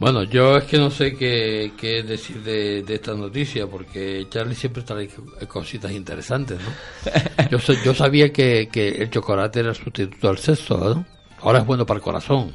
Bueno, 0.00 0.22
yo 0.24 0.56
es 0.56 0.64
que 0.64 0.78
no 0.78 0.90
sé 0.90 1.14
qué, 1.14 1.72
qué 1.76 2.02
decir 2.02 2.42
de, 2.42 2.82
de 2.82 2.94
esta 2.94 3.12
noticia, 3.14 3.66
porque 3.66 4.26
Charlie 4.30 4.54
siempre 4.54 4.82
trae 4.82 5.06
co- 5.08 5.22
cositas 5.46 5.92
interesantes, 5.92 6.58
¿no? 6.58 7.10
Yo, 7.50 7.58
yo 7.84 7.94
sabía 7.94 8.32
que, 8.32 8.68
que 8.72 8.88
el 8.88 9.10
chocolate 9.10 9.60
era 9.60 9.74
sustituto 9.74 10.30
al 10.30 10.38
sexo, 10.38 10.78
¿no? 10.78 11.04
Ahora 11.42 11.58
es 11.60 11.66
bueno 11.66 11.84
para 11.84 11.98
el 11.98 12.02
corazón. 12.02 12.52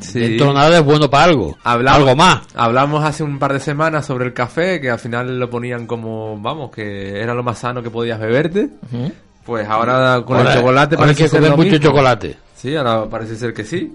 Sí. 0.00 0.20
Dentro 0.20 0.48
de 0.48 0.54
nada 0.54 0.78
es 0.78 0.84
bueno 0.84 1.10
para 1.10 1.24
algo. 1.24 1.56
Hablamos, 1.64 1.98
algo 2.00 2.16
más. 2.16 2.42
Hablamos 2.54 3.04
hace 3.04 3.22
un 3.22 3.38
par 3.38 3.52
de 3.54 3.60
semanas 3.60 4.06
sobre 4.06 4.26
el 4.26 4.32
café, 4.34 4.80
que 4.80 4.90
al 4.90 4.98
final 4.98 5.38
lo 5.38 5.48
ponían 5.50 5.86
como, 5.86 6.38
vamos, 6.40 6.70
que 6.70 7.20
era 7.20 7.34
lo 7.34 7.42
más 7.42 7.58
sano 7.58 7.82
que 7.82 7.90
podías 7.90 8.18
beberte. 8.20 8.68
Pues 9.44 9.66
ahora 9.68 10.22
con 10.26 10.36
Ahora- 10.38 10.52
el 10.52 10.58
chocolate 10.60 10.94
ahora 10.94 11.06
hay 11.10 11.14
parece 11.14 11.22
que 11.24 11.28
ser 11.28 11.38
comer 11.40 11.50
lo 11.50 11.56
mucho 11.58 11.70
mismo. 11.70 11.86
chocolate. 11.86 12.36
Sí, 12.54 12.76
ahora 12.76 13.06
parece 13.08 13.36
ser 13.36 13.52
que 13.54 13.64
sí. 13.64 13.92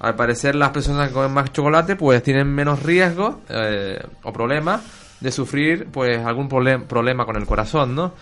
Al 0.00 0.14
parecer 0.14 0.54
las 0.54 0.70
personas 0.70 1.08
que 1.08 1.14
comen 1.14 1.32
más 1.32 1.52
chocolate 1.52 1.96
pues 1.96 2.22
tienen 2.22 2.48
menos 2.48 2.82
riesgo 2.82 3.40
eh, 3.48 3.98
o 4.22 4.32
problemas 4.32 4.82
de 5.20 5.32
sufrir 5.32 5.86
pues 5.90 6.18
algún 6.18 6.48
problema 6.48 7.24
con 7.24 7.36
el 7.36 7.46
corazón, 7.46 7.94
¿no? 7.94 8.12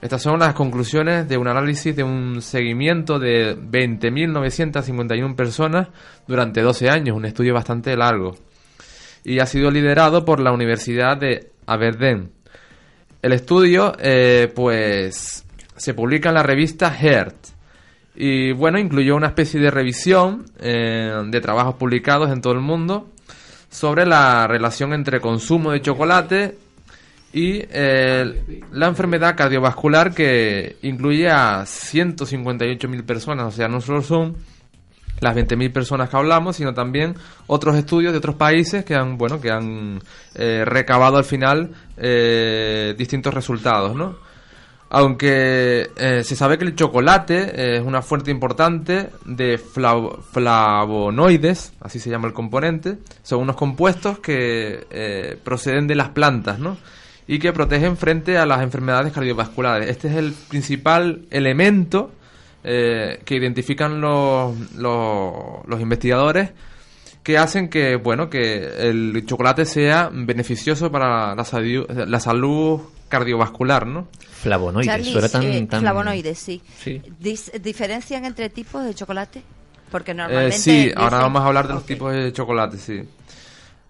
Estas 0.00 0.22
son 0.22 0.38
las 0.38 0.54
conclusiones 0.54 1.28
de 1.28 1.36
un 1.36 1.48
análisis 1.48 1.96
de 1.96 2.04
un 2.04 2.40
seguimiento 2.40 3.18
de 3.18 3.56
20.951 3.56 5.34
personas 5.34 5.88
durante 6.26 6.62
12 6.62 6.88
años, 6.88 7.16
un 7.16 7.24
estudio 7.24 7.52
bastante 7.52 7.96
largo. 7.96 8.36
Y 9.24 9.40
ha 9.40 9.46
sido 9.46 9.72
liderado 9.72 10.24
por 10.24 10.38
la 10.38 10.52
Universidad 10.52 11.16
de 11.16 11.50
Aberdeen. 11.66 12.30
El 13.20 13.32
estudio, 13.32 13.92
eh, 13.98 14.52
pues, 14.54 15.44
se 15.76 15.94
publica 15.94 16.28
en 16.28 16.36
la 16.36 16.44
revista 16.44 16.92
Heart. 16.92 17.37
Y 18.20 18.50
bueno, 18.50 18.80
incluyó 18.80 19.14
una 19.14 19.28
especie 19.28 19.60
de 19.60 19.70
revisión 19.70 20.44
eh, 20.58 21.22
de 21.26 21.40
trabajos 21.40 21.76
publicados 21.76 22.32
en 22.32 22.40
todo 22.40 22.52
el 22.52 22.58
mundo 22.58 23.06
sobre 23.70 24.06
la 24.06 24.48
relación 24.48 24.92
entre 24.92 25.20
consumo 25.20 25.70
de 25.70 25.80
chocolate 25.80 26.58
y 27.32 27.62
eh, 27.70 28.64
la 28.72 28.88
enfermedad 28.88 29.36
cardiovascular 29.36 30.12
que 30.14 30.78
incluye 30.82 31.30
a 31.30 31.62
158.000 31.62 33.04
personas. 33.04 33.46
O 33.46 33.52
sea, 33.52 33.68
no 33.68 33.80
solo 33.80 34.02
son 34.02 34.36
las 35.20 35.36
20.000 35.36 35.72
personas 35.72 36.10
que 36.10 36.16
hablamos, 36.16 36.56
sino 36.56 36.74
también 36.74 37.14
otros 37.46 37.76
estudios 37.76 38.10
de 38.10 38.18
otros 38.18 38.34
países 38.34 38.84
que 38.84 38.96
han, 38.96 39.16
bueno, 39.16 39.40
que 39.40 39.52
han 39.52 40.00
eh, 40.34 40.64
recabado 40.64 41.18
al 41.18 41.24
final 41.24 41.70
eh, 41.96 42.96
distintos 42.98 43.32
resultados, 43.32 43.94
¿no? 43.94 44.16
Aunque 44.90 45.90
eh, 45.96 46.22
se 46.24 46.34
sabe 46.34 46.56
que 46.56 46.64
el 46.64 46.74
chocolate 46.74 47.36
eh, 47.42 47.76
es 47.76 47.82
una 47.82 48.00
fuente 48.00 48.30
importante 48.30 49.10
de 49.26 49.58
flav- 49.58 50.22
flavonoides, 50.32 51.74
así 51.80 51.98
se 51.98 52.08
llama 52.08 52.26
el 52.26 52.32
componente, 52.32 52.96
son 53.22 53.40
unos 53.40 53.56
compuestos 53.56 54.18
que 54.18 54.86
eh, 54.90 55.36
proceden 55.44 55.86
de 55.86 55.94
las 55.94 56.08
plantas, 56.10 56.58
¿no? 56.58 56.78
Y 57.26 57.38
que 57.38 57.52
protegen 57.52 57.98
frente 57.98 58.38
a 58.38 58.46
las 58.46 58.62
enfermedades 58.62 59.12
cardiovasculares. 59.12 59.90
Este 59.90 60.08
es 60.08 60.14
el 60.16 60.32
principal 60.32 61.26
elemento 61.30 62.10
eh, 62.64 63.20
que 63.26 63.34
identifican 63.36 64.00
los, 64.00 64.56
los, 64.74 65.66
los 65.66 65.80
investigadores 65.82 66.50
que 67.28 67.36
hacen 67.36 67.68
que 67.68 67.96
bueno 67.96 68.30
que 68.30 68.88
el 68.88 69.22
chocolate 69.26 69.66
sea 69.66 70.08
beneficioso 70.10 70.90
para 70.90 71.34
la, 71.34 71.44
salud 72.20 72.80
cardiovascular, 73.10 73.86
¿no? 73.86 74.08
Flavonoides, 74.30 74.86
Charlie, 74.90 75.10
eso 75.10 75.18
era 75.18 75.28
tan, 75.28 75.42
eh, 75.42 75.66
tan- 75.68 75.80
flavonoides, 75.82 76.38
sí. 76.38 76.62
Sí. 76.82 77.02
¿Diferencian 77.62 78.24
entre 78.24 78.48
tipos 78.48 78.82
de 78.82 78.94
chocolate? 78.94 79.42
Porque 79.90 80.12
Eh, 80.12 80.14
normalmente... 80.14 80.56
sí, 80.56 80.90
ahora 80.96 81.18
vamos 81.18 81.42
a 81.42 81.48
hablar 81.48 81.68
de 81.68 81.74
los 81.74 81.84
tipos 81.84 82.14
de 82.14 82.32
chocolate, 82.32 82.78
sí. 82.78 83.02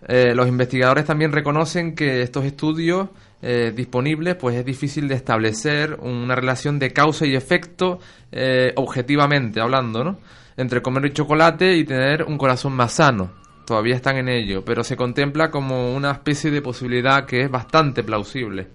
Eh, 0.09 0.33
los 0.35 0.49
investigadores 0.49 1.05
también 1.05 1.31
reconocen 1.31 1.95
que 1.95 2.23
estos 2.23 2.45
estudios 2.45 3.11
eh, 3.41 3.73
disponibles, 3.73 4.35
pues 4.35 4.57
es 4.57 4.65
difícil 4.65 5.07
de 5.07 5.15
establecer 5.15 5.95
una 6.01 6.35
relación 6.35 6.81
de 6.81 6.93
causa 6.93 7.25
y 7.25 7.37
efecto 7.37 8.01
eh, 8.33 8.73
objetivamente 8.75 9.61
hablando, 9.61 10.03
¿no? 10.03 10.19
Entre 10.59 10.83
comer 10.83 11.11
chocolate 11.15 11.75
y 11.79 11.85
tener 11.85 12.25
un 12.25 12.37
corazón 12.37 12.75
más 12.75 12.93
sano. 12.93 13.31
Todavía 13.65 13.95
están 13.97 14.17
en 14.19 14.29
ello, 14.29 14.63
pero 14.65 14.85
se 14.85 14.97
contempla 14.97 15.51
como 15.51 15.95
una 15.95 16.11
especie 16.11 16.51
de 16.51 16.61
posibilidad 16.61 17.25
que 17.25 17.43
es 17.45 17.51
bastante 17.51 18.03
plausible. 18.03 18.69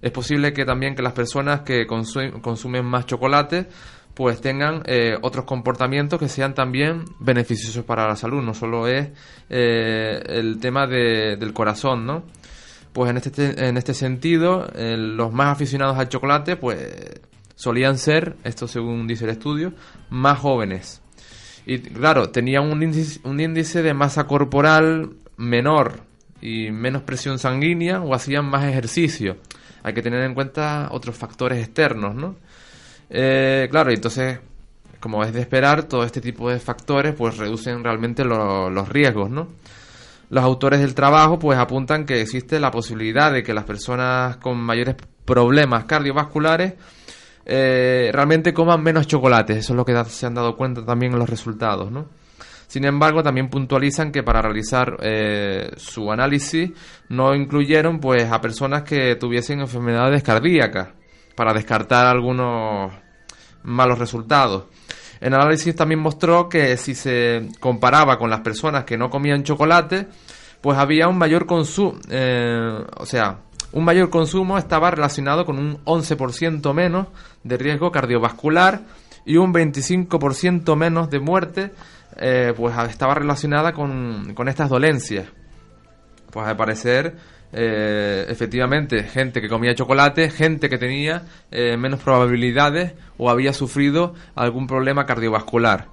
Es 0.00 0.10
posible 0.12 0.52
que 0.52 0.64
también 0.64 0.94
que 0.94 1.02
las 1.02 1.12
personas 1.12 1.62
que 1.62 1.86
consu- 1.86 2.40
consumen 2.40 2.84
más 2.84 3.06
chocolate 3.06 3.66
pues 4.14 4.40
tengan 4.42 4.82
eh, 4.84 5.16
otros 5.22 5.46
comportamientos 5.46 6.18
que 6.20 6.28
sean 6.28 6.54
también 6.54 7.04
beneficiosos 7.18 7.82
para 7.84 8.06
la 8.06 8.14
salud. 8.16 8.42
No 8.42 8.52
solo 8.52 8.86
es 8.86 9.08
eh, 9.48 10.22
el 10.26 10.58
tema 10.60 10.86
de- 10.86 11.36
del 11.36 11.52
corazón, 11.52 12.04
¿no? 12.04 12.24
Pues 12.92 13.10
en 13.10 13.16
este, 13.16 13.68
en 13.68 13.76
este 13.78 13.94
sentido, 13.94 14.66
eh, 14.74 14.96
los 14.98 15.32
más 15.32 15.48
aficionados 15.48 15.96
al 15.98 16.08
chocolate, 16.10 16.56
pues 16.56 16.78
solían 17.54 17.96
ser, 17.96 18.36
esto 18.44 18.68
según 18.68 19.06
dice 19.06 19.24
el 19.24 19.30
estudio, 19.30 19.72
más 20.10 20.38
jóvenes. 20.40 21.01
Y 21.66 21.78
claro, 21.78 22.30
tenían 22.30 22.70
un 22.70 22.82
índice, 22.82 23.20
un 23.24 23.40
índice 23.40 23.82
de 23.82 23.94
masa 23.94 24.24
corporal 24.26 25.10
menor 25.36 26.00
y 26.40 26.70
menos 26.70 27.02
presión 27.02 27.38
sanguínea 27.38 28.00
o 28.00 28.14
hacían 28.14 28.46
más 28.46 28.64
ejercicio. 28.64 29.36
Hay 29.84 29.94
que 29.94 30.02
tener 30.02 30.22
en 30.22 30.34
cuenta 30.34 30.88
otros 30.90 31.16
factores 31.16 31.58
externos, 31.64 32.14
¿no? 32.14 32.36
Eh, 33.10 33.68
claro, 33.70 33.90
entonces, 33.92 34.38
como 35.00 35.22
es 35.24 35.32
de 35.32 35.40
esperar, 35.40 35.84
todo 35.84 36.04
este 36.04 36.20
tipo 36.20 36.50
de 36.50 36.58
factores 36.58 37.14
pues 37.14 37.36
reducen 37.36 37.82
realmente 37.84 38.24
lo- 38.24 38.70
los 38.70 38.88
riesgos, 38.88 39.30
¿no? 39.30 39.48
Los 40.30 40.42
autores 40.44 40.80
del 40.80 40.94
trabajo 40.94 41.38
pues 41.38 41.58
apuntan 41.58 42.06
que 42.06 42.20
existe 42.22 42.58
la 42.58 42.70
posibilidad 42.70 43.30
de 43.32 43.42
que 43.42 43.52
las 43.54 43.64
personas 43.64 44.36
con 44.38 44.58
mayores 44.58 44.96
problemas 45.24 45.84
cardiovasculares 45.84 46.74
eh, 47.44 48.10
realmente 48.12 48.52
coman 48.52 48.82
menos 48.82 49.06
chocolates. 49.06 49.56
Eso 49.56 49.72
es 49.72 49.76
lo 49.76 49.84
que 49.84 50.04
se 50.04 50.26
han 50.26 50.34
dado 50.34 50.56
cuenta 50.56 50.84
también 50.84 51.12
en 51.12 51.18
los 51.18 51.28
resultados, 51.28 51.90
¿no? 51.90 52.08
Sin 52.66 52.86
embargo, 52.86 53.22
también 53.22 53.50
puntualizan 53.50 54.10
que 54.12 54.22
para 54.22 54.40
realizar 54.40 54.96
eh, 55.02 55.72
su 55.76 56.10
análisis 56.10 56.70
no 57.10 57.34
incluyeron 57.34 58.00
pues 58.00 58.30
a 58.32 58.40
personas 58.40 58.82
que 58.82 59.16
tuviesen 59.16 59.60
enfermedades 59.60 60.22
cardíacas 60.22 60.88
para 61.36 61.52
descartar 61.52 62.06
algunos 62.06 62.90
malos 63.62 63.98
resultados. 63.98 64.64
El 65.20 65.34
análisis 65.34 65.76
también 65.76 66.00
mostró 66.00 66.48
que 66.48 66.76
si 66.78 66.94
se 66.94 67.48
comparaba 67.60 68.16
con 68.16 68.30
las 68.30 68.40
personas 68.40 68.84
que 68.84 68.96
no 68.96 69.10
comían 69.10 69.44
chocolate, 69.44 70.08
pues 70.62 70.78
había 70.78 71.08
un 71.08 71.18
mayor 71.18 71.44
consumo, 71.44 71.98
o 72.96 73.06
sea, 73.06 73.38
un 73.72 73.84
mayor 73.84 74.10
consumo 74.10 74.58
estaba 74.58 74.90
relacionado 74.90 75.44
con 75.44 75.58
un 75.58 75.78
11% 75.84 76.74
menos 76.74 77.08
de 77.42 77.56
riesgo 77.56 77.90
cardiovascular 77.90 78.82
y 79.24 79.36
un 79.36 79.52
25% 79.52 80.76
menos 80.76 81.10
de 81.10 81.20
muerte, 81.20 81.70
eh, 82.16 82.52
pues 82.56 82.76
estaba 82.88 83.14
relacionada 83.14 83.72
con, 83.72 84.34
con 84.34 84.48
estas 84.48 84.68
dolencias. 84.68 85.26
Pues 86.30 86.46
al 86.46 86.56
parecer, 86.56 87.16
eh, 87.52 88.26
efectivamente, 88.28 89.04
gente 89.04 89.40
que 89.40 89.48
comía 89.48 89.74
chocolate, 89.74 90.30
gente 90.30 90.68
que 90.68 90.78
tenía 90.78 91.22
eh, 91.50 91.76
menos 91.76 92.00
probabilidades 92.00 92.92
o 93.16 93.30
había 93.30 93.52
sufrido 93.52 94.14
algún 94.34 94.66
problema 94.66 95.06
cardiovascular. 95.06 95.88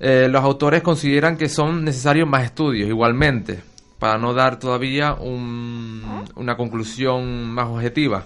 Los 0.00 0.44
autores 0.44 0.82
consideran 0.82 1.36
que 1.36 1.48
son 1.48 1.82
necesarios 1.82 2.28
más 2.28 2.44
estudios, 2.44 2.88
igualmente, 2.88 3.58
para 3.98 4.18
no 4.18 4.32
dar 4.34 4.58
todavía 4.58 5.14
un- 5.14 6.24
una 6.36 6.56
conclusión 6.56 7.48
más 7.50 7.66
objetiva. 7.68 8.24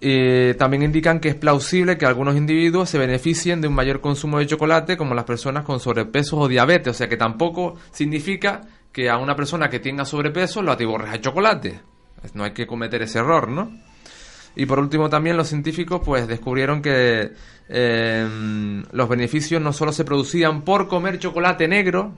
Eh, 0.00 0.54
también 0.58 0.82
indican 0.82 1.20
que 1.20 1.30
es 1.30 1.34
plausible 1.34 1.96
que 1.96 2.04
algunos 2.04 2.36
individuos 2.36 2.90
se 2.90 2.98
beneficien 2.98 3.60
de 3.62 3.68
un 3.68 3.74
mayor 3.74 4.00
consumo 4.00 4.38
de 4.38 4.46
chocolate, 4.46 4.96
como 4.96 5.14
las 5.14 5.24
personas 5.24 5.64
con 5.64 5.80
sobrepeso 5.80 6.36
o 6.36 6.48
diabetes. 6.48 6.90
O 6.90 6.94
sea 6.94 7.08
que 7.08 7.16
tampoco 7.16 7.76
significa 7.92 8.60
que 8.92 9.08
a 9.08 9.16
una 9.16 9.34
persona 9.34 9.70
que 9.70 9.80
tenga 9.80 10.04
sobrepeso 10.04 10.60
lo 10.62 10.72
atiborres 10.72 11.10
a 11.12 11.20
chocolate. 11.20 11.80
No 12.34 12.44
hay 12.44 12.52
que 12.52 12.66
cometer 12.66 13.02
ese 13.02 13.18
error, 13.20 13.48
¿no? 13.48 13.70
Y 14.54 14.66
por 14.66 14.78
último 14.80 15.08
también 15.08 15.36
los 15.36 15.48
científicos 15.48 16.00
pues 16.04 16.26
descubrieron 16.28 16.80
que 16.82 17.32
eh, 17.68 18.28
los 18.92 19.08
beneficios 19.08 19.60
no 19.62 19.72
solo 19.72 19.92
se 19.92 20.04
producían 20.04 20.62
por 20.62 20.88
comer 20.88 21.18
chocolate 21.18 21.68
negro, 21.68 22.12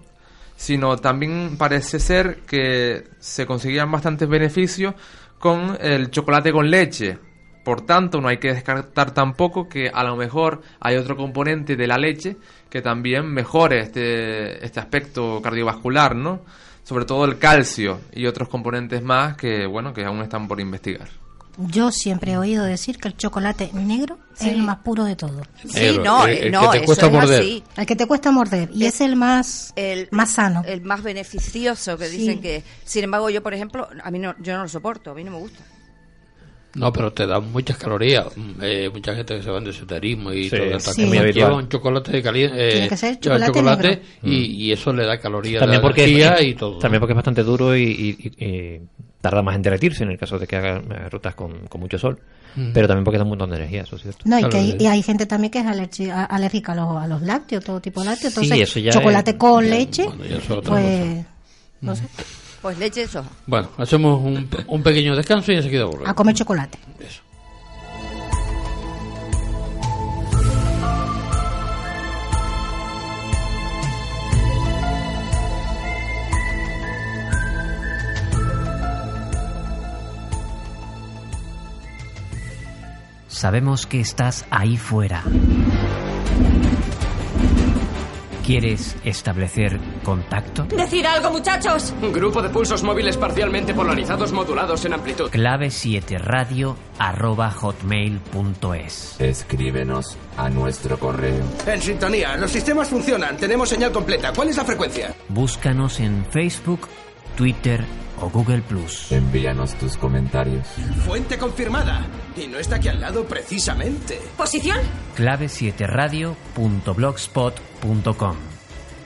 sino 0.59 0.97
también 0.97 1.57
parece 1.57 2.01
ser 2.01 2.41
que 2.41 3.05
se 3.21 3.47
conseguían 3.47 3.93
bastantes 3.93 4.29
beneficios 4.29 4.93
con 5.39 5.79
el 5.81 6.11
chocolate 6.11 6.51
con 6.51 6.69
leche. 6.69 7.17
Por 7.65 7.83
tanto, 7.83 8.21
no 8.21 8.27
hay 8.27 8.39
que 8.39 8.53
descartar 8.53 9.13
tampoco 9.13 9.69
que 9.69 9.89
a 9.89 10.03
lo 10.03 10.17
mejor 10.17 10.63
hay 10.81 10.97
otro 10.97 11.17
componente 11.17 11.77
de 11.77 11.87
la 11.87 11.97
leche 11.97 12.37
que 12.69 12.83
también 12.83 13.33
mejore 13.33 13.79
este, 13.79 14.65
este 14.65 14.81
aspecto 14.81 15.41
cardiovascular, 15.41 16.17
¿no? 16.17 16.41
Sobre 16.83 17.05
todo 17.05 17.25
el 17.25 17.39
calcio 17.39 18.01
y 18.13 18.27
otros 18.27 18.49
componentes 18.49 19.01
más 19.01 19.37
que, 19.37 19.65
bueno, 19.65 19.93
que 19.93 20.05
aún 20.05 20.23
están 20.23 20.49
por 20.49 20.59
investigar. 20.61 21.09
Yo 21.61 21.91
siempre 21.91 22.33
he 22.33 22.39
oído 22.39 22.63
decir 22.65 22.99
que 22.99 23.09
el 23.09 23.17
chocolate 23.17 23.71
negro 23.75 24.19
es 24.35 24.41
Sí. 24.45 24.51
el 24.51 24.63
más 24.63 24.79
puro 24.79 25.05
de 25.05 25.17
todos. 25.17 25.45
Sí, 25.67 25.81
Negro, 25.81 26.05
no, 26.05 26.27
el- 26.27 26.33
eh, 26.33 26.47
el 26.47 26.53
no, 26.53 26.61
que 26.63 26.69
te 26.69 26.77
eso 26.79 26.87
cuesta 26.87 27.07
es 27.07 27.13
morder. 27.13 27.41
así. 27.41 27.65
El 27.77 27.87
que 27.87 27.97
te 27.97 28.07
cuesta 28.07 28.31
morder. 28.31 28.71
Y 28.73 28.85
es 28.85 29.01
el 29.01 29.17
más, 29.17 29.73
El, 29.75 30.07
más 30.13 30.31
sano. 30.31 30.63
El 30.65 30.83
más 30.83 31.03
beneficioso 31.03 31.99
que 31.99 32.07
Sí. 32.07 32.19
dicen 32.19 32.41
que. 32.41 32.63
Sin 32.85 33.03
embargo, 33.05 33.29
yo, 33.29 33.43
por 33.43 33.55
ejemplo, 33.55 33.89
a 34.03 34.11
mí 34.13 34.19
no, 34.21 34.37
yo 34.41 34.57
no 34.57 34.63
lo 34.63 34.69
soporto, 34.69 35.11
a 35.11 35.15
mí 35.15 35.25
no 35.25 35.33
me 35.33 35.39
gusta. 35.39 35.65
No, 36.75 36.93
pero 36.93 37.13
te 37.13 37.27
dan 37.27 37.51
muchas 37.51 37.77
calorías. 37.79 38.27
Mm, 38.37 38.51
Eh, 38.63 38.91
mucha 38.93 39.15
gente 39.17 39.37
que 39.37 39.43
se 39.43 39.51
va 39.51 39.59
de 39.59 39.71
esoterismo 39.71 40.33
y 40.33 40.45
Sí, 40.45 40.51
todo 40.51 40.65
sí, 40.67 40.73
cosas 40.75 40.99
habitual. 40.99 41.33
lleva 41.33 41.57
un 41.57 41.69
chocolate 41.69 42.23
caliente. 42.23 42.71
Tiene 42.71 42.89
que 42.89 42.97
ser 42.97 43.19
chocolate 43.19 43.63
negro. 43.63 44.03
y, 44.23 44.37
y 44.67 44.73
eso 44.73 44.93
le 44.93 45.05
da 45.07 45.19
calorías, 45.19 45.61
También 45.61 45.81
porque, 45.83 46.05
energía 46.05 46.35
es, 46.35 46.47
y 46.47 46.55
todo. 46.55 46.79
también 46.79 47.01
porque 47.01 47.15
es 47.15 47.17
bastante 47.17 47.43
duro 47.43 47.75
y, 47.77 47.83
y- 47.83 48.17
y- 48.39 48.45
y 48.47 48.81
tarda 49.21 49.43
más 49.43 49.57
en 49.57 49.63
derretirse 49.63 50.05
en 50.05 50.11
el 50.11 50.19
caso 50.19 50.39
de 50.39 50.47
que 50.47 50.57
haga 50.57 50.77
eh, 50.79 51.09
rutas 51.11 51.35
con, 51.35 51.67
con 51.69 51.81
mucho 51.81 51.99
sol. 51.99 52.19
Pero 52.75 52.89
también 52.89 53.05
porque 53.05 53.19
da 53.19 53.23
un 53.25 53.29
montón 53.29 53.51
de 53.51 53.57
energía, 53.57 53.83
eso 53.83 53.95
es 53.97 54.03
cierto. 54.03 54.23
No, 54.25 54.37
y, 54.37 54.41
Claro, 54.41 54.51
que 54.51 54.59
hay, 54.59 54.71
sí. 54.73 54.77
y 54.81 54.87
hay 54.87 55.03
gente 55.03 55.27
también 55.27 55.51
que 55.53 55.61
es 55.61 55.67
alérgica 55.67 56.73
a 56.73 56.75
los, 56.75 56.97
a 56.97 57.07
los 57.07 57.23
lácteos, 57.23 57.63
todo 57.63 57.79
tipo 57.81 58.01
de 58.01 58.07
lácteos. 58.07 58.33
Sí, 58.35 58.41
Entonces, 58.41 58.69
eso 58.71 58.81
ya 58.81 58.91
chocolate 58.91 59.31
es- 59.33 59.37
con 59.37 59.65
ya, 59.65 59.71
leche, 59.71 60.05
bueno, 60.05 60.25
ya 60.25 60.39
pues, 60.63 61.25
no 61.83 61.95
sé, 61.95 62.03
Pues 62.61 62.79
leche 62.79 63.03
de 63.03 63.07
soja. 63.07 63.29
Bueno, 63.47 63.69
hacemos 63.77 64.21
un, 64.25 64.49
un 64.67 64.83
pequeño 64.83 65.15
descanso 65.15 65.53
y 65.53 65.57
enseguida 65.57 65.85
volvemos. 65.85 66.09
a 66.09 66.15
comer 66.15 66.35
chocolate. 66.35 66.79
Eso. 66.99 67.21
Sabemos 83.49 83.87
que 83.87 83.99
estás 83.99 84.45
ahí 84.51 84.77
fuera. 84.77 85.25
¿Quieres 88.45 88.95
establecer 89.05 89.81
contacto? 90.03 90.65
¡Decir 90.65 91.07
algo, 91.07 91.31
muchachos! 91.31 91.95
Grupo 92.13 92.43
de 92.43 92.51
pulsos 92.51 92.83
móviles 92.83 93.17
parcialmente 93.17 93.73
polarizados 93.73 94.33
modulados 94.33 94.85
en 94.85 94.93
amplitud. 94.93 95.31
Clave 95.31 95.71
7 95.71 96.19
radio 96.19 96.77
arroba 96.99 97.51
hotmail.es. 97.51 99.19
Escríbenos 99.19 100.19
a 100.37 100.51
nuestro 100.51 100.99
correo. 100.99 101.43
En 101.67 101.81
sintonía, 101.81 102.37
los 102.37 102.51
sistemas 102.51 102.89
funcionan. 102.89 103.39
Tenemos 103.39 103.71
señal 103.71 103.93
completa. 103.93 104.31
¿Cuál 104.37 104.51
es 104.51 104.59
la 104.59 104.65
frecuencia? 104.67 105.15
Búscanos 105.31 106.01
en 106.01 106.27
Facebook, 106.27 106.87
Twitter 107.39 107.83
o 108.21 108.29
Google 108.29 108.61
Plus. 108.63 109.13
Envíanos 109.13 109.75
tus 109.75 109.97
comentarios. 109.97 110.67
Fuente 111.07 111.39
confirmada. 111.39 112.05
Y 112.37 112.49
no 112.49 112.59
está 112.59 112.75
aquí 112.77 112.89
al 112.89 113.01
lado 113.01 113.29
precisamente. 113.29 114.21
¿Posición? 114.37 114.79
Clave 115.15 115.49
7 115.49 115.87
radio.blogspot.com. 115.87 118.37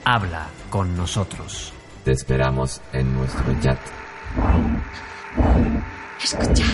Habla 0.03 0.47
con 0.71 0.97
nosotros. 0.97 1.73
Te 2.03 2.11
esperamos 2.11 2.81
en 2.91 3.13
nuestro 3.13 3.55
chat. 3.61 3.77
Escuchar. 6.23 6.65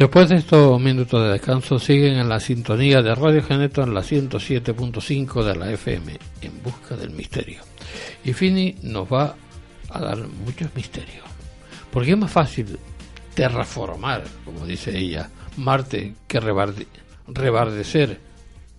Después 0.00 0.30
de 0.30 0.36
estos 0.36 0.80
minutos 0.80 1.22
de 1.22 1.28
descanso, 1.32 1.78
siguen 1.78 2.14
en 2.16 2.26
la 2.30 2.40
sintonía 2.40 3.02
de 3.02 3.14
Radio 3.14 3.42
Geneto 3.42 3.82
en 3.82 3.92
la 3.92 4.00
107.5 4.00 5.44
de 5.44 5.54
la 5.56 5.70
FM, 5.72 6.18
en 6.40 6.62
busca 6.62 6.96
del 6.96 7.10
misterio. 7.10 7.60
Y 8.24 8.32
Fini 8.32 8.76
nos 8.82 9.12
va 9.12 9.34
a 9.90 10.00
dar 10.00 10.16
muchos 10.26 10.74
misterios. 10.74 11.22
Porque 11.92 12.12
es 12.12 12.16
más 12.16 12.30
fácil 12.32 12.78
terraformar, 13.34 14.24
como 14.46 14.64
dice 14.64 14.96
ella, 14.96 15.28
Marte 15.58 16.14
que 16.26 16.40
rebarde- 16.40 16.86
rebardecer 17.28 18.20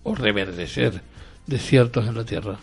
o 0.02 0.16
reverdecer 0.16 1.02
desiertos 1.46 2.04
en 2.08 2.16
la 2.16 2.24
Tierra. 2.24 2.58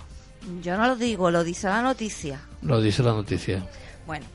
Yo 0.61 0.75
no 0.77 0.85
lo 0.85 0.95
digo, 0.97 1.31
lo 1.31 1.45
dice 1.45 1.67
la 1.67 1.81
noticia. 1.81 2.41
Lo 2.61 2.81
dice 2.81 3.03
la 3.03 3.11
noticia. 3.13 3.65
Bueno, 4.05 4.25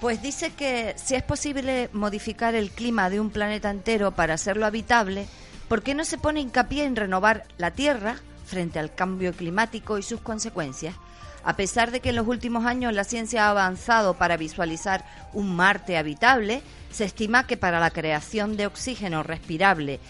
pues 0.00 0.22
dice 0.22 0.50
que 0.50 0.94
si 0.96 1.14
es 1.14 1.22
posible 1.22 1.90
modificar 1.92 2.54
el 2.54 2.70
clima 2.70 3.10
de 3.10 3.20
un 3.20 3.30
planeta 3.30 3.70
entero 3.70 4.12
para 4.12 4.34
hacerlo 4.34 4.64
habitable, 4.64 5.26
¿por 5.68 5.82
qué 5.82 5.94
no 5.94 6.04
se 6.04 6.16
pone 6.16 6.40
hincapié 6.40 6.84
en 6.84 6.96
renovar 6.96 7.44
la 7.58 7.72
Tierra 7.72 8.16
frente 8.46 8.78
al 8.78 8.94
cambio 8.94 9.34
climático 9.34 9.98
y 9.98 10.02
sus 10.02 10.20
consecuencias? 10.20 10.94
A 11.44 11.54
pesar 11.54 11.90
de 11.90 12.00
que 12.00 12.10
en 12.10 12.16
los 12.16 12.26
últimos 12.26 12.64
años 12.64 12.94
la 12.94 13.04
ciencia 13.04 13.46
ha 13.46 13.50
avanzado 13.50 14.14
para 14.14 14.38
visualizar 14.38 15.04
un 15.34 15.54
Marte 15.54 15.98
habitable, 15.98 16.62
se 16.90 17.04
estima 17.04 17.46
que 17.46 17.58
para 17.58 17.78
la 17.78 17.90
creación 17.90 18.56
de 18.56 18.66
oxígeno 18.66 19.22
respirable 19.22 20.00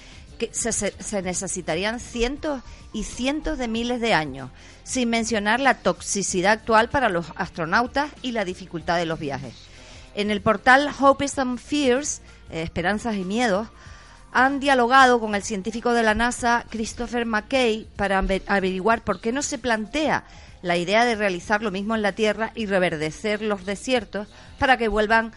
se 0.52 1.22
necesitarían 1.22 2.00
cientos 2.00 2.62
y 2.92 3.04
cientos 3.04 3.58
de 3.58 3.68
miles 3.68 4.00
de 4.00 4.14
años, 4.14 4.50
sin 4.84 5.10
mencionar 5.10 5.60
la 5.60 5.74
toxicidad 5.74 6.52
actual 6.52 6.88
para 6.88 7.10
los 7.10 7.26
astronautas 7.36 8.10
y 8.22 8.32
la 8.32 8.44
dificultad 8.44 8.96
de 8.96 9.04
los 9.04 9.18
viajes. 9.18 9.69
En 10.14 10.30
el 10.30 10.40
portal 10.40 10.90
Hopes 11.00 11.38
and 11.38 11.58
Fears 11.58 12.20
eh, 12.50 12.62
esperanzas 12.62 13.16
y 13.16 13.24
miedos, 13.24 13.68
han 14.32 14.60
dialogado 14.60 15.18
con 15.18 15.34
el 15.34 15.42
científico 15.42 15.92
de 15.92 16.02
la 16.02 16.14
NASA, 16.14 16.64
Christopher 16.70 17.26
McKay, 17.26 17.88
para 17.96 18.18
ave- 18.20 18.42
averiguar 18.46 19.02
por 19.02 19.20
qué 19.20 19.32
no 19.32 19.42
se 19.42 19.58
plantea 19.58 20.24
la 20.62 20.76
idea 20.76 21.04
de 21.04 21.16
realizar 21.16 21.62
lo 21.62 21.70
mismo 21.70 21.94
en 21.94 22.02
la 22.02 22.12
Tierra 22.12 22.52
y 22.54 22.66
reverdecer 22.66 23.42
los 23.42 23.64
desiertos 23.66 24.28
para 24.58 24.76
que 24.76 24.88
vuelvan 24.88 25.32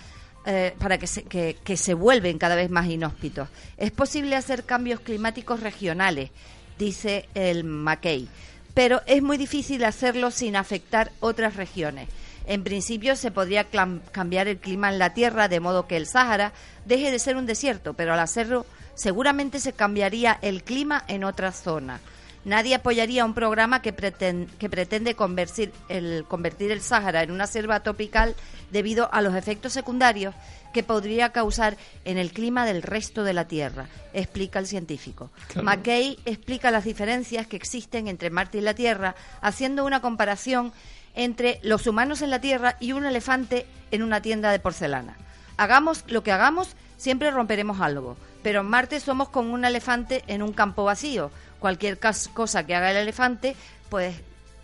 eh, 0.46 0.76
para 0.78 0.98
que 0.98 1.08
se, 1.08 1.24
que 1.24 1.78
se 1.78 1.94
vuelven 1.94 2.38
cada 2.38 2.56
vez 2.56 2.70
más 2.70 2.88
inhóspitos. 2.88 3.48
Es 3.78 3.92
posible 3.92 4.36
hacer 4.36 4.66
cambios 4.66 5.00
climáticos 5.00 5.62
regionales, 5.62 6.32
dice 6.78 7.30
el 7.34 7.64
McKay, 7.64 8.28
pero 8.74 9.02
es 9.06 9.24
muy 9.24 9.38
difícil 9.38 9.86
hacerlo 9.86 10.32
sin 10.32 10.58
afectar 10.58 11.12
otras 11.22 11.56
regiones. 11.56 12.10
En 12.46 12.64
principio 12.64 13.16
se 13.16 13.32
podría 13.32 13.68
cambiar 14.12 14.48
el 14.48 14.58
clima 14.58 14.90
en 14.90 15.00
la 15.00 15.14
Tierra 15.14 15.48
de 15.48 15.60
modo 15.60 15.88
que 15.88 15.98
el 15.98 16.08
Sáhara 16.08 16.52
deje 16.86 17.12
de 17.12 17.20
ser 17.20 17.38
un 17.38 17.46
desierto, 17.46 17.94
pero 17.94 18.14
al 18.14 18.20
hacerlo 18.20 18.66
seguramente 18.96 19.60
se 19.60 19.74
cambiaría 19.74 20.38
el 20.42 20.64
clima 20.64 21.04
en 21.08 21.24
otras 21.24 21.62
zonas. 21.62 22.02
Nadie 22.46 22.76
apoyaría 22.76 23.24
un 23.24 23.34
programa 23.34 23.82
que, 23.82 23.96
preten- 23.96 24.50
que 24.60 24.70
pretende 24.70 25.16
convertir 25.16 25.72
el, 25.88 26.26
convertir 26.28 26.72
el 26.72 26.82
Sáhara 26.82 27.24
en 27.24 27.32
una 27.32 27.48
selva 27.48 27.80
tropical 27.80 28.36
debido 28.70 29.08
a 29.14 29.22
los 29.22 29.34
efectos 29.36 29.72
secundarios 29.72 30.36
que 30.74 30.84
podría 30.84 31.32
causar 31.32 31.78
en 32.04 32.18
el 32.18 32.34
clima 32.34 32.66
del 32.66 32.82
resto 32.82 33.24
de 33.24 33.32
la 33.32 33.48
Tierra, 33.48 33.88
explica 34.12 34.60
el 34.60 34.68
científico. 34.68 35.32
Claro. 35.48 35.66
McKay 35.66 36.20
explica 36.26 36.70
las 36.72 36.84
diferencias 36.84 37.48
que 37.48 37.56
existen 37.56 38.10
entre 38.10 38.30
Marte 38.30 38.58
y 38.58 38.62
la 38.62 38.74
Tierra, 38.74 39.16
haciendo 39.40 39.86
una 39.86 40.02
comparación 40.02 40.74
entre 41.16 41.60
los 41.64 41.88
humanos 41.88 42.22
en 42.22 42.30
la 42.30 42.42
Tierra 42.42 42.78
y 42.80 42.92
un 42.94 43.06
elefante 43.06 43.66
en 43.92 44.04
una 44.04 44.22
tienda 44.22 44.52
de 44.52 44.60
porcelana. 44.60 45.16
Hagamos 45.58 46.04
lo 46.08 46.24
que 46.24 46.32
hagamos, 46.32 46.76
siempre 46.98 47.32
romperemos 47.32 47.80
algo, 47.80 48.18
pero 48.42 48.62
en 48.62 48.68
Marte 48.68 49.00
somos 49.00 49.30
como 49.30 49.54
un 49.54 49.66
elefante 49.66 50.24
en 50.28 50.42
un 50.42 50.54
campo 50.54 50.84
vacío. 50.84 51.32
Cualquier 51.60 52.00
cosa 52.34 52.66
que 52.66 52.76
haga 52.76 52.92
el 52.92 52.98
elefante, 52.98 53.56
pues 53.90 54.16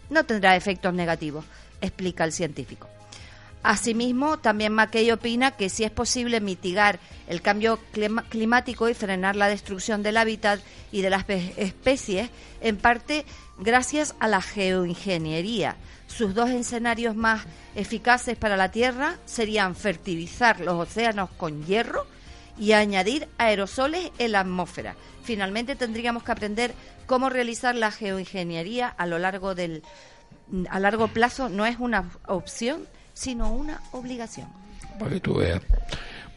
no 0.09 0.25
tendrá 0.25 0.55
efectos 0.55 0.93
negativos, 0.93 1.45
explica 1.81 2.23
el 2.23 2.33
científico. 2.33 2.89
Asimismo, 3.61 4.39
también 4.39 4.73
McKay 4.73 5.11
opina 5.11 5.51
que 5.51 5.69
si 5.69 5.83
es 5.83 5.91
posible 5.91 6.39
mitigar 6.39 6.99
el 7.27 7.41
cambio 7.41 7.77
climático 8.29 8.87
y 8.87 8.93
frenar 8.93 9.35
la 9.35 9.49
destrucción 9.49 10.01
del 10.01 10.15
hábitat 10.17 10.61
y 10.91 11.01
de 11.01 11.09
las 11.09 11.27
espe- 11.27 11.53
especies, 11.57 12.29
en 12.61 12.77
parte 12.77 13.25
gracias 13.57 14.15
a 14.19 14.27
la 14.29 14.41
geoingeniería. 14.41 15.75
Sus 16.07 16.33
dos 16.33 16.49
escenarios 16.49 17.15
más 17.15 17.43
eficaces 17.75 18.37
para 18.37 18.55
la 18.57 18.71
Tierra 18.71 19.17
serían 19.25 19.75
fertilizar 19.75 20.61
los 20.61 20.75
océanos 20.75 21.29
con 21.31 21.65
hierro 21.65 22.07
y 22.57 22.71
añadir 22.71 23.27
aerosoles 23.37 24.09
en 24.17 24.31
la 24.31 24.39
atmósfera. 24.39 24.95
Finalmente 25.23 25.75
tendríamos 25.75 26.23
que 26.23 26.31
aprender 26.31 26.73
cómo 27.05 27.29
realizar 27.29 27.75
la 27.75 27.91
geoingeniería 27.91 28.87
a 28.87 29.05
lo 29.05 29.19
largo 29.19 29.53
del 29.53 29.83
a 30.69 30.79
largo 30.79 31.09
plazo 31.09 31.47
no 31.47 31.65
es 31.67 31.77
una 31.77 32.09
opción, 32.25 32.87
sino 33.19 33.51
una 33.51 33.81
obligación. 33.91 34.47
para 34.97 35.11
que 35.11 35.19
tú 35.19 35.35
veas. 35.35 35.61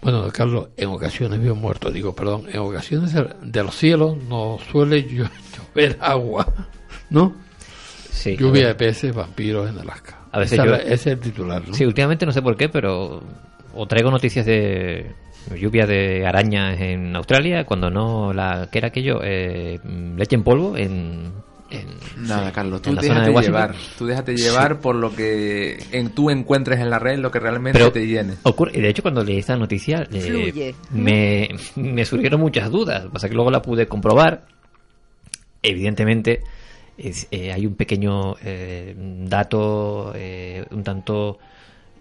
Bueno, 0.02 0.28
Carlos, 0.32 0.70
en 0.76 0.88
ocasiones 0.88 1.40
vio 1.40 1.54
muerto, 1.54 1.90
digo, 1.92 2.12
perdón, 2.12 2.46
en 2.52 2.58
ocasiones 2.58 3.12
de- 3.14 3.62
los 3.62 3.74
cielos 3.76 4.16
no 4.28 4.58
suele 4.72 5.06
llo- 5.08 5.30
llover 5.56 5.96
agua, 6.00 6.46
¿no? 7.10 7.34
Sí, 8.10 8.36
Lluvia 8.36 8.66
de 8.68 8.74
peces, 8.74 9.14
vampiros 9.14 9.70
en 9.70 9.78
Alaska. 9.78 10.18
A 10.32 10.40
veces 10.40 10.58
yo- 10.58 10.74
ese 10.74 10.92
es 10.94 11.06
el 11.06 11.20
titular, 11.20 11.62
¿no? 11.68 11.72
Sí, 11.74 11.84
últimamente 11.86 12.26
no 12.26 12.32
sé 12.32 12.42
por 12.42 12.56
qué, 12.56 12.68
pero 12.68 13.22
o 13.74 13.86
traigo 13.86 14.10
noticias 14.10 14.44
de 14.44 15.14
lluvia 15.56 15.86
de 15.86 16.26
arañas 16.26 16.80
en 16.80 17.14
Australia, 17.16 17.64
cuando 17.64 17.90
no 17.90 18.32
la 18.32 18.68
que 18.72 18.78
era 18.78 18.88
aquello 18.88 19.20
eh, 19.22 19.78
leche 20.16 20.34
en 20.36 20.42
polvo 20.42 20.76
en, 20.76 21.32
en- 21.72 22.26
Nada, 22.28 22.46
sí, 22.48 22.52
Carlos, 22.52 22.82
tú 22.82 22.90
en 22.90 22.96
la 22.96 23.02
zona 23.02 23.26
de 23.26 23.32
llevar. 23.40 23.74
Tú 23.98 24.06
déjate 24.06 24.36
llevar 24.36 24.80
por 24.80 24.94
lo 24.94 25.14
que 25.14 25.82
en, 25.92 26.10
tú 26.10 26.30
encuentres 26.30 26.78
en 26.80 26.90
la 26.90 26.98
red, 26.98 27.18
lo 27.18 27.30
que 27.30 27.40
realmente 27.40 27.78
Pero 27.78 27.90
te 27.92 28.06
llene. 28.06 28.34
ocurre, 28.44 28.72
y 28.74 28.80
de 28.80 28.88
hecho 28.88 29.02
cuando 29.02 29.24
leí 29.24 29.38
esta 29.38 29.56
noticia 29.56 30.06
eh, 30.12 30.74
me, 30.90 31.48
me 31.76 32.04
surgieron 32.04 32.40
muchas 32.40 32.70
dudas, 32.70 33.06
pasa 33.12 33.28
que 33.28 33.34
luego 33.34 33.50
la 33.50 33.62
pude 33.62 33.86
comprobar. 33.88 34.46
Evidentemente 35.62 36.42
es- 36.98 37.28
eh, 37.30 37.52
hay 37.52 37.66
un 37.66 37.74
pequeño 37.74 38.34
eh, 38.42 38.94
dato 38.96 40.12
eh, 40.14 40.64
un 40.70 40.82
tanto, 40.82 41.38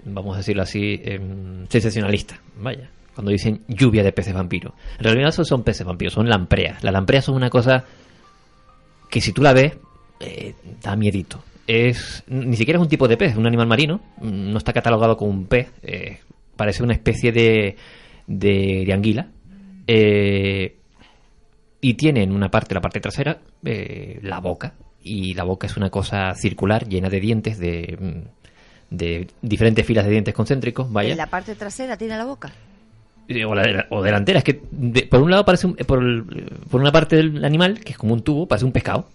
vamos 0.05 0.35
a 0.35 0.37
decirlo 0.39 0.63
así, 0.63 0.99
em, 1.03 1.67
sensacionalista, 1.67 2.39
vaya, 2.59 2.89
cuando 3.13 3.31
dicen 3.31 3.61
lluvia 3.67 4.03
de 4.03 4.11
peces 4.11 4.33
vampiros. 4.33 4.73
En 4.97 5.03
realidad 5.03 5.29
esos 5.29 5.47
son 5.47 5.63
peces 5.63 5.85
vampiros, 5.85 6.13
son 6.13 6.27
lampreas. 6.29 6.83
Las 6.83 6.93
lampreas 6.93 7.25
son 7.25 7.35
una 7.35 7.49
cosa 7.49 7.85
que 9.11 9.21
si 9.21 9.33
tú 9.33 9.43
la 9.43 9.53
ves, 9.53 9.73
eh, 10.19 10.55
da 10.81 10.95
miedito. 10.95 11.43
Es, 11.67 12.23
ni 12.27 12.55
siquiera 12.57 12.79
es 12.79 12.81
un 12.81 12.89
tipo 12.89 13.07
de 13.07 13.17
pez, 13.17 13.31
es 13.31 13.37
un 13.37 13.45
animal 13.45 13.67
marino, 13.67 14.01
no 14.19 14.57
está 14.57 14.73
catalogado 14.73 15.15
como 15.15 15.29
un 15.29 15.45
pez, 15.45 15.71
eh, 15.83 16.19
parece 16.55 16.81
una 16.81 16.93
especie 16.93 17.31
de, 17.31 17.75
de, 18.25 18.91
anguila. 18.91 19.27
Eh, 19.85 20.77
y 21.81 21.93
tiene 21.95 22.23
en 22.23 22.31
una 22.31 22.49
parte, 22.49 22.73
la 22.73 22.81
parte 22.81 22.99
trasera, 22.99 23.39
eh, 23.63 24.19
la 24.23 24.39
boca. 24.39 24.73
Y 25.03 25.33
la 25.33 25.43
boca 25.43 25.67
es 25.67 25.77
una 25.77 25.89
cosa 25.89 26.33
circular, 26.35 26.87
llena 26.87 27.09
de 27.09 27.19
dientes, 27.19 27.57
de, 27.57 28.23
de 28.89 29.27
diferentes 29.41 29.85
filas 29.85 30.05
de 30.05 30.11
dientes 30.11 30.33
concéntricos, 30.33 30.91
vaya. 30.91 31.11
En 31.11 31.17
la 31.17 31.27
parte 31.27 31.55
trasera 31.55 31.97
tiene 31.97 32.17
la 32.17 32.25
boca. 32.25 32.51
Eh, 33.27 33.45
o, 33.45 33.55
la- 33.55 33.85
o 33.89 34.01
delantera. 34.01 34.39
Es 34.39 34.43
que 34.43 34.55
por 35.09 35.21
un 35.21 35.31
lado 35.31 35.45
parece 35.45 35.67
un- 35.67 35.75
eh, 35.77 35.85
por, 35.85 35.99
el- 36.03 36.23
por 36.69 36.81
una 36.81 36.91
parte 36.91 37.15
del 37.15 37.43
animal, 37.45 37.79
que 37.79 37.91
es 37.93 37.97
como 37.97 38.13
un 38.13 38.21
tubo, 38.21 38.47
parece 38.47 38.65
un 38.65 38.71
pescado. 38.71 39.05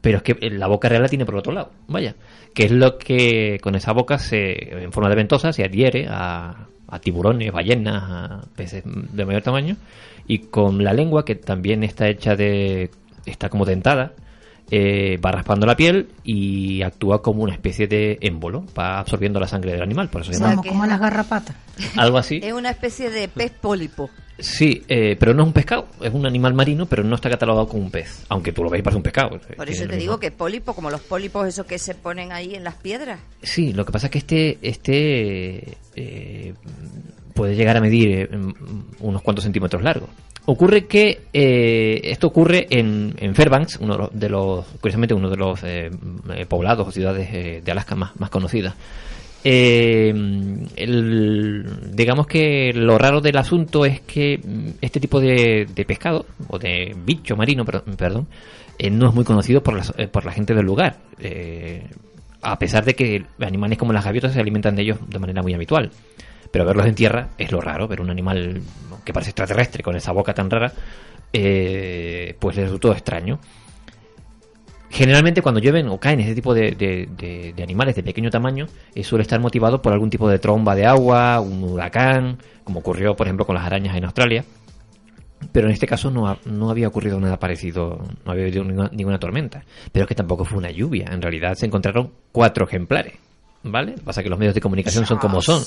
Pero 0.00 0.18
es 0.18 0.22
que 0.22 0.36
eh, 0.40 0.50
la 0.50 0.66
boca 0.66 0.88
real 0.88 1.02
la 1.02 1.08
tiene 1.08 1.24
por 1.26 1.36
otro 1.36 1.52
lado. 1.52 1.70
Vaya. 1.88 2.14
Que 2.54 2.64
es 2.64 2.70
lo 2.70 2.98
que 2.98 3.58
con 3.62 3.74
esa 3.74 3.92
boca 3.92 4.18
se 4.18 4.82
en 4.82 4.92
forma 4.92 5.08
de 5.08 5.16
ventosa 5.16 5.52
se 5.52 5.64
adhiere 5.64 6.06
a, 6.08 6.66
a 6.88 6.98
tiburones, 7.00 7.50
ballenas, 7.52 8.02
a 8.04 8.44
peces 8.54 8.82
de 8.84 9.24
mayor 9.24 9.42
tamaño. 9.42 9.76
Y 10.28 10.38
con 10.38 10.82
la 10.84 10.92
lengua, 10.92 11.24
que 11.24 11.34
también 11.34 11.82
está 11.82 12.08
hecha 12.08 12.36
de. 12.36 12.90
está 13.26 13.48
como 13.48 13.64
dentada. 13.64 14.12
Eh, 14.70 15.18
va 15.24 15.32
raspando 15.32 15.66
la 15.66 15.76
piel 15.76 16.08
y 16.24 16.82
actúa 16.82 17.22
como 17.22 17.42
una 17.42 17.52
especie 17.52 17.86
de 17.86 18.18
émbolo, 18.20 18.64
va 18.78 18.98
absorbiendo 18.98 19.38
la 19.38 19.46
sangre 19.46 19.72
del 19.72 19.82
animal, 19.82 20.08
por 20.08 20.22
eso 20.22 20.32
se 20.32 20.40
llama 20.40 20.62
Como, 20.62 20.86
las 20.86 20.98
garrapatas. 21.00 21.56
algo 21.96 22.18
así. 22.18 22.40
Es 22.42 22.52
una 22.52 22.70
especie 22.70 23.10
de 23.10 23.28
pez 23.28 23.52
pólipo. 23.52 24.10
Sí, 24.38 24.82
eh, 24.88 25.16
pero 25.18 25.32
no 25.32 25.44
es 25.44 25.46
un 25.46 25.52
pescado, 25.54 25.86
es 26.02 26.12
un 26.12 26.26
animal 26.26 26.52
marino, 26.52 26.84
pero 26.86 27.02
no 27.02 27.14
está 27.14 27.30
catalogado 27.30 27.68
como 27.68 27.84
un 27.84 27.90
pez, 27.90 28.24
aunque 28.28 28.52
tú 28.52 28.62
lo 28.62 28.68
veis 28.68 28.82
parece 28.84 28.98
un 28.98 29.02
pescado. 29.02 29.30
Por 29.56 29.68
eso 29.70 29.82
te 29.82 29.86
mismo. 29.88 30.00
digo 30.00 30.20
que 30.20 30.30
pólipo, 30.30 30.74
como 30.74 30.90
los 30.90 31.00
pólipos 31.00 31.46
esos 31.48 31.64
que 31.64 31.78
se 31.78 31.94
ponen 31.94 32.32
ahí 32.32 32.54
en 32.54 32.62
las 32.64 32.74
piedras. 32.74 33.18
Sí, 33.42 33.72
lo 33.72 33.86
que 33.86 33.92
pasa 33.92 34.08
es 34.08 34.10
que 34.10 34.18
este, 34.18 34.58
este 34.60 35.78
eh, 35.94 36.52
puede 37.32 37.54
llegar 37.54 37.76
a 37.78 37.80
medir 37.80 38.10
eh, 38.30 38.36
mm, 38.36 38.52
unos 39.00 39.22
cuantos 39.22 39.44
centímetros 39.44 39.82
largo. 39.82 40.08
Ocurre 40.48 40.86
que 40.86 41.22
eh, 41.32 42.00
esto 42.04 42.28
ocurre 42.28 42.68
en, 42.70 43.14
en 43.18 43.34
Fairbanks, 43.34 43.78
uno 43.80 44.08
de 44.12 44.28
los- 44.28 44.64
curiosamente 44.80 45.12
uno 45.12 45.28
de 45.28 45.36
los 45.36 45.62
eh, 45.64 45.90
eh, 46.34 46.46
poblados 46.46 46.86
o 46.86 46.90
ciudades 46.92 47.28
eh, 47.32 47.62
de 47.64 47.72
Alaska 47.72 47.96
más, 47.96 48.12
conocidas. 48.30 48.74
Digamos 51.92 52.26
que 52.26 52.72
lo 52.74 52.98
raro 52.98 53.20
del 53.20 53.36
asunto 53.36 53.84
es 53.84 54.00
que 54.00 54.40
este 54.80 55.00
tipo 55.00 55.20
de, 55.20 55.66
pescado, 55.86 56.26
o 56.48 56.58
de 56.58 56.94
bicho 57.04 57.36
marino, 57.36 57.64
per- 57.64 57.82
perdón, 57.82 58.26
no 58.92 59.08
es 59.08 59.14
muy 59.14 59.24
conocido 59.24 59.62
por, 59.62 59.80
eh, 59.96 60.06
por 60.08 60.24
la 60.24 60.32
gente 60.32 60.54
del 60.54 60.64
lugar. 60.66 60.96
A 62.42 62.58
pesar 62.58 62.84
de 62.84 62.94
que 62.94 63.24
animales 63.40 63.78
como 63.78 63.92
las 63.92 64.04
gaviotas 64.04 64.32
se 64.32 64.40
alimentan 64.40 64.76
de 64.76 64.82
ellos 64.82 64.98
de 65.08 65.18
manera 65.18 65.42
muy 65.42 65.54
habitual. 65.54 65.90
Pero 66.50 66.64
verlos 66.64 66.86
en 66.86 66.94
tierra 66.94 67.28
es 67.38 67.50
lo 67.52 67.60
raro, 67.60 67.86
ver 67.88 68.00
un 68.00 68.10
animal 68.10 68.60
que 69.04 69.12
parece 69.12 69.30
extraterrestre 69.30 69.82
con 69.82 69.94
esa 69.96 70.12
boca 70.12 70.34
tan 70.34 70.50
rara, 70.50 70.72
eh, 71.32 72.36
pues 72.38 72.56
les 72.56 72.64
resultó 72.66 72.92
extraño. 72.92 73.38
Generalmente 74.88 75.42
cuando 75.42 75.60
llueven 75.60 75.88
o 75.88 75.98
caen 75.98 76.20
ese 76.20 76.34
tipo 76.34 76.54
de 76.54 77.54
animales 77.62 77.96
de 77.96 78.02
pequeño 78.02 78.30
tamaño, 78.30 78.66
eh, 78.94 79.02
suele 79.02 79.22
estar 79.22 79.40
motivado 79.40 79.82
por 79.82 79.92
algún 79.92 80.08
tipo 80.10 80.28
de 80.28 80.38
tromba 80.38 80.74
de 80.74 80.86
agua, 80.86 81.40
un 81.40 81.64
huracán, 81.64 82.38
como 82.64 82.78
ocurrió 82.80 83.14
por 83.16 83.26
ejemplo 83.26 83.44
con 83.44 83.56
las 83.56 83.64
arañas 83.66 83.96
en 83.96 84.04
Australia. 84.04 84.44
Pero 85.52 85.66
en 85.66 85.74
este 85.74 85.86
caso 85.86 86.10
no, 86.10 86.28
ha- 86.28 86.38
no 86.46 86.70
había 86.70 86.88
ocurrido 86.88 87.20
nada 87.20 87.38
parecido, 87.38 87.98
no 88.24 88.32
había 88.32 88.44
habido 88.44 88.64
ninguna, 88.64 88.88
ninguna 88.92 89.18
tormenta. 89.18 89.64
Pero 89.92 90.04
es 90.04 90.08
que 90.08 90.14
tampoco 90.14 90.44
fue 90.44 90.56
una 90.58 90.70
lluvia, 90.70 91.08
en 91.10 91.20
realidad 91.20 91.54
se 91.56 91.66
encontraron 91.66 92.12
cuatro 92.32 92.64
ejemplares. 92.66 93.14
¿Vale? 93.64 93.96
Pasa 94.04 94.22
que 94.22 94.28
los 94.30 94.38
medios 94.38 94.54
de 94.54 94.60
comunicación 94.60 95.04
son 95.06 95.18
como 95.18 95.42
son. 95.42 95.62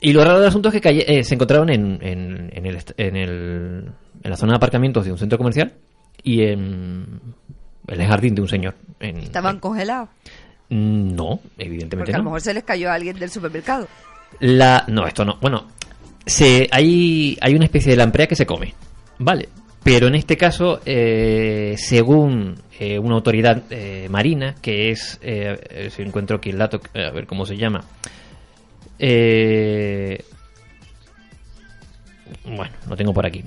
Y 0.00 0.12
lo 0.12 0.24
raro 0.24 0.38
del 0.38 0.48
asunto 0.48 0.68
es 0.68 0.74
que 0.74 0.80
calle- 0.80 1.04
eh, 1.06 1.24
se 1.24 1.34
encontraron 1.34 1.68
en, 1.70 1.98
en, 2.02 2.50
en 2.54 2.66
el, 2.66 2.78
en, 2.96 3.16
el- 3.16 3.84
en 4.22 4.30
la 4.30 4.36
zona 4.36 4.52
de 4.52 4.56
aparcamientos 4.56 5.04
de 5.04 5.12
un 5.12 5.18
centro 5.18 5.36
comercial 5.38 5.72
y 6.22 6.42
en, 6.42 7.06
en 7.86 8.00
el 8.00 8.06
jardín 8.06 8.34
de 8.34 8.42
un 8.42 8.48
señor. 8.48 8.74
En- 8.98 9.18
Estaban 9.18 9.58
congelados. 9.60 10.08
Mm, 10.70 11.14
no, 11.14 11.40
evidentemente 11.58 11.96
Porque 11.96 12.12
a 12.14 12.18
lo 12.18 12.24
no. 12.24 12.30
mejor 12.30 12.40
se 12.40 12.54
les 12.54 12.64
cayó 12.64 12.90
a 12.90 12.94
alguien 12.94 13.18
del 13.18 13.30
supermercado. 13.30 13.88
La, 14.38 14.84
no, 14.88 15.06
esto 15.06 15.24
no. 15.24 15.36
Bueno, 15.40 15.66
se, 16.24 16.68
hay, 16.70 17.36
hay 17.40 17.54
una 17.54 17.64
especie 17.64 17.90
de 17.90 17.96
lamprea 17.96 18.26
que 18.26 18.36
se 18.36 18.46
come, 18.46 18.74
¿vale? 19.18 19.48
Pero 19.82 20.06
en 20.08 20.14
este 20.14 20.36
caso, 20.36 20.80
eh, 20.86 21.74
según 21.78 22.54
eh, 22.78 22.98
una 22.98 23.14
autoridad 23.16 23.62
eh, 23.70 24.06
marina, 24.10 24.54
que 24.62 24.90
es, 24.90 25.18
eh, 25.22 25.88
si 25.90 26.02
encuentro 26.02 26.36
aquí 26.36 26.50
el 26.50 26.58
dato, 26.58 26.80
a 26.94 27.10
ver 27.10 27.26
cómo 27.26 27.44
se 27.46 27.56
llama, 27.56 27.80
eh, 29.00 30.22
bueno, 32.44 32.72
lo 32.88 32.96
tengo 32.96 33.12
por 33.12 33.26
aquí. 33.26 33.44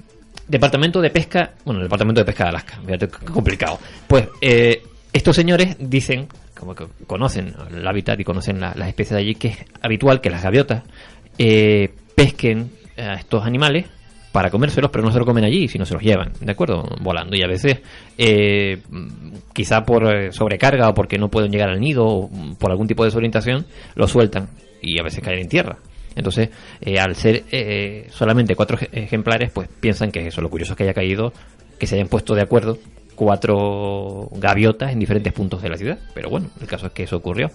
Departamento 0.47 0.99
de 1.01 1.09
Pesca, 1.09 1.51
bueno, 1.63 1.79
el 1.79 1.85
Departamento 1.85 2.21
de 2.21 2.25
Pesca 2.25 2.43
de 2.45 2.49
Alaska, 2.49 2.79
fíjate 2.85 3.07
complicado. 3.07 3.79
Pues 4.07 4.27
eh, 4.41 4.83
estos 5.11 5.35
señores 5.35 5.77
dicen, 5.79 6.27
como 6.57 6.75
conocen 7.07 7.53
el 7.73 7.87
hábitat 7.87 8.19
y 8.19 8.23
conocen 8.23 8.59
la- 8.59 8.73
las 8.75 8.89
especies 8.89 9.15
de 9.15 9.21
allí, 9.21 9.35
que 9.35 9.47
es 9.49 9.57
habitual 9.81 10.19
que 10.21 10.29
las 10.29 10.43
gaviotas 10.43 10.83
eh, 11.37 11.93
pesquen 12.15 12.71
a 12.97 13.13
estos 13.13 13.45
animales 13.45 13.85
para 14.31 14.49
comérselos, 14.49 14.89
pero 14.91 15.03
no 15.05 15.11
se 15.11 15.19
los 15.19 15.27
comen 15.27 15.43
allí, 15.45 15.67
sino 15.67 15.85
se 15.85 15.93
los 15.93 16.01
llevan, 16.03 16.33
¿de 16.41 16.51
acuerdo? 16.51 16.83
Volando. 17.01 17.35
Y 17.35 17.43
a 17.43 17.47
veces, 17.47 17.79
eh, 18.17 18.81
quizá 19.53 19.83
por 19.85 20.13
eh, 20.13 20.31
sobrecarga 20.31 20.89
o 20.89 20.93
porque 20.93 21.17
no 21.19 21.29
pueden 21.29 21.51
llegar 21.51 21.69
al 21.69 21.79
nido 21.79 22.05
o 22.05 22.29
por 22.59 22.71
algún 22.71 22.87
tipo 22.87 23.03
de 23.03 23.07
desorientación, 23.09 23.65
lo 23.95 24.07
sueltan 24.07 24.49
y 24.83 24.99
a 24.99 25.03
veces 25.03 25.23
caen 25.23 25.39
en 25.39 25.47
tierra. 25.49 25.77
Entonces, 26.15 26.49
eh, 26.81 26.99
al 26.99 27.15
ser 27.15 27.43
eh, 27.51 28.07
solamente 28.11 28.55
cuatro 28.55 28.77
ej- 28.77 28.89
ejemplares, 28.91 29.51
pues 29.51 29.67
piensan 29.79 30.11
que 30.11 30.19
es 30.19 30.27
eso. 30.27 30.41
Lo 30.41 30.49
curioso 30.49 30.73
es 30.73 30.77
que 30.77 30.83
haya 30.83 30.93
caído, 30.93 31.33
que 31.79 31.87
se 31.87 31.95
hayan 31.95 32.07
puesto 32.07 32.35
de 32.35 32.41
acuerdo 32.43 32.77
cuatro 33.15 34.29
gaviotas 34.33 34.91
en 34.91 34.99
diferentes 34.99 35.33
puntos 35.33 35.61
de 35.61 35.69
la 35.69 35.77
ciudad. 35.77 35.97
Pero 36.13 36.29
bueno, 36.29 36.49
el 36.61 36.67
caso 36.67 36.85
es 36.87 36.91
que 36.93 37.03
eso 37.03 37.17
ocurrió. 37.17 37.49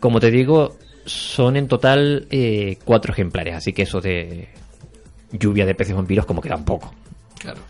Como 0.00 0.20
te 0.20 0.30
digo, 0.30 0.76
son 1.06 1.56
en 1.56 1.66
total 1.68 2.26
eh, 2.30 2.76
cuatro 2.84 3.12
ejemplares, 3.12 3.54
así 3.56 3.72
que 3.72 3.82
eso 3.82 4.00
de 4.00 4.48
lluvia 5.32 5.66
de 5.66 5.74
peces 5.74 5.94
vampiros 5.96 6.26
como 6.26 6.40
que 6.40 6.48
tampoco. 6.48 6.94
Claro. 7.40 7.60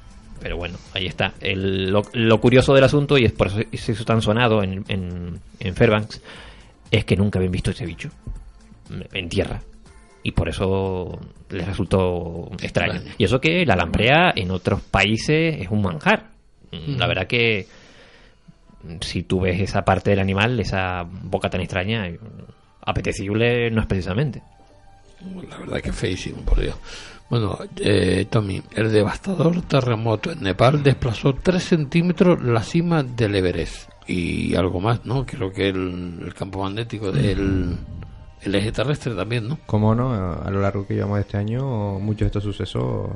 Pero 0.40 0.56
bueno, 0.58 0.76
ahí 0.92 1.06
está. 1.06 1.32
El- 1.40 1.90
lo, 1.90 2.02
lo 2.12 2.40
curioso 2.40 2.74
del 2.74 2.84
asunto, 2.84 3.16
y 3.16 3.24
es 3.24 3.32
por 3.32 3.46
eso 3.46 3.60
se 3.72 3.92
hizo 3.92 4.04
tan 4.04 4.20
sonado 4.20 4.62
en, 4.62 4.84
en, 4.88 5.40
en 5.60 5.74
Fairbanks, 5.74 6.20
es 6.96 7.04
que 7.04 7.16
nunca 7.16 7.38
habían 7.38 7.52
visto 7.52 7.70
ese 7.70 7.86
bicho 7.86 8.10
en 9.12 9.28
tierra. 9.28 9.60
Y 10.22 10.32
por 10.32 10.48
eso 10.48 11.18
les 11.50 11.66
resultó 11.66 12.50
extraño. 12.62 13.02
Y 13.18 13.24
eso 13.24 13.40
que 13.40 13.66
la 13.66 13.76
lamprea 13.76 14.32
en 14.34 14.50
otros 14.50 14.80
países 14.80 15.60
es 15.60 15.68
un 15.68 15.82
manjar. 15.82 16.30
Mm, 16.72 16.96
La 16.96 17.06
verdad 17.06 17.26
que 17.26 17.66
si 19.00 19.22
tú 19.22 19.40
ves 19.40 19.60
esa 19.60 19.82
parte 19.82 20.10
del 20.10 20.20
animal, 20.20 20.58
esa 20.60 21.02
boca 21.02 21.50
tan 21.50 21.60
extraña, 21.60 22.10
apetecible 22.82 23.70
no 23.70 23.80
es 23.80 23.86
precisamente. 23.86 24.42
La 25.48 25.58
verdad 25.58 25.80
que 25.80 25.92
feísimo, 25.92 26.42
por 26.42 26.60
Dios. 26.60 26.76
Bueno, 27.30 27.58
eh, 27.76 28.26
Tommy, 28.30 28.62
el 28.76 28.92
devastador 28.92 29.62
terremoto 29.62 30.30
en 30.30 30.42
Nepal 30.42 30.82
desplazó 30.82 31.34
3 31.34 31.62
centímetros 31.62 32.42
la 32.42 32.62
cima 32.62 33.02
del 33.02 33.34
Everest 33.34 33.90
y 34.06 34.54
algo 34.54 34.80
más, 34.80 35.04
¿no? 35.04 35.24
Creo 35.26 35.52
que 35.52 35.68
el, 35.68 36.32
campo 36.36 36.62
magnético 36.62 37.12
del 37.12 37.76
el 38.42 38.54
eje 38.54 38.72
terrestre 38.72 39.14
también, 39.14 39.48
¿no? 39.48 39.58
Como 39.66 39.94
no, 39.94 40.12
a 40.12 40.50
lo 40.50 40.60
largo 40.60 40.86
que 40.86 40.94
llevamos 40.94 41.20
este 41.20 41.38
año, 41.38 41.98
muchos 41.98 42.20
de 42.20 42.26
estos 42.26 42.44
sucesos 42.44 43.10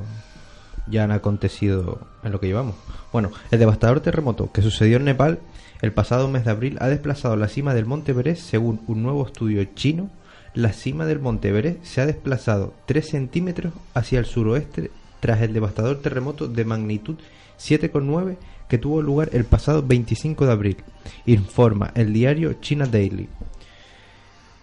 ya 0.87 1.03
han 1.03 1.11
acontecido 1.11 1.99
en 2.23 2.31
lo 2.31 2.39
que 2.39 2.47
llevamos. 2.47 2.75
Bueno, 3.13 3.31
el 3.51 3.59
devastador 3.59 3.99
terremoto 3.99 4.51
que 4.51 4.61
sucedió 4.61 4.97
en 4.97 5.05
Nepal 5.05 5.39
el 5.81 5.93
pasado 5.93 6.27
mes 6.27 6.43
de 6.43 6.51
abril 6.51 6.77
ha 6.81 6.87
desplazado 6.87 7.37
la 7.37 7.47
cima 7.47 7.73
del 7.73 7.85
Monte 7.85 8.11
Everest 8.11 8.41
según 8.41 8.81
un 8.87 9.01
nuevo 9.01 9.25
estudio 9.25 9.63
chino. 9.75 10.09
La 10.53 10.73
cima 10.73 11.05
del 11.05 11.19
Monte 11.19 11.49
Everest 11.49 11.83
se 11.85 12.01
ha 12.01 12.05
desplazado 12.05 12.73
3 12.85 13.07
centímetros 13.07 13.71
hacia 13.93 14.19
el 14.19 14.25
suroeste 14.25 14.91
tras 15.21 15.41
el 15.41 15.53
devastador 15.53 16.01
terremoto 16.01 16.47
de 16.47 16.65
magnitud 16.65 17.15
7,9 17.57 18.35
que 18.69 18.77
tuvo 18.77 19.01
lugar 19.01 19.29
el 19.33 19.43
pasado 19.43 19.83
25 19.83 20.45
de 20.45 20.51
abril, 20.51 20.77
informa 21.25 21.91
el 21.95 22.13
diario 22.13 22.53
China 22.53 22.85
Daily. 22.85 23.27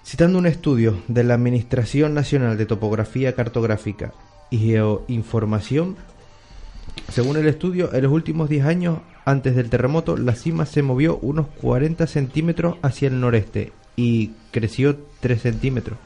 Citando 0.04 0.38
un 0.38 0.46
estudio 0.46 1.02
de 1.08 1.24
la 1.24 1.34
Administración 1.34 2.14
Nacional 2.14 2.56
de 2.56 2.66
Topografía 2.66 3.34
Cartográfica 3.34 4.12
y 4.50 4.58
Geoinformación, 4.58 5.96
según 7.10 7.36
el 7.36 7.48
estudio, 7.48 7.92
en 7.92 8.04
los 8.04 8.12
últimos 8.12 8.48
10 8.48 8.64
años 8.64 8.98
antes 9.24 9.56
del 9.56 9.68
terremoto, 9.68 10.16
la 10.16 10.36
cima 10.36 10.66
se 10.66 10.82
movió 10.82 11.18
unos 11.18 11.48
40 11.60 12.06
centímetros 12.06 12.76
hacia 12.82 13.08
el 13.08 13.20
noreste 13.20 13.72
y 13.96 14.32
creció 14.52 14.96
3 15.20 15.42
centímetros. 15.42 15.98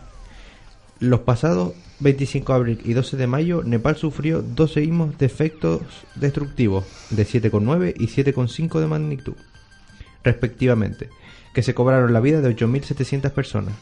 Los 0.98 1.20
pasados 1.20 1.74
25 2.00 2.52
de 2.52 2.56
abril 2.58 2.80
y 2.84 2.94
12 2.94 3.16
de 3.16 3.26
mayo, 3.26 3.62
Nepal 3.62 3.96
sufrió 3.96 4.42
dos 4.42 4.72
seísmos 4.72 5.16
de 5.18 5.26
efectos 5.26 5.82
destructivos 6.14 6.84
de 7.10 7.26
7,9 7.26 7.94
y 7.96 8.06
7,5 8.06 8.80
de 8.80 8.86
magnitud, 8.86 9.34
respectivamente, 10.24 11.10
que 11.54 11.62
se 11.62 11.74
cobraron 11.74 12.12
la 12.12 12.20
vida 12.20 12.40
de 12.40 12.56
8.700 12.56 13.30
personas. 13.30 13.74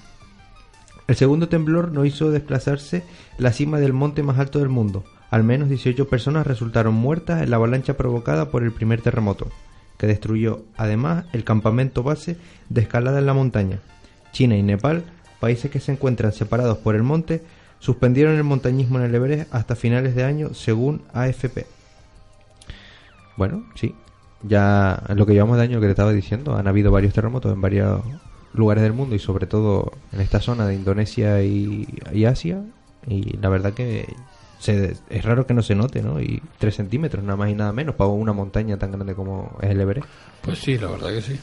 El 1.07 1.17
segundo 1.17 1.49
temblor 1.49 1.93
no 1.93 2.05
hizo 2.05 2.31
desplazarse 2.31 3.03
la 3.39 3.53
cima 3.53 3.81
del 3.81 3.93
monte 3.93 4.23
más 4.23 4.39
alto 4.39 4.59
del 4.59 4.69
mundo. 4.69 5.05
Al 5.31 5.45
menos 5.45 5.69
18 5.69 6.09
personas 6.09 6.47
resultaron 6.47 6.95
muertas 6.95 7.43
en 7.43 7.51
la 7.51 7.57
avalancha 7.57 7.97
provocada 7.97 8.51
por 8.51 8.63
el 8.63 8.73
primer 8.73 9.01
terremoto, 9.01 9.49
que 9.97 10.07
destruyó 10.07 10.65
además 10.77 11.25
el 11.33 11.45
campamento 11.45 12.03
base 12.03 12.37
de 12.69 12.83
escalada 12.83 13.21
en 13.21 13.27
la 13.27 13.35
montaña. 13.35 13.79
China 14.33 14.57
y 14.57 14.63
Nepal, 14.63 15.05
países 15.41 15.71
que 15.71 15.81
se 15.81 15.93
encuentran 15.93 16.33
separados 16.33 16.79
por 16.79 16.95
el 16.95 17.03
monte, 17.03 17.43
suspendieron 17.79 18.35
el 18.37 18.45
montañismo 18.45 18.99
en 18.99 19.05
el 19.05 19.15
Everest 19.15 19.55
hasta 19.55 19.77
finales 19.77 20.15
de 20.15 20.25
año, 20.25 20.55
según 20.55 21.03
AFP. 21.13 21.67
Bueno, 23.37 23.65
sí, 23.75 23.95
ya 24.43 25.03
lo 25.15 25.27
que 25.27 25.33
llevamos 25.33 25.57
de 25.59 25.65
año 25.65 25.81
que 25.81 25.87
te 25.87 25.93
estaba 25.93 26.13
diciendo, 26.13 26.57
han 26.57 26.67
habido 26.67 26.91
varios 26.91 27.15
terremotos 27.15 27.53
en 27.53 27.61
varios 27.61 28.03
lugares 28.53 28.83
del 28.83 28.93
mundo 28.93 29.15
y 29.15 29.19
sobre 29.19 29.47
todo 29.47 29.93
en 30.13 30.21
esta 30.21 30.41
zona 30.41 30.67
de 30.67 30.75
Indonesia 30.75 31.43
y 31.43 32.25
Asia. 32.27 32.63
Y 33.07 33.37
la 33.39 33.49
verdad 33.49 33.75
que 33.75 34.13
se- 34.59 34.97
es 35.11 35.25
raro 35.25 35.47
que 35.47 35.55
no 35.55 35.63
se 35.63 35.75
note, 35.75 36.03
¿no? 36.03 36.21
Y 36.21 36.43
3 36.59 36.75
centímetros, 36.77 37.23
nada 37.25 37.37
más 37.37 37.51
y 37.51 37.55
nada 37.55 37.73
menos, 37.73 37.95
para 37.95 38.11
una 38.11 38.33
montaña 38.33 38.77
tan 38.77 38.93
grande 38.93 39.15
como 39.15 39.57
es 39.63 39.71
el 39.71 39.81
Everest. 39.81 40.07
Pues 40.43 40.59
sí, 40.61 40.79
la 40.79 40.89
verdad 40.89 41.09
que 41.11 41.21
sí. 41.23 41.39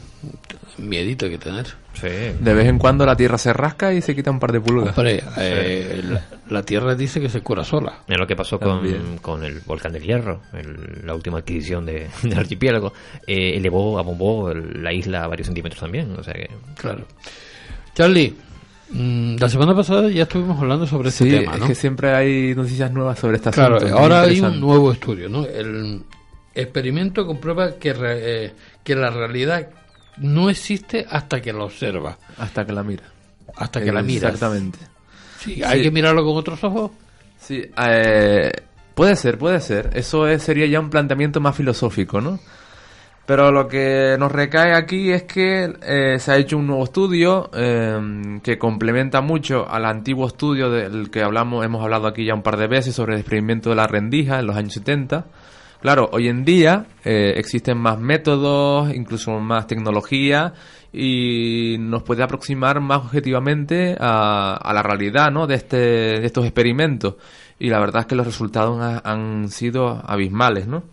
Miedito 0.77 1.25
hay 1.25 1.31
que 1.31 1.37
tener. 1.37 1.65
Sí. 1.93 2.07
De 2.07 2.53
vez 2.53 2.67
en 2.67 2.77
cuando 2.79 3.05
la 3.05 3.15
tierra 3.15 3.37
se 3.37 3.53
rasca 3.53 3.93
y 3.93 4.01
se 4.01 4.15
quita 4.15 4.31
un 4.31 4.39
par 4.39 4.51
de 4.51 4.59
pulgas. 4.61 4.97
Hombre, 4.97 5.21
eh, 5.37 6.01
la, 6.03 6.25
la 6.49 6.63
Tierra 6.63 6.95
dice 6.95 7.21
que 7.21 7.29
se 7.29 7.41
cura 7.41 7.63
sola. 7.63 7.99
Mira 8.07 8.19
lo 8.21 8.27
que 8.27 8.35
pasó 8.35 8.59
con, 8.59 9.17
con 9.21 9.43
el 9.43 9.59
volcán 9.65 9.93
del 9.93 10.03
Hierro, 10.03 10.41
el- 10.53 11.05
la 11.05 11.13
última 11.13 11.39
adquisición 11.39 11.85
de, 11.85 12.07
del 12.23 12.37
archipiélago. 12.39 12.93
Eh, 13.27 13.53
elevó, 13.57 13.99
abombó 13.99 14.51
el- 14.51 14.81
la 14.83 14.91
isla 14.93 15.23
a 15.23 15.27
varios 15.27 15.47
centímetros 15.47 15.79
también. 15.79 16.11
O 16.17 16.23
sea 16.23 16.33
que, 16.33 16.49
Claro. 16.77 17.05
Charlie, 17.93 18.35
la 18.93 19.49
semana 19.49 19.75
pasada 19.75 20.09
ya 20.09 20.23
estuvimos 20.23 20.59
hablando 20.59 20.85
sobre 20.85 21.09
este 21.09 21.23
Sí, 21.25 21.29
tema, 21.31 21.53
es 21.55 21.59
¿no? 21.59 21.67
que 21.67 21.75
siempre 21.75 22.13
hay 22.13 22.53
noticias 22.55 22.91
nuevas 22.91 23.17
sobre 23.19 23.37
esta 23.37 23.51
Claro, 23.51 23.77
asunto. 23.77 23.97
ahora 23.97 24.21
hay 24.21 24.39
un 24.39 24.59
nuevo 24.59 24.91
estudio, 24.91 25.27
¿no? 25.27 25.45
El 25.45 26.03
experimento 26.53 27.25
comprueba 27.25 27.75
que, 27.77 27.93
re- 27.93 28.45
eh, 28.45 28.53
que 28.83 28.95
la 28.95 29.09
realidad 29.09 29.67
no 30.17 30.49
existe 30.49 31.05
hasta 31.09 31.41
que 31.41 31.51
la 31.51 31.63
observa, 31.63 32.17
Hasta 32.37 32.65
que 32.65 32.71
la 32.73 32.83
mira. 32.83 33.03
hasta 33.57 33.81
que 33.83 33.91
la 33.91 34.01
miras. 34.01 34.33
Exactamente. 34.33 34.79
Sí, 35.39 35.61
hay 35.63 35.79
Sí. 35.79 35.83
que 35.85 35.91
mirarlo 35.91 36.23
con 36.23 36.37
otros 36.37 36.63
ojos. 36.63 36.91
Sí, 37.39 37.63
eh, 37.87 38.51
puede 38.93 39.15
ser, 39.15 39.37
puede 39.37 39.59
ser. 39.61 39.89
Eso 39.93 40.27
es- 40.27 40.43
sería 40.43 40.65
ya 40.67 40.79
un 40.79 40.89
planteamiento 40.89 41.41
más 41.41 41.55
filosófico, 41.55 42.21
¿no? 42.21 42.39
Pero 43.25 43.51
lo 43.51 43.67
que 43.67 44.15
nos 44.19 44.31
recae 44.31 44.73
aquí 44.75 45.11
es 45.11 45.23
que 45.23 45.73
eh, 45.81 46.19
se 46.19 46.31
ha 46.31 46.37
hecho 46.37 46.57
un 46.57 46.67
nuevo 46.67 46.83
estudio 46.83 47.49
eh, 47.55 48.39
que 48.43 48.59
complementa 48.59 49.21
mucho 49.21 49.67
al 49.67 49.85
antiguo 49.85 50.27
estudio 50.27 50.69
del 50.69 51.09
que 51.09 51.23
hablamos, 51.23 51.65
hemos 51.65 51.81
hablado 51.83 52.05
aquí 52.07 52.23
ya 52.23 52.35
un 52.35 52.43
par 52.43 52.57
de 52.57 52.67
veces 52.67 52.93
sobre 52.93 53.15
el 53.15 53.21
experimento 53.21 53.71
de 53.71 53.77
la 53.77 53.87
rendija 53.87 54.39
en 54.39 54.45
los 54.45 54.55
años 54.55 54.73
70. 54.73 55.25
Claro, 55.81 56.09
hoy 56.13 56.27
en 56.27 56.45
día 56.45 56.85
eh, 57.03 57.33
existen 57.37 57.77
más 57.79 57.99
métodos, 57.99 58.93
incluso 58.93 59.39
más 59.39 59.65
tecnología 59.67 60.53
y 60.93 61.77
nos 61.79 62.03
puede 62.03 62.23
aproximar 62.23 62.79
más 62.79 62.99
objetivamente 62.99 63.95
a, 63.99 64.55
a 64.55 64.73
la 64.73 64.81
realidad 64.83 65.31
¿no? 65.31 65.45
de, 65.47 65.55
este, 65.55 65.77
de 65.77 66.25
estos 66.25 66.45
experimentos. 66.45 67.15
Y 67.59 67.69
la 67.69 67.79
verdad 67.79 68.01
es 68.01 68.05
que 68.07 68.15
los 68.15 68.25
resultados 68.25 68.79
ha- 68.81 69.01
han 69.03 69.49
sido 69.49 70.01
abismales, 70.05 70.67
¿no? 70.67 70.83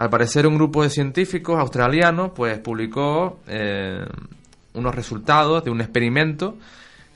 Al 0.00 0.08
parecer 0.08 0.46
un 0.46 0.54
grupo 0.54 0.82
de 0.82 0.88
científicos 0.88 1.60
australianos 1.60 2.30
pues 2.34 2.58
publicó 2.58 3.40
eh, 3.46 4.02
unos 4.72 4.94
resultados 4.94 5.62
de 5.62 5.70
un 5.70 5.82
experimento 5.82 6.56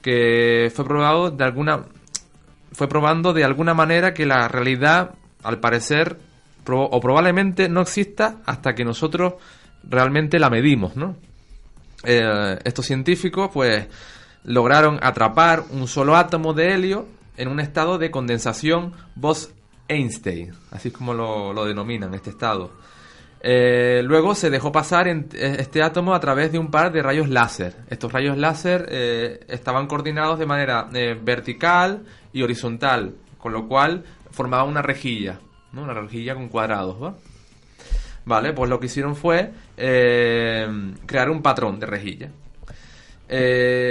que 0.02 0.70
fue 0.74 0.84
probado 0.84 1.30
de 1.30 1.44
alguna 1.44 1.86
fue 2.72 2.86
probando 2.86 3.32
de 3.32 3.42
alguna 3.42 3.72
manera 3.72 4.12
que 4.12 4.26
la 4.26 4.48
realidad 4.48 5.14
al 5.42 5.60
parecer 5.60 6.18
o 6.66 7.00
probablemente 7.00 7.70
no 7.70 7.80
exista 7.80 8.42
hasta 8.44 8.74
que 8.74 8.84
nosotros 8.84 9.32
realmente 9.82 10.38
la 10.38 10.50
medimos, 10.50 10.94
¿no? 10.94 11.16
Eh, 12.02 12.58
estos 12.64 12.84
científicos 12.84 13.48
pues 13.50 13.88
lograron 14.42 14.98
atrapar 15.00 15.64
un 15.70 15.88
solo 15.88 16.16
átomo 16.16 16.52
de 16.52 16.74
helio 16.74 17.08
en 17.38 17.48
un 17.48 17.60
estado 17.60 17.96
de 17.96 18.10
condensación 18.10 18.92
Bose-Einstein, 19.88 20.52
así 20.70 20.88
es 20.88 20.94
como 20.94 21.14
lo, 21.14 21.52
lo 21.52 21.64
denominan 21.64 22.14
este 22.14 22.30
estado. 22.30 22.70
Eh, 23.46 24.00
luego 24.02 24.34
se 24.34 24.48
dejó 24.48 24.72
pasar 24.72 25.06
eh, 25.06 25.26
este 25.34 25.82
átomo 25.82 26.14
a 26.14 26.20
través 26.20 26.50
de 26.50 26.58
un 26.58 26.70
par 26.70 26.90
de 26.90 27.02
rayos 27.02 27.28
láser. 27.28 27.76
Estos 27.90 28.10
rayos 28.10 28.38
láser 28.38 28.86
eh, 28.88 29.40
estaban 29.48 29.86
coordinados 29.86 30.38
de 30.38 30.46
manera 30.46 30.88
vertical 31.22 32.06
y 32.32 32.40
horizontal, 32.40 33.14
con 33.36 33.52
lo 33.52 33.68
cual 33.68 34.02
formaban 34.30 34.68
una 34.68 34.80
rejilla, 34.80 35.40
¿no? 35.72 35.82
una 35.82 35.92
rejilla 35.92 36.34
con 36.34 36.48
cuadrados. 36.48 37.02
¿va? 37.02 37.16
Vale, 38.24 38.54
pues 38.54 38.70
lo 38.70 38.80
que 38.80 38.86
hicieron 38.86 39.14
fue 39.14 39.52
crear 39.76 41.28
un 41.28 41.42
patrón 41.42 41.78
de 41.78 41.84
rejilla. 41.84 42.30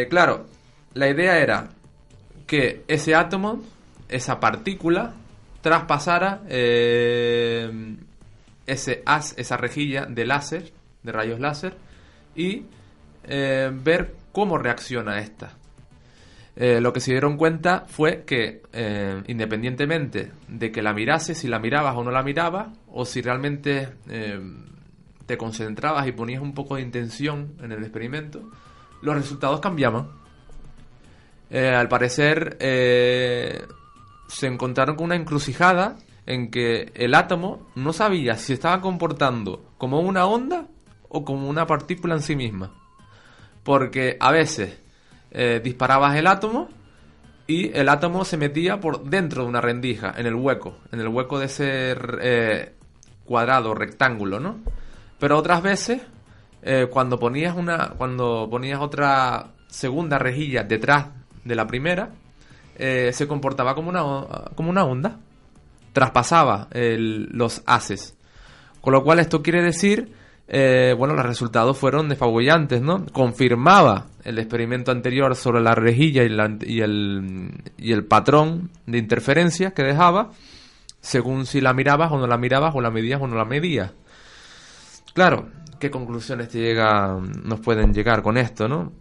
Claro, 0.09 0.47
la 0.95 1.09
idea 1.09 1.37
era 1.37 1.69
que 2.47 2.83
ese 2.87 3.13
átomo, 3.13 3.61
esa 4.09 4.39
partícula, 4.39 5.13
traspasara 5.63 6.41
eh, 6.49 7.95
ese 8.67 9.01
esa 9.37 9.57
rejilla 9.57 10.05
de 10.05 10.25
láser, 10.25 10.73
de 11.01 11.11
rayos 11.11 11.39
láser, 11.39 11.73
y 12.35 12.63
eh, 13.23 13.71
ver 13.73 14.13
cómo 14.33 14.57
reacciona 14.57 15.19
esta. 15.19 15.53
Eh, 16.55 16.81
lo 16.81 16.91
que 16.91 16.99
se 16.99 17.11
dieron 17.11 17.37
cuenta 17.37 17.85
fue 17.87 18.25
que 18.25 18.61
independientemente 19.25 20.33
de 20.49 20.71
que 20.71 20.81
la 20.83 20.93
mirase, 20.93 21.33
si 21.33 21.47
la 21.47 21.59
mirabas 21.59 21.95
o 21.95 22.03
no 22.03 22.11
la 22.11 22.23
mirabas, 22.23 22.67
o 22.91 23.05
si 23.05 23.21
realmente 23.21 23.89
te 25.25 25.37
concentrabas 25.37 26.05
y 26.07 26.11
ponías 26.11 26.41
un 26.41 26.53
poco 26.53 26.75
de 26.75 26.81
intención 26.81 27.53
en 27.63 27.71
el 27.71 27.79
experimento, 27.79 28.51
los 29.01 29.15
resultados 29.15 29.61
cambiaban. 29.61 30.09
Al 31.49 31.87
parecer 31.87 32.57
se 34.33 34.47
encontraron 34.47 34.95
con 34.95 35.05
una 35.05 35.15
encrucijada 35.15 35.97
en 36.25 36.49
que 36.49 36.91
el 36.95 37.13
átomo 37.13 37.67
no 37.75 37.93
sabía 37.93 38.35
si 38.37 38.53
estaba 38.53 38.81
comportando 38.81 39.63
como 39.77 39.99
una 39.99 40.25
onda 40.25 40.67
o 41.09 41.23
como 41.23 41.47
una 41.47 41.67
partícula 41.67 42.15
en 42.15 42.21
sí 42.21 42.35
misma. 42.35 42.71
Porque 43.63 44.17
a 44.19 44.31
veces 44.31 44.79
eh, 45.31 45.61
disparabas 45.63 46.15
el 46.15 46.27
átomo 46.27 46.69
y 47.45 47.77
el 47.77 47.89
átomo 47.89 48.25
se 48.25 48.37
metía 48.37 48.79
por 48.79 49.03
dentro 49.03 49.43
de 49.43 49.49
una 49.49 49.61
rendija, 49.61 50.13
en 50.17 50.25
el 50.25 50.35
hueco, 50.35 50.77
en 50.91 50.99
el 50.99 51.07
hueco 51.09 51.39
de 51.39 51.45
ese 51.45 51.95
eh, 52.21 52.73
cuadrado, 53.25 53.75
rectángulo, 53.75 54.39
¿no? 54.39 54.59
Pero 55.19 55.37
otras 55.37 55.61
veces, 55.61 56.01
eh, 56.63 56.87
cuando 56.89 57.19
ponías 57.19 57.55
una, 57.55 57.89
cuando 57.97 58.47
ponías 58.49 58.79
otra 58.79 59.51
segunda 59.67 60.17
rejilla 60.17 60.63
detrás 60.63 61.07
de 61.43 61.55
la 61.55 61.67
primera, 61.67 62.09
eh, 62.77 63.11
se 63.13 63.27
comportaba 63.27 63.75
como 63.75 63.89
una, 63.89 64.03
como 64.55 64.69
una 64.69 64.83
onda, 64.85 65.19
traspasaba 65.93 66.67
el- 66.71 67.29
los 67.31 67.61
haces. 67.65 68.15
Con 68.81 68.93
lo 68.93 69.03
cual 69.03 69.19
esto 69.19 69.41
quiere 69.41 69.61
decir, 69.61 70.11
eh, 70.47 70.93
bueno, 70.97 71.13
los 71.13 71.25
resultados 71.25 71.77
fueron 71.77 72.09
desfabullantes, 72.09 72.81
¿no? 72.81 73.05
Confirmaba 73.13 74.07
el 74.23 74.39
experimento 74.39 74.91
anterior 74.91 75.35
sobre 75.35 75.61
la 75.61 75.73
rejilla 75.75 76.23
y, 76.23 76.29
la- 76.29 76.57
y 76.61 76.81
el, 76.81 77.51
y 77.77 77.91
el 77.93 78.05
patrón 78.05 78.69
de 78.85 78.97
interferencia 78.97 79.71
que 79.71 79.83
dejaba, 79.83 80.31
según 81.01 81.45
si 81.45 81.61
la 81.61 81.73
mirabas 81.73 82.11
o 82.11 82.17
no 82.17 82.27
la 82.27 82.37
mirabas, 82.37 82.73
o 82.75 82.81
la 82.81 82.89
medías 82.91 83.21
o 83.21 83.27
no 83.27 83.35
la 83.35 83.45
medías. 83.45 83.91
Claro, 85.13 85.47
¿qué 85.79 85.91
conclusiones 85.91 86.49
te 86.49 86.59
llega, 86.59 87.17
nos 87.43 87.59
pueden 87.59 87.93
llegar 87.93 88.21
con 88.23 88.37
esto, 88.37 88.67
no? 88.67 88.91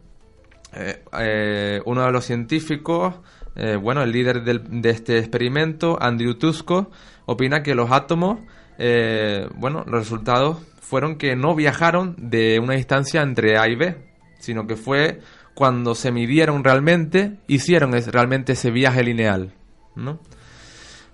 Eh, 0.75 1.81
uno 1.85 2.05
de 2.05 2.13
los 2.13 2.25
científicos, 2.25 3.15
eh, 3.55 3.77
bueno, 3.77 4.03
el 4.03 4.13
líder 4.13 4.43
de 4.43 4.91
este 4.91 5.19
experimento, 5.19 5.99
Andrew 6.01 6.35
Tusco, 6.35 6.91
opina 7.27 7.63
que 7.63 7.75
los 7.75 7.91
átomos, 7.91 8.41
eh, 8.79 9.47
bueno, 9.57 9.85
los 9.87 10.01
resultados 10.01 10.59
fueron 10.81 11.17
que 11.17 11.37
no 11.37 11.55
viajaron 11.55 12.15
de 12.19 12.59
una 12.59 12.75
distancia 12.75 13.23
entre 13.23 13.59
A 13.59 13.69
y 13.69 13.77
B, 13.77 13.97
sino 14.39 14.67
que 14.67 14.77
fue 14.77 15.21
cuando 15.55 15.95
se 15.95 16.13
midieron 16.13 16.65
realmente, 16.65 17.39
hicieron 17.47 17.93
realmente 17.93 18.53
ese 18.53 18.71
viaje 18.71 19.03
lineal, 19.03 19.53
¿no? 19.95 20.21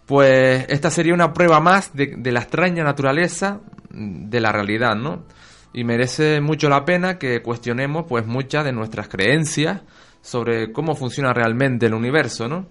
Pues 0.06 0.64
esta 0.68 0.90
sería 0.90 1.12
una 1.12 1.34
prueba 1.34 1.60
más 1.60 1.94
de, 1.94 2.16
la 2.32 2.40
extraña 2.40 2.82
naturaleza 2.82 3.60
de 3.90 4.40
la 4.40 4.52
realidad, 4.52 4.94
¿no? 4.96 5.24
Y 5.74 5.84
merece 5.84 6.40
mucho 6.40 6.70
la 6.70 6.84
pena 6.84 7.18
que 7.18 7.42
cuestionemos 7.42 8.06
pues 8.08 8.26
muchas 8.26 8.64
de 8.64 8.72
nuestras 8.72 9.08
creencias 9.08 9.82
sobre 10.20 10.72
cómo 10.72 10.94
funciona 10.94 11.32
realmente 11.32 11.86
el 11.86 11.94
universo, 11.94 12.48
¿no? 12.48 12.66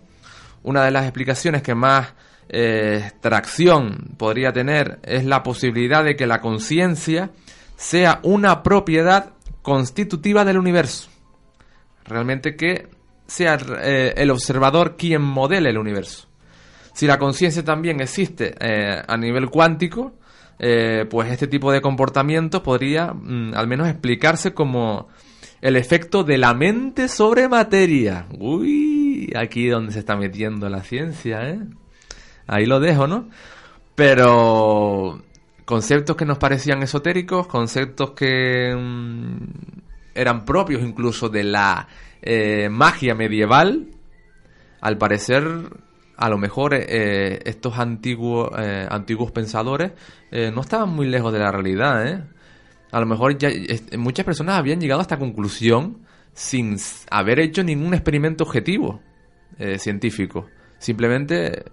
Una 0.63 0.83
de 0.83 0.91
las 0.91 1.03
explicaciones 1.03 1.61
que 1.61 1.75
más 1.75 2.13
eh, 2.49 3.11
tracción 3.19 4.15
podría 4.17 4.53
tener 4.53 4.99
es 5.03 5.25
la 5.25 5.43
posibilidad 5.43 6.03
de 6.03 6.15
que 6.15 6.27
la 6.27 6.39
conciencia 6.39 7.31
sea 7.75 8.19
una 8.23 8.63
propiedad 8.63 9.33
constitutiva 9.61 10.45
del 10.45 10.57
universo. 10.57 11.09
Realmente 12.05 12.55
que 12.55 12.87
sea 13.25 13.57
eh, 13.81 14.13
el 14.15 14.31
observador 14.31 14.95
quien 14.95 15.21
modele 15.21 15.69
el 15.69 15.77
universo. 15.77 16.27
Si 16.93 17.05
la 17.05 17.19
conciencia 17.19 17.63
también 17.63 17.99
existe 17.99 18.55
eh, 18.59 19.01
a 19.05 19.17
nivel 19.17 19.49
cuántico, 19.49 20.13
pues 20.57 21.31
este 21.31 21.45
tipo 21.45 21.71
de 21.71 21.81
comportamiento 21.81 22.63
podría 22.63 23.13
mm, 23.13 23.53
al 23.53 23.67
menos 23.67 23.87
explicarse 23.87 24.55
como 24.55 25.07
el 25.61 25.75
efecto 25.75 26.23
de 26.23 26.37
la 26.37 26.53
mente 26.53 27.07
sobre 27.07 27.49
materia. 27.49 28.27
Uy, 28.37 29.33
aquí 29.35 29.67
donde 29.67 29.91
se 29.91 29.99
está 29.99 30.15
metiendo 30.15 30.69
la 30.69 30.83
ciencia, 30.83 31.49
¿eh? 31.49 31.59
Ahí 32.47 32.65
lo 32.65 32.79
dejo, 32.79 33.07
¿no? 33.07 33.29
Pero 33.95 35.21
conceptos 35.65 36.15
que 36.15 36.25
nos 36.25 36.37
parecían 36.37 36.81
esotéricos, 36.83 37.47
conceptos 37.47 38.11
que 38.11 38.73
mm, 38.75 39.37
eran 40.15 40.45
propios 40.45 40.81
incluso 40.81 41.29
de 41.29 41.43
la 41.43 41.87
eh, 42.21 42.69
magia 42.69 43.15
medieval, 43.15 43.87
al 44.81 44.97
parecer, 44.97 45.43
a 46.15 46.29
lo 46.29 46.37
mejor 46.37 46.73
eh, 46.73 47.39
estos 47.45 47.77
antiguos, 47.77 48.51
eh, 48.57 48.87
antiguos 48.89 49.31
pensadores 49.31 49.91
no 50.31 50.61
estaban 50.61 50.89
muy 50.89 51.07
lejos 51.07 51.33
de 51.33 51.39
la 51.39 51.51
realidad. 51.51 52.07
¿eh? 52.07 52.23
A 52.91 52.99
lo 52.99 53.05
mejor 53.05 53.37
ya, 53.37 53.49
muchas 53.97 54.25
personas 54.25 54.57
habían 54.57 54.79
llegado 54.79 55.01
a 55.01 55.03
esta 55.03 55.19
conclusión 55.19 55.99
sin 56.33 56.77
haber 57.09 57.39
hecho 57.39 57.63
ningún 57.63 57.93
experimento 57.93 58.43
objetivo 58.43 59.01
eh, 59.57 59.79
científico. 59.79 60.47
Simplemente 60.77 61.65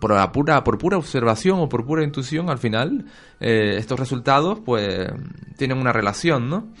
por, 0.00 0.32
pura, 0.32 0.64
por 0.64 0.78
pura 0.78 0.98
observación 0.98 1.60
o 1.60 1.68
por 1.68 1.84
pura 1.86 2.04
intuición, 2.04 2.50
al 2.50 2.58
final 2.58 3.06
eh, 3.40 3.76
estos 3.78 3.98
resultados 3.98 4.60
pues 4.64 5.08
tienen 5.56 5.78
una 5.78 5.92
relación, 5.92 6.48
¿no? 6.48 6.72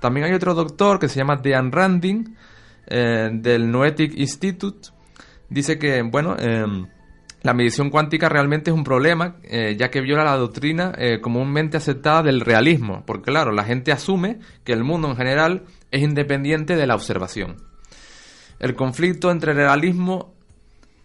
También 0.00 0.26
hay 0.26 0.32
otro 0.32 0.54
doctor 0.54 0.98
que 0.98 1.08
se 1.08 1.16
llama 1.16 1.40
Dan 1.42 1.72
Randing 1.72 2.34
eh, 2.86 3.30
del 3.32 3.70
Noetic 3.70 4.18
Institute. 4.18 4.90
Dice 5.48 5.78
que, 5.78 6.02
bueno, 6.02 6.36
em, 6.38 6.86
la 7.44 7.54
medición 7.54 7.90
cuántica 7.90 8.28
realmente 8.28 8.70
es 8.70 8.76
un 8.76 8.82
problema, 8.84 9.36
eh, 9.44 9.76
ya 9.78 9.90
que 9.90 10.00
viola 10.00 10.24
la 10.24 10.36
doctrina 10.36 10.92
eh, 10.98 11.20
comúnmente 11.20 11.76
aceptada 11.76 12.22
del 12.24 12.40
realismo, 12.40 13.04
porque 13.06 13.30
claro, 13.30 13.52
la 13.52 13.62
gente 13.64 13.92
asume 13.92 14.40
que 14.64 14.72
el 14.72 14.82
mundo 14.82 15.08
en 15.08 15.16
general 15.16 15.62
es 15.92 16.02
independiente 16.02 16.74
de 16.74 16.86
la 16.86 16.94
observación. 16.96 17.56
El 18.58 18.74
conflicto 18.74 19.30
entre 19.30 19.52
realismo 19.52 20.34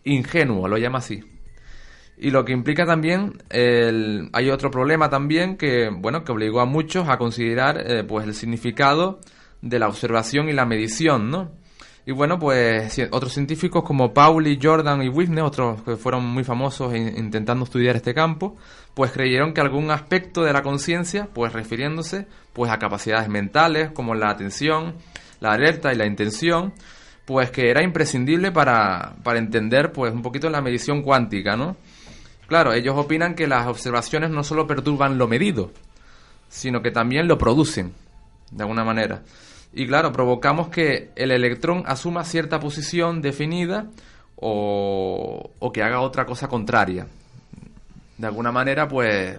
ingenuo, 0.05 0.67
lo 0.67 0.77
llama 0.77 0.99
así. 0.99 1.21
Y 2.17 2.31
lo 2.31 2.45
que 2.45 2.53
implica 2.53 2.85
también, 2.85 3.41
el- 3.49 4.29
hay 4.33 4.49
otro 4.49 4.71
problema 4.71 5.09
también 5.09 5.57
que, 5.57 5.89
bueno, 5.89 6.23
que 6.23 6.31
obligó 6.31 6.61
a 6.61 6.65
muchos 6.65 7.07
a 7.09 7.17
considerar, 7.17 7.81
eh, 7.85 8.03
pues, 8.03 8.25
el 8.25 8.33
significado 8.33 9.19
de 9.61 9.77
la 9.79 9.87
observación 9.89 10.47
y 10.49 10.53
la 10.53 10.65
medición, 10.65 11.29
¿no? 11.29 11.51
Y 12.05 12.11
bueno, 12.11 12.39
pues 12.39 12.99
otros 13.11 13.33
científicos 13.33 13.83
como 13.83 14.13
Pauli, 14.13 14.57
Jordan 14.61 15.03
y 15.03 15.09
Whitney, 15.09 15.43
otros 15.43 15.81
que 15.83 15.95
fueron 15.95 16.25
muy 16.25 16.43
famosos 16.43 16.95
in- 16.95 17.15
intentando 17.17 17.65
estudiar 17.65 17.95
este 17.95 18.13
campo, 18.15 18.55
pues 18.95 19.11
creyeron 19.11 19.53
que 19.53 19.61
algún 19.61 19.91
aspecto 19.91 20.41
de 20.43 20.51
la 20.53 20.63
conciencia, 20.63 21.27
pues 21.33 21.53
refiriéndose 21.53 22.25
pues 22.53 22.71
a 22.71 22.79
capacidades 22.79 23.29
mentales 23.29 23.91
como 23.91 24.15
la 24.15 24.29
atención, 24.31 24.95
la 25.39 25.51
alerta 25.51 25.93
y 25.93 25.97
la 25.97 26.07
intención, 26.07 26.73
pues 27.25 27.51
que 27.51 27.69
era 27.69 27.83
imprescindible 27.83 28.51
para, 28.51 29.13
para 29.23 29.37
entender 29.37 29.91
pues 29.91 30.11
un 30.11 30.23
poquito 30.23 30.49
la 30.49 30.61
medición 30.61 31.03
cuántica, 31.03 31.55
¿no? 31.55 31.77
Claro, 32.47 32.73
ellos 32.73 32.95
opinan 32.97 33.35
que 33.35 33.45
las 33.45 33.67
observaciones 33.67 34.31
no 34.31 34.43
solo 34.43 34.65
perturban 34.65 35.19
lo 35.19 35.27
medido, 35.27 35.71
sino 36.47 36.81
que 36.81 36.89
también 36.89 37.27
lo 37.27 37.37
producen, 37.37 37.93
de 38.49 38.63
alguna 38.63 38.83
manera. 38.83 39.21
Y 39.73 39.85
claro, 39.87 40.11
provocamos 40.11 40.69
que 40.69 41.11
el 41.15 41.31
electrón 41.31 41.83
asuma 41.85 42.23
cierta 42.23 42.59
posición 42.59 43.21
definida 43.21 43.87
o, 44.35 45.51
o 45.59 45.71
que 45.71 45.83
haga 45.83 46.01
otra 46.01 46.25
cosa 46.25 46.47
contraria. 46.47 47.07
De 48.17 48.27
alguna 48.27 48.51
manera, 48.51 48.87
pues, 48.87 49.37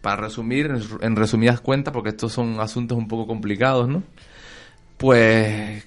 para 0.00 0.16
resumir, 0.22 0.66
en 0.66 0.76
res- 0.76 0.96
en 1.00 1.16
resumidas 1.16 1.60
cuentas, 1.60 1.92
porque 1.92 2.10
estos 2.10 2.32
son 2.32 2.60
asuntos 2.60 2.96
un 2.96 3.08
poco 3.08 3.26
complicados, 3.26 3.88
¿no? 3.88 4.02
Pues 4.96 5.84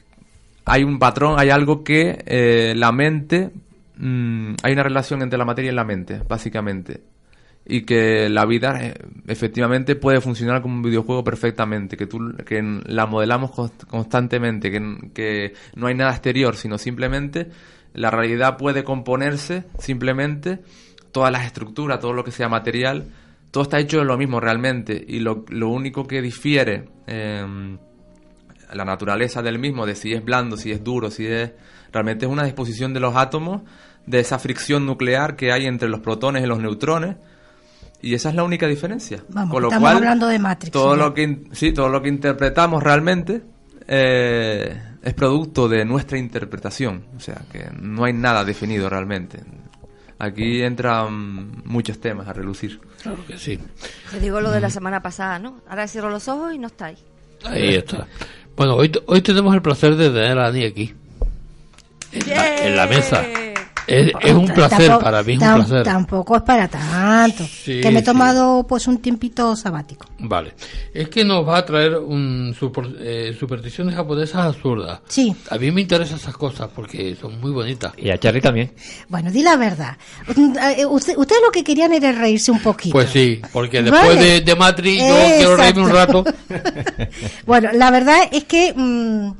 hay 0.65 0.83
un 0.83 0.99
patrón, 0.99 1.39
hay 1.39 1.49
algo 1.49 1.83
que 1.83 2.23
eh, 2.25 2.73
la 2.75 2.91
mente, 2.91 3.51
mm, 3.97 4.55
hay 4.63 4.73
una 4.73 4.83
relación 4.83 5.21
entre 5.21 5.37
la 5.39 5.45
materia 5.45 5.71
y 5.71 5.75
la 5.75 5.85
mente, 5.85 6.21
básicamente. 6.27 7.01
Y 7.69 7.81
que 7.81 8.29
la 8.29 8.45
vida 8.45 8.79
eh, 8.81 8.93
efectivamente 9.27 9.95
puede 9.95 10.21
funcionar 10.21 10.61
como 10.61 10.75
un 10.75 10.81
videojuego 10.81 11.23
perfectamente, 11.23 11.97
que, 11.97 12.07
tú, 12.07 12.33
que 12.45 12.61
la 12.85 13.05
modelamos 13.05 13.51
const- 13.51 13.85
constantemente, 13.87 14.71
que, 14.71 15.09
que 15.13 15.53
no 15.75 15.87
hay 15.87 15.95
nada 15.95 16.11
exterior, 16.11 16.55
sino 16.55 16.77
simplemente 16.77 17.49
la 17.93 18.09
realidad 18.09 18.57
puede 18.57 18.83
componerse 18.83 19.65
simplemente, 19.79 20.59
todas 21.11 21.31
las 21.31 21.45
estructuras, 21.45 21.99
todo 21.99 22.13
lo 22.13 22.23
que 22.23 22.31
sea 22.31 22.47
material, 22.47 23.05
todo 23.51 23.63
está 23.63 23.79
hecho 23.79 23.97
de 23.99 24.05
lo 24.05 24.17
mismo 24.17 24.39
realmente. 24.39 25.03
Y 25.07 25.19
lo, 25.19 25.43
lo 25.49 25.69
único 25.69 26.07
que 26.07 26.21
difiere... 26.21 26.89
em, 27.07 27.77
la 28.73 28.83
naturaleza 28.83 29.41
del 29.41 29.59
mismo, 29.59 29.85
de 29.85 29.95
si 29.95 30.11
es 30.11 30.21
blando, 30.21 30.57
si 30.57 30.71
es 30.71 30.83
duro, 30.83 31.09
si 31.09 31.25
es... 31.25 31.53
Realmente 31.93 32.25
es 32.25 32.31
una 32.31 32.43
disposición 32.43 32.93
de 32.93 32.99
los 32.99 33.15
átomos, 33.15 33.61
de 34.05 34.19
esa 34.19 34.39
fricción 34.39 34.85
nuclear 34.85 35.37
que 35.37 35.53
hay 35.53 35.65
entre 35.67 35.87
los 35.87 36.01
protones 36.01 36.43
y 36.43 36.47
los 36.47 36.59
neutrones, 36.59 37.15
y 38.01 38.13
esa 38.13 38.29
es 38.29 38.35
la 38.35 38.43
única 38.43 38.67
diferencia. 38.67 39.23
Vamos, 39.29 39.51
Con 39.51 39.63
lo 39.63 39.67
estamos 39.69 39.85
cual, 39.89 39.97
hablando 39.97 40.27
de 40.27 40.39
Matrix. 40.39 40.71
todo 40.71 40.95
¿no? 40.95 41.05
lo 41.05 41.13
que 41.13 41.43
sí, 41.51 41.71
todo 41.73 41.89
lo 41.89 42.01
que 42.01 42.09
interpretamos 42.09 42.83
realmente 42.83 43.41
eh, 43.87 44.81
es 45.01 45.13
producto 45.13 45.67
de 45.67 45.85
nuestra 45.85 46.17
interpretación, 46.17 47.05
o 47.15 47.19
sea 47.19 47.41
que 47.51 47.69
no 47.79 48.03
hay 48.05 48.13
nada 48.13 48.43
definido 48.43 48.89
realmente. 48.89 49.39
Aquí 50.19 50.63
entran 50.63 51.61
muchos 51.65 51.99
temas 51.99 52.27
a 52.27 52.33
relucir. 52.33 52.79
Claro 53.03 53.23
que 53.27 53.37
sí. 53.37 53.59
Te 54.09 54.19
digo 54.19 54.41
lo 54.41 54.49
de 54.49 54.59
la 54.59 54.69
semana 54.71 55.01
pasada, 55.01 55.37
¿no? 55.37 55.61
Ahora 55.69 55.87
cierro 55.87 56.09
los 56.09 56.27
ojos 56.27 56.53
y 56.55 56.57
no 56.57 56.67
estáis. 56.67 56.97
Ahí 57.45 57.75
está. 57.75 58.07
Bueno, 58.55 58.75
hoy, 58.75 58.91
hoy 59.05 59.21
tenemos 59.21 59.53
el 59.53 59.61
placer 59.61 59.95
de 59.95 60.09
tener 60.09 60.39
a 60.39 60.47
Ani 60.47 60.63
aquí. 60.65 60.95
En 62.11 62.29
la, 62.29 62.65
en 62.65 62.75
la 62.75 62.87
mesa. 62.87 63.23
Es, 63.87 64.11
es 64.21 64.33
un 64.33 64.47
placer 64.47 64.79
Tampoco- 64.89 65.03
para 65.03 65.23
mí, 65.23 65.33
es 65.33 65.39
un 65.39 65.45
tam- 65.47 65.55
placer. 65.55 65.83
Tampoco 65.83 66.35
es 66.35 66.41
para 66.41 66.67
tanto. 66.67 67.43
Sí, 67.45 67.79
que 67.81 67.89
me 67.89 67.99
he 67.99 68.01
sí. 68.01 68.05
tomado 68.05 68.65
pues 68.67 68.85
un 68.87 68.97
tiempito 68.97 69.55
sabático. 69.55 70.05
Vale. 70.19 70.53
Es 70.93 71.07
que 71.09 71.23
nos 71.23 71.47
va 71.47 71.59
a 71.59 71.65
traer 71.65 71.95
un 71.97 72.53
super- 72.59 72.95
eh, 72.99 73.35
supersticiones 73.39 73.95
japonesas 73.95 74.41
absurdas. 74.45 74.99
Sí. 75.07 75.33
A 75.49 75.57
mí 75.57 75.71
me 75.71 75.81
interesan 75.81 76.17
esas 76.17 76.35
cosas 76.35 76.69
porque 76.75 77.15
son 77.15 77.39
muy 77.39 77.51
bonitas. 77.51 77.93
Y 77.97 78.09
a 78.09 78.17
Charlie 78.19 78.41
también. 78.41 78.73
Bueno, 79.07 79.31
di 79.31 79.41
la 79.41 79.55
verdad. 79.55 79.95
Eh, 80.77 80.85
Usted, 80.85 81.15
ustedes 81.17 81.41
lo 81.45 81.51
que 81.51 81.63
querían 81.63 81.93
era 81.93 82.11
reírse 82.11 82.51
un 82.51 82.59
poquito. 82.59 82.91
Pues 82.93 83.09
sí, 83.09 83.41
porque 83.53 83.81
después 83.81 84.15
Vale. 84.15 84.21
de, 84.21 84.41
de 84.41 84.55
Matrix 84.55 84.99
yo 84.99 85.15
quiero 85.37 85.55
reírme 85.55 85.81
un 85.83 85.89
rato. 85.91 86.23
Bueno, 87.45 87.69
la 87.73 87.91
verdad 87.91 88.17
es 88.31 88.43
que 88.45 88.73
mm, 88.75 89.31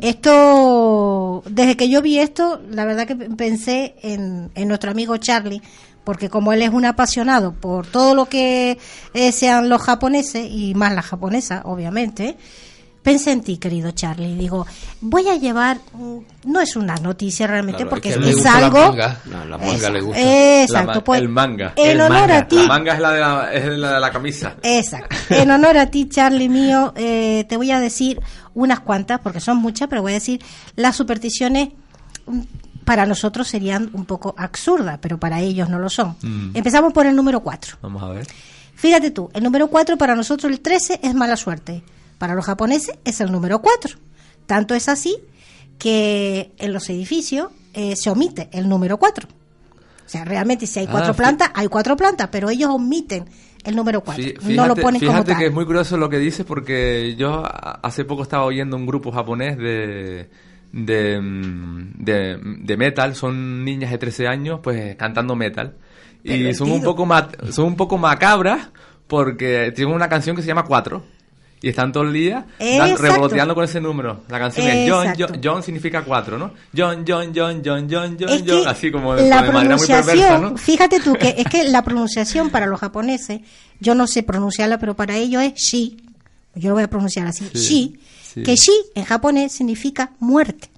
esto, 0.00 1.42
desde 1.48 1.76
que 1.76 1.88
yo 1.88 2.02
vi 2.02 2.18
esto, 2.18 2.60
la 2.70 2.84
verdad 2.84 3.06
que 3.06 3.16
pensé 3.16 3.94
en, 4.02 4.50
en 4.54 4.68
nuestro 4.68 4.90
amigo 4.90 5.16
Charlie, 5.16 5.62
porque 6.04 6.30
como 6.30 6.54
él 6.54 6.62
es 6.62 6.70
un 6.70 6.86
apasionado 6.86 7.52
por 7.52 7.86
todo 7.86 8.14
lo 8.14 8.26
que 8.26 8.78
eh, 9.12 9.32
sean 9.32 9.68
los 9.68 9.82
japoneses 9.82 10.48
y 10.50 10.74
más 10.74 10.94
la 10.94 11.02
japonesa, 11.02 11.60
obviamente. 11.64 12.36
Pensé 13.08 13.32
en 13.32 13.40
ti, 13.42 13.56
querido 13.58 13.90
Charlie. 13.92 14.34
Digo, 14.36 14.66
voy 15.00 15.26
a 15.28 15.36
llevar. 15.36 15.78
mm, 15.94 16.18
No 16.44 16.60
es 16.60 16.76
una 16.76 16.94
noticia 16.96 17.46
realmente, 17.46 17.78
Claro, 17.78 17.90
porque 17.90 18.10
es 18.10 18.16
es, 18.16 18.20
que 18.20 18.26
le 18.26 18.34
gusta 18.34 18.60
la 18.60 18.66
algo. 18.66 18.78
manga. 18.88 19.20
No, 19.24 19.44
la 19.46 19.58
manga 19.58 19.90
le 19.90 20.00
gusta. 20.00 20.62
Exacto, 20.62 20.92
La 20.94 21.04
pues, 21.04 21.20
el 21.22 21.28
manga. 21.28 21.72
en 21.76 21.90
El 21.90 22.00
honor 22.02 22.20
manga. 22.20 22.38
a 22.38 22.48
ti. 22.48 22.56
La 22.56 22.66
manga 22.66 22.92
es 22.94 23.00
la 23.00 23.12
de 23.12 23.20
la, 23.20 23.52
es 23.52 23.78
la, 23.78 23.92
de 23.94 24.00
la 24.00 24.10
camisa. 24.10 24.56
Exacto. 24.62 25.16
En 25.30 25.50
honor 25.50 25.78
a 25.78 25.86
ti, 25.86 26.08
Charlie 26.08 26.48
mío, 26.48 26.92
eh, 26.96 27.44
te 27.48 27.56
voy 27.56 27.70
a 27.70 27.80
decir 27.80 28.20
unas 28.54 28.80
cuantas, 28.80 29.20
porque 29.20 29.40
son 29.40 29.56
muchas, 29.56 29.88
pero 29.88 30.02
voy 30.02 30.12
a 30.12 30.14
decir 30.16 30.42
las 30.76 30.94
supersticiones 30.96 31.70
mm, 32.26 32.40
para 32.84 33.06
nosotros 33.06 33.48
serían 33.48 33.90
un 33.94 34.04
poco 34.04 34.34
absurdas, 34.36 34.98
pero 35.00 35.18
para 35.18 35.40
ellos 35.40 35.68
no 35.70 35.78
lo 35.78 35.88
son. 35.88 36.16
Mm. 36.22 36.50
Empezamos 36.56 36.92
por 36.92 37.06
el 37.06 37.14
número 37.16 37.40
4. 37.40 37.78
Vamos 37.82 38.02
a 38.02 38.08
ver. 38.08 38.26
Fíjate 38.74 39.10
tú, 39.10 39.30
el 39.34 39.42
número 39.42 39.68
4 39.68 39.96
para 39.98 40.14
nosotros 40.14 40.50
el 40.52 40.60
13 40.60 41.00
es 41.02 41.14
mala 41.14 41.36
suerte. 41.36 41.82
Para 42.18 42.34
los 42.34 42.44
japoneses 42.44 42.98
es 43.04 43.20
el 43.20 43.30
número 43.32 43.60
4. 43.60 43.96
Tanto 44.46 44.74
es 44.74 44.88
así 44.88 45.16
que 45.78 46.52
en 46.58 46.72
los 46.72 46.88
edificios 46.90 47.48
eh, 47.74 47.94
se 47.96 48.10
omite 48.10 48.48
el 48.52 48.68
número 48.68 48.98
4. 48.98 49.28
O 50.06 50.08
sea, 50.10 50.24
realmente 50.24 50.66
si 50.66 50.80
hay 50.80 50.86
Ah, 50.86 50.90
cuatro 50.92 51.14
plantas, 51.14 51.50
hay 51.54 51.68
cuatro 51.68 51.96
plantas, 51.96 52.28
pero 52.32 52.48
ellos 52.50 52.70
omiten 52.70 53.26
el 53.62 53.76
número 53.76 54.00
4. 54.02 54.24
Fí- 54.24 54.34
no 54.56 54.66
lo 54.66 54.74
fíjate- 54.74 54.82
ponen 54.82 55.00
como 55.00 55.12
fíjate 55.12 55.32
tal. 55.32 55.38
que 55.40 55.46
es 55.46 55.52
muy 55.52 55.66
curioso 55.66 55.96
lo 55.98 56.08
que 56.08 56.18
dices 56.18 56.46
porque 56.46 57.14
yo 57.16 57.42
hace 57.46 58.04
poco 58.04 58.22
estaba 58.22 58.44
oyendo 58.44 58.76
un 58.76 58.86
grupo 58.86 59.12
japonés 59.12 59.58
de, 59.58 60.30
de, 60.72 61.20
mm, 61.20 61.92
de, 62.04 62.38
de 62.62 62.76
metal, 62.78 63.14
son 63.14 63.64
niñas 63.64 63.90
de 63.90 63.98
13 63.98 64.26
años 64.26 64.60
pues 64.62 64.96
cantando 64.96 65.36
metal 65.36 65.76
y 66.24 66.52
son 66.54 66.70
un 66.72 66.82
poco 66.82 67.04
ma- 67.06 67.28
son 67.50 67.66
un 67.66 67.76
poco 67.76 67.98
macabras 67.98 68.70
porque 69.06 69.72
tienen 69.76 69.94
una 69.94 70.08
canción 70.08 70.34
que 70.36 70.42
se 70.42 70.48
llama 70.48 70.64
Cuatro 70.64 71.04
y 71.60 71.68
están 71.68 71.90
todo 71.92 72.04
el 72.04 72.12
día 72.12 72.46
dan- 72.58 72.68
Exacto. 72.90 73.02
revoloteando 73.02 73.54
con 73.54 73.64
ese 73.64 73.80
número. 73.80 74.22
La 74.28 74.38
canción 74.38 74.66
es 74.68 74.90
John, 74.90 75.06
Exacto. 75.08 75.26
John, 75.34 75.40
John 75.44 75.62
significa 75.62 76.02
cuatro, 76.02 76.38
¿no? 76.38 76.52
John, 76.76 77.04
John, 77.06 77.32
John, 77.34 77.62
John, 77.64 77.88
John, 77.90 78.16
John, 78.18 78.28
Es 78.30 78.44
John, 78.46 78.66
así 78.68 78.90
como 78.92 79.14
de, 79.14 79.28
la 79.28 79.42
de 79.42 79.52
manera 79.52 79.76
muy 79.76 79.86
perversa, 79.86 80.38
¿no? 80.38 80.56
fíjate 80.56 81.00
tú 81.00 81.14
que 81.14 81.34
es 81.38 81.44
que 81.46 81.64
la 81.68 81.82
pronunciación 81.82 82.50
para 82.50 82.66
los 82.66 82.78
japoneses, 82.80 83.40
yo 83.80 83.94
no 83.94 84.06
sé 84.06 84.22
pronunciarla, 84.22 84.78
pero 84.78 84.94
para 84.94 85.16
ellos 85.16 85.42
es 85.42 85.54
shi. 85.54 85.96
Yo 86.54 86.70
lo 86.70 86.74
voy 86.76 86.84
a 86.84 86.90
pronunciar 86.90 87.26
así, 87.26 87.48
Sí, 87.54 87.58
shi, 87.58 88.00
sí. 88.34 88.42
que 88.42 88.56
shi 88.56 88.72
en 88.94 89.04
japonés 89.04 89.52
significa 89.52 90.10
muerte. 90.20 90.70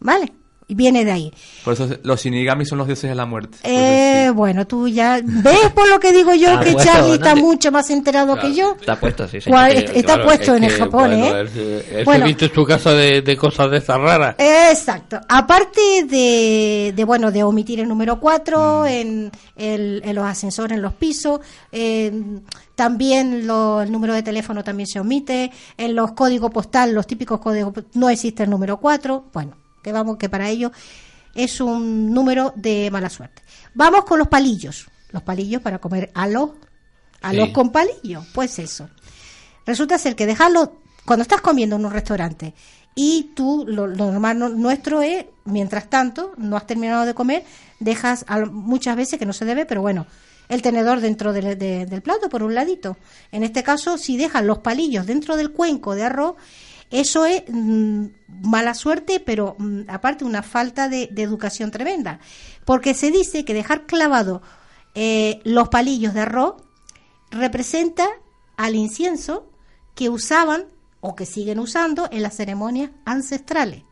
¿Vale? 0.00 0.32
Viene 0.74 1.04
de 1.04 1.12
ahí. 1.12 1.32
Por 1.64 1.74
eso 1.74 1.88
los 2.02 2.20
shinigami 2.22 2.64
son 2.64 2.78
los 2.78 2.86
dioses 2.86 3.08
de 3.10 3.14
la 3.14 3.26
muerte. 3.26 3.58
Eh, 3.62 4.30
bueno, 4.34 4.66
tú 4.66 4.88
ya 4.88 5.20
ves 5.22 5.70
por 5.74 5.88
lo 5.88 5.98
que 6.00 6.12
digo 6.12 6.34
yo 6.34 6.58
que 6.60 6.72
bueno, 6.72 6.84
Charlie 6.84 7.14
está 7.14 7.34
¿no? 7.34 7.42
mucho 7.42 7.70
más 7.72 7.88
enterado 7.90 8.36
que 8.38 8.54
yo. 8.54 8.76
Está 8.80 8.98
puesto, 8.98 9.28
sí, 9.28 9.40
señor. 9.40 9.68
Está 9.70 10.02
claro. 10.14 10.24
puesto 10.24 10.54
en 10.56 10.64
Es 10.64 10.72
el 10.74 10.78
Japón, 10.78 11.10
bueno, 11.10 11.36
¿eh? 11.38 11.48
Se- 11.52 11.98
él 12.00 12.04
Bueno. 12.04 12.24
viste 12.26 12.48
su 12.52 12.64
casa 12.64 12.92
de, 12.92 13.22
de 13.22 13.36
cosas 13.36 13.70
de 13.70 13.78
esas 13.78 13.98
raras. 13.98 14.34
Exacto. 14.38 15.20
Aparte 15.28 15.80
de, 16.08 16.92
de, 16.94 17.04
bueno, 17.04 17.30
de 17.30 17.42
omitir 17.42 17.80
el 17.80 17.88
número 17.88 18.18
4 18.20 18.82
Mm. 18.82 18.86
en, 18.86 19.30
el- 19.56 20.02
en 20.04 20.14
los 20.14 20.24
ascensores, 20.24 20.76
en 20.76 20.82
los 20.82 20.92
pisos, 20.94 21.40
eh, 21.70 22.12
también 22.74 23.46
lo- 23.46 23.82
el 23.82 23.92
número 23.92 24.14
de 24.14 24.22
teléfono 24.22 24.64
también 24.64 24.86
se 24.86 24.98
omite, 25.00 25.50
en 25.76 25.94
los 25.94 26.12
códigos 26.12 26.50
postal, 26.50 26.92
los 26.94 27.06
típicos 27.06 27.40
códigos, 27.40 27.72
no 27.94 28.08
existe 28.08 28.42
el 28.44 28.50
número 28.50 28.78
4, 28.78 29.26
bueno, 29.32 29.52
que 29.82 29.92
vamos, 29.92 30.16
que 30.16 30.28
para 30.28 30.48
ello 30.48 30.72
es 31.34 31.60
un 31.60 32.12
número 32.12 32.52
de 32.56 32.90
mala 32.90 33.08
suerte. 33.10 33.42
Vamos 33.74 34.04
con 34.04 34.18
los 34.18 34.28
palillos, 34.28 34.86
los 35.10 35.22
palillos 35.22 35.62
para 35.62 35.78
comer 35.78 36.10
alos, 36.14 36.50
alos 37.22 37.48
Sí. 37.48 37.52
con 37.52 37.70
palillos, 37.70 38.26
pues 38.34 38.58
eso. 38.58 38.88
Resulta 39.66 39.98
ser 39.98 40.16
que 40.16 40.26
dejarlo 40.26 40.78
cuando 41.04 41.22
estás 41.22 41.40
comiendo 41.40 41.76
en 41.76 41.84
un 41.84 41.92
restaurante 41.92 42.52
y 42.94 43.30
tú, 43.34 43.64
lo, 43.66 43.86
lo 43.86 44.10
normal 44.12 44.38
no- 44.38 44.48
nuestro 44.50 45.00
es, 45.02 45.24
mientras 45.44 45.88
tanto, 45.88 46.32
no 46.36 46.56
has 46.56 46.66
terminado 46.66 47.04
de 47.06 47.14
comer, 47.14 47.44
dejas 47.80 48.24
al- 48.28 48.50
muchas 48.50 48.96
veces, 48.96 49.18
que 49.18 49.24
no 49.26 49.32
se 49.32 49.44
debe, 49.46 49.64
pero 49.64 49.80
bueno, 49.80 50.06
el 50.48 50.60
tenedor 50.60 51.00
dentro 51.00 51.32
del- 51.32 51.56
de- 51.58 51.86
del 51.86 52.02
plato, 52.02 52.28
por 52.28 52.42
un 52.42 52.54
ladito. 52.54 52.98
En 53.30 53.42
este 53.44 53.62
caso, 53.62 53.96
si 53.96 54.16
dejas 54.18 54.44
los 54.44 54.58
palillos 54.58 55.06
dentro 55.06 55.36
del 55.36 55.52
cuenco 55.52 55.94
de 55.94 56.02
arroz, 56.04 56.34
eso 56.92 57.24
es 57.24 57.42
mm, 57.48 58.04
mala 58.42 58.74
suerte, 58.74 59.18
pero 59.18 59.56
mm, 59.58 59.88
aparte 59.88 60.24
una 60.24 60.42
falta 60.42 60.90
de, 60.90 61.10
educación 61.16 61.70
tremenda. 61.70 62.20
Porque 62.66 62.94
se 62.94 63.10
dice 63.10 63.44
que 63.44 63.54
dejar 63.54 63.86
clavado 63.86 64.42
eh, 64.94 65.40
los 65.44 65.70
palillos 65.70 66.12
de 66.12 66.20
arroz 66.20 66.56
representa 67.30 68.06
al 68.58 68.76
incienso 68.76 69.50
que 69.94 70.10
usaban 70.10 70.66
o 71.00 71.16
que 71.16 71.24
siguen 71.24 71.58
usando 71.58 72.08
en 72.12 72.22
las 72.22 72.36
ceremonias 72.36 72.90
ancestrales. 73.06 73.84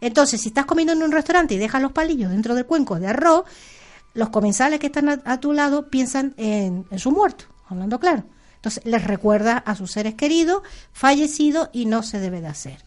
Entonces, 0.00 0.40
si 0.40 0.48
estás 0.48 0.66
comiendo 0.66 0.92
en 0.92 1.02
un 1.04 1.12
restaurante 1.12 1.54
y 1.54 1.58
dejas 1.58 1.80
los 1.80 1.92
palillos 1.92 2.32
dentro 2.32 2.56
del 2.56 2.66
cuenco 2.66 2.98
de 2.98 3.06
arroz, 3.06 3.44
los 4.14 4.30
comensales 4.30 4.80
que 4.80 4.86
están 4.86 5.08
a, 5.08 5.22
a 5.24 5.38
tu 5.38 5.52
lado 5.52 5.90
piensan 5.90 6.34
en, 6.38 6.86
en 6.90 6.98
su 6.98 7.12
muerto, 7.12 7.44
hablando 7.68 8.00
claro. 8.00 8.24
Entonces, 8.60 8.84
les 8.84 9.02
recuerda 9.02 9.56
a 9.56 9.74
sus 9.74 9.90
seres 9.90 10.14
queridos, 10.16 10.62
fallecidos, 10.92 11.70
y 11.72 11.86
no 11.86 12.02
se 12.02 12.20
debe 12.20 12.42
de 12.42 12.48
hacer. 12.48 12.84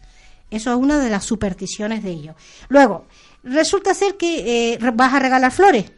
Eso 0.52 0.70
es 0.70 0.78
una 0.78 1.00
de 1.00 1.10
las 1.10 1.26
supersticiones 1.26 2.04
de 2.04 2.12
ellos. 2.12 2.36
Luego, 2.70 3.08
resulta 3.44 3.96
ser 3.96 4.16
que 4.16 4.74
eh, 4.74 4.92
vas 4.94 5.12
a 5.12 5.20
regalar 5.20 5.52
flores. 5.52 5.92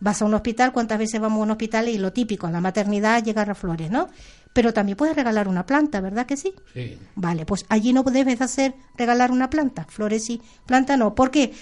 Vas 0.00 0.20
a 0.20 0.26
un 0.26 0.34
hospital, 0.34 0.70
¿cuántas 0.70 0.98
veces 0.98 1.18
vamos 1.18 1.40
a 1.40 1.42
un 1.44 1.50
hospital? 1.52 1.88
Y 1.88 1.96
lo 1.96 2.12
típico, 2.12 2.46
en 2.46 2.52
la 2.52 2.60
maternidad 2.60 3.24
llegar 3.24 3.48
a 3.48 3.54
flores, 3.54 3.90
¿no? 3.90 4.10
Pero 4.52 4.74
también 4.74 4.98
puedes 4.98 5.16
regalar 5.16 5.48
una 5.48 5.64
planta, 5.64 6.02
¿verdad 6.02 6.26
que 6.26 6.36
sí? 6.36 6.52
Sí. 6.74 6.98
Vale, 7.14 7.46
pues 7.46 7.64
allí 7.70 7.94
no 7.94 8.02
debes 8.02 8.42
hacer 8.42 8.74
regalar 8.98 9.30
una 9.30 9.48
planta, 9.48 9.86
flores 9.88 10.26
sí, 10.26 10.42
planta 10.66 10.98
no. 10.98 11.14
¿Por 11.14 11.30
qué? 11.30 11.54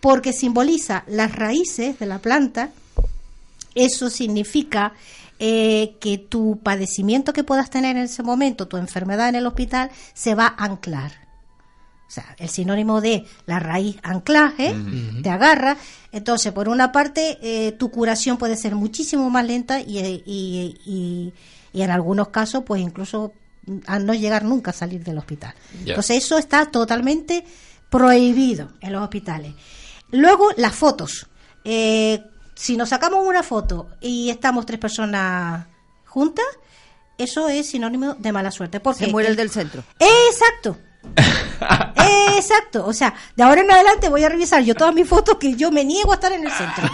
Porque 0.00 0.32
simboliza 0.32 1.04
las 1.08 1.34
raíces 1.36 1.98
de 1.98 2.06
la 2.06 2.20
planta. 2.20 2.70
Eso 3.74 4.08
significa 4.08 4.94
eh, 5.44 5.96
que 6.00 6.18
tu 6.18 6.60
padecimiento 6.62 7.32
que 7.32 7.42
puedas 7.42 7.68
tener 7.68 7.96
en 7.96 8.04
ese 8.04 8.22
momento, 8.22 8.68
tu 8.68 8.76
enfermedad 8.76 9.28
en 9.28 9.34
el 9.34 9.46
hospital, 9.46 9.90
se 10.14 10.36
va 10.36 10.54
a 10.56 10.64
anclar. 10.66 11.10
sea, 12.06 12.36
el 12.38 12.48
sinónimo 12.48 13.00
de 13.00 13.24
la 13.46 13.58
raíz 13.58 13.96
anclaje, 14.02 14.72
te 15.22 15.30
agarra. 15.30 15.78
Entonces, 16.12 16.52
por 16.52 16.68
una 16.68 16.92
parte, 16.92 17.38
eh, 17.42 17.72
tu 17.72 17.90
curación 17.90 18.36
puede 18.36 18.54
ser 18.56 18.74
muchísimo 18.76 19.30
más 19.30 19.46
lenta 19.46 19.80
y, 19.80 19.98
y- 19.98 20.76
y- 20.84 21.32
y 21.72 21.82
en 21.82 21.90
algunos 21.90 22.28
casos, 22.28 22.64
pues 22.66 22.82
incluso 22.82 23.32
mm, 23.66 23.78
a 23.86 23.98
no 23.98 24.12
llegar 24.12 24.44
nunca 24.44 24.70
a 24.72 24.74
salir 24.74 25.02
del 25.02 25.16
hospital. 25.18 25.54
Entonces, 25.86 26.18
eso 26.22 26.36
está 26.38 26.66
totalmente 26.66 27.44
prohibido 27.88 28.68
en 28.80 28.92
los 28.92 29.02
hospitales. 29.02 29.54
Luego, 30.10 30.50
las 30.56 30.74
fotos. 30.74 31.26
Eh, 31.64 32.22
si 32.54 32.76
nos 32.76 32.88
sacamos 32.90 33.26
una 33.26 33.42
foto 33.42 33.88
y 34.00 34.30
estamos 34.30 34.66
tres 34.66 34.78
personas 34.78 35.66
juntas, 36.06 36.44
eso 37.18 37.48
es 37.48 37.68
sinónimo 37.70 38.14
de 38.14 38.32
mala 38.32 38.50
suerte. 38.50 38.80
Porque 38.80 39.06
Se 39.06 39.10
muere 39.10 39.28
el 39.28 39.36
del 39.36 39.50
centro. 39.50 39.82
Exacto. 39.98 40.76
Exacto. 42.36 42.86
O 42.86 42.92
sea, 42.92 43.14
de 43.36 43.42
ahora 43.42 43.60
en 43.62 43.70
adelante 43.70 44.08
voy 44.08 44.24
a 44.24 44.28
revisar 44.28 44.62
yo 44.62 44.74
todas 44.74 44.94
mis 44.94 45.08
fotos 45.08 45.36
que 45.38 45.54
yo 45.54 45.70
me 45.70 45.84
niego 45.84 46.12
a 46.12 46.14
estar 46.14 46.32
en 46.32 46.44
el 46.44 46.50
centro. 46.52 46.84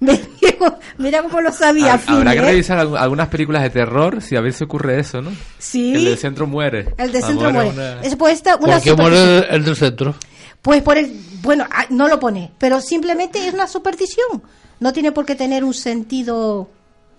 Me 0.00 0.12
niego. 0.42 0.78
Mira 0.98 1.22
cómo 1.22 1.40
lo 1.40 1.52
sabía. 1.52 1.94
Habrá 2.06 2.32
que 2.32 2.38
¿eh? 2.38 2.42
revisar 2.42 2.78
algu- 2.78 2.98
algunas 2.98 3.28
películas 3.28 3.62
de 3.62 3.70
terror 3.70 4.20
si 4.22 4.36
a 4.36 4.40
veces 4.40 4.62
ocurre 4.62 4.98
eso, 5.00 5.22
¿no? 5.22 5.30
Sí. 5.58 5.94
El 5.94 6.04
del 6.06 6.18
centro 6.18 6.46
muere. 6.46 6.94
El 6.98 7.12
del 7.12 7.22
Ah, 7.22 7.26
centro 7.26 7.50
muere. 7.52 7.70
una- 7.70 8.00
Es 8.02 8.16
esta- 8.30 8.56
una 8.56 8.74
¿Por 8.74 8.82
qué 8.82 8.94
muere 8.94 9.46
el 9.54 9.64
del 9.64 9.76
centro? 9.76 10.14
Pues 10.62 10.80
por 10.82 10.96
el, 10.96 11.12
bueno, 11.42 11.66
ah, 11.70 11.86
no 11.90 12.06
lo 12.08 12.20
pone, 12.20 12.52
pero 12.58 12.80
simplemente 12.80 13.46
es 13.46 13.52
una 13.52 13.66
superstición. 13.66 14.42
No 14.80 14.92
tiene 14.92 15.12
por 15.12 15.24
qué 15.26 15.34
tener 15.34 15.64
un 15.64 15.74
sentido, 15.74 16.68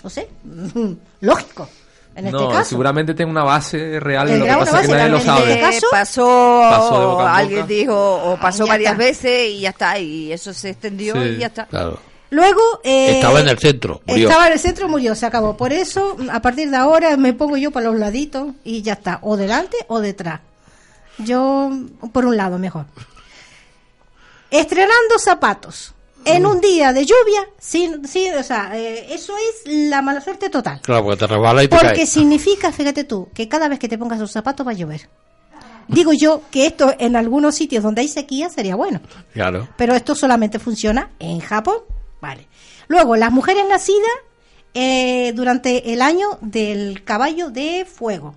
no 0.04 0.10
sé, 0.10 0.30
lógico. 1.22 1.68
En 2.16 2.28
este 2.28 2.38
no, 2.40 2.50
caso. 2.50 2.70
seguramente 2.70 3.16
tiene 3.16 3.32
una 3.32 3.44
base 3.44 4.00
real, 4.00 4.28
lo 4.40 4.46
que 4.46 4.52
pasa 4.54 4.82
que 4.84 4.88
nadie 4.90 5.10
lo. 5.10 5.18
En 5.18 5.24
sabe. 5.24 5.50
este 5.54 5.60
caso- 5.62 5.88
pasó, 5.92 6.62
Pasó 6.70 7.00
de 7.00 7.06
boca 7.08 7.24
en 7.24 7.30
alguien 7.30 7.62
boca. 7.62 7.74
dijo, 7.74 8.14
o 8.32 8.38
pasó 8.40 8.64
Ah, 8.64 8.68
ya 8.68 8.72
varias 8.74 8.92
está. 8.94 9.04
veces 9.04 9.50
y 9.50 9.60
ya 9.62 9.70
está, 9.72 10.00
y 10.00 10.32
eso 10.32 10.54
se 10.54 10.70
extendió 10.70 11.16
Sí, 11.16 11.20
y 11.30 11.38
ya 11.40 11.48
está. 11.48 11.66
Claro. 11.66 11.98
Luego. 12.30 12.62
eh, 12.84 13.16
Estaba 13.16 13.40
en 13.42 13.48
el 13.48 13.58
centro, 13.58 14.02
murió. 14.06 14.28
Estaba 14.30 14.48
en 14.48 14.54
el 14.54 14.60
centro, 14.60 14.88
murió, 14.88 15.16
se 15.16 15.26
acabó. 15.26 15.58
Por 15.58 15.74
eso, 15.74 16.16
a 16.32 16.40
partir 16.42 16.70
de 16.70 16.78
ahora 16.78 17.18
me 17.18 17.34
pongo 17.34 17.58
yo 17.58 17.72
para 17.72 17.88
los 17.88 18.00
laditos 18.00 18.50
y 18.64 18.84
ya 18.84 18.94
está. 18.94 19.18
O 19.24 19.36
delante 19.36 19.78
o 19.88 20.00
detrás. 20.00 20.40
Yo, 21.20 21.72
por 22.12 22.26
un 22.26 22.38
lado, 22.38 22.58
mejor. 22.60 22.86
Estrenando 24.54 25.18
zapatos. 25.20 25.94
En 26.26 26.46
un 26.46 26.62
día 26.62 26.94
de 26.94 27.06
lluvia, 27.06 27.50
sí, 27.60 27.92
sí, 28.08 28.30
o 28.30 28.44
sea, 28.44 28.72
eh, 28.80 29.14
eso 29.14 29.34
es 29.36 29.74
la 29.90 30.02
mala 30.02 30.22
suerte 30.22 30.50
total. 30.50 30.80
Claro, 30.82 31.04
porque 31.04 31.18
te 31.20 31.28
resbala 31.28 31.64
y 31.64 31.68
te 31.68 31.76
Porque 31.76 32.06
significa, 32.06 32.72
fíjate 32.72 33.04
tú, 33.04 33.28
que 33.34 33.50
cada 33.50 33.68
vez 33.68 33.78
que 33.78 33.90
te 33.90 33.98
pongas 33.98 34.20
los 34.20 34.32
zapatos 34.32 34.66
va 34.66 34.72
a 34.72 34.76
llover. 34.76 35.10
Digo 35.90 36.14
yo 36.14 36.44
que 36.50 36.66
esto 36.66 36.96
en 36.98 37.18
algunos 37.18 37.56
sitios 37.56 37.84
donde 37.84 38.02
hay 38.02 38.08
sequía 38.08 38.50
sería 38.50 38.76
bueno, 38.76 39.02
Claro. 39.34 39.68
pero 39.76 39.96
esto 39.96 40.16
solamente 40.16 40.60
funciona 40.60 41.10
en 41.20 41.42
Japón. 41.42 41.78
Vale. 42.22 42.48
Luego, 42.88 43.18
las 43.18 43.32
mujeres 43.34 43.66
nacidas 43.68 44.08
eh, 44.74 45.34
durante 45.36 45.92
el 45.94 46.02
año 46.02 46.38
del 46.42 47.04
caballo 47.04 47.50
de 47.50 47.86
fuego 47.86 48.36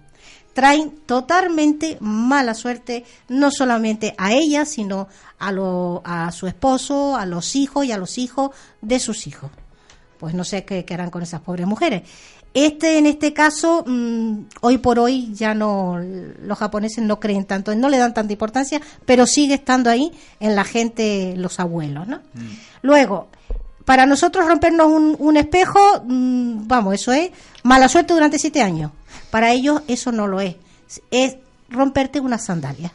traen 0.57 0.91
totalmente 1.05 1.99
mala 2.01 2.55
suerte, 2.55 3.05
no 3.29 3.51
solamente 3.51 4.15
a 4.17 4.33
ellas, 4.33 4.71
sino 4.71 5.07
a, 5.39 5.53
lo, 5.53 6.01
a 6.03 6.33
su 6.33 6.47
esposo, 6.47 7.15
a 7.15 7.27
los 7.27 7.55
hijos 7.57 7.85
y 7.85 7.93
a 7.93 7.99
los 7.99 8.17
hijos 8.17 8.53
de 8.81 8.99
sus 8.99 9.27
hijos. 9.27 9.51
Pues 10.19 10.33
no 10.33 10.45
sé 10.45 10.65
qué, 10.65 10.87
qué 10.87 10.95
harán 10.95 11.11
con 11.11 11.23
esas 11.23 11.43
pobres 11.43 11.67
mujeres. 11.67 12.05
Este, 12.55 12.97
en 12.97 13.05
este 13.05 13.35
caso, 13.35 13.85
mm, 13.87 14.45
hoy 14.63 14.79
por 14.79 14.99
hoy 14.99 15.31
ya 15.35 15.53
no, 15.55 15.99
los 15.99 16.57
japoneses 16.57 17.05
no 17.05 17.21
creen 17.21 17.45
tanto, 17.45 17.75
no 17.75 17.91
le 17.91 17.99
dan 17.99 18.15
tanta 18.15 18.33
importancia, 18.33 18.81
pero 19.05 19.27
sigue 19.27 19.53
estando 19.53 19.91
ahí 19.91 20.11
en 20.41 20.57
la 20.57 20.65
gente, 20.65 21.35
los 21.37 21.61
abuelos, 21.61 22.09
¿no? 22.09 22.23
Luego, 22.81 23.29
para 23.85 24.07
nosotros 24.07 24.47
rompernos 24.47 24.87
un, 24.87 25.17
un 25.19 25.37
espejo, 25.37 26.03
mm, 26.07 26.67
vamos, 26.67 26.95
eso 26.95 27.13
es 27.13 27.31
mala 27.63 27.91
suerte 27.91 28.15
durante 28.15 28.39
siete 28.39 28.63
años. 28.63 28.91
Para 29.37 29.53
ellos 29.53 29.83
eso 29.87 30.13
no 30.13 30.27
lo 30.27 30.41
es. 30.41 30.57
Es 31.11 31.37
romperte 31.69 32.21
una 32.21 32.39
sandalia. 32.39 32.91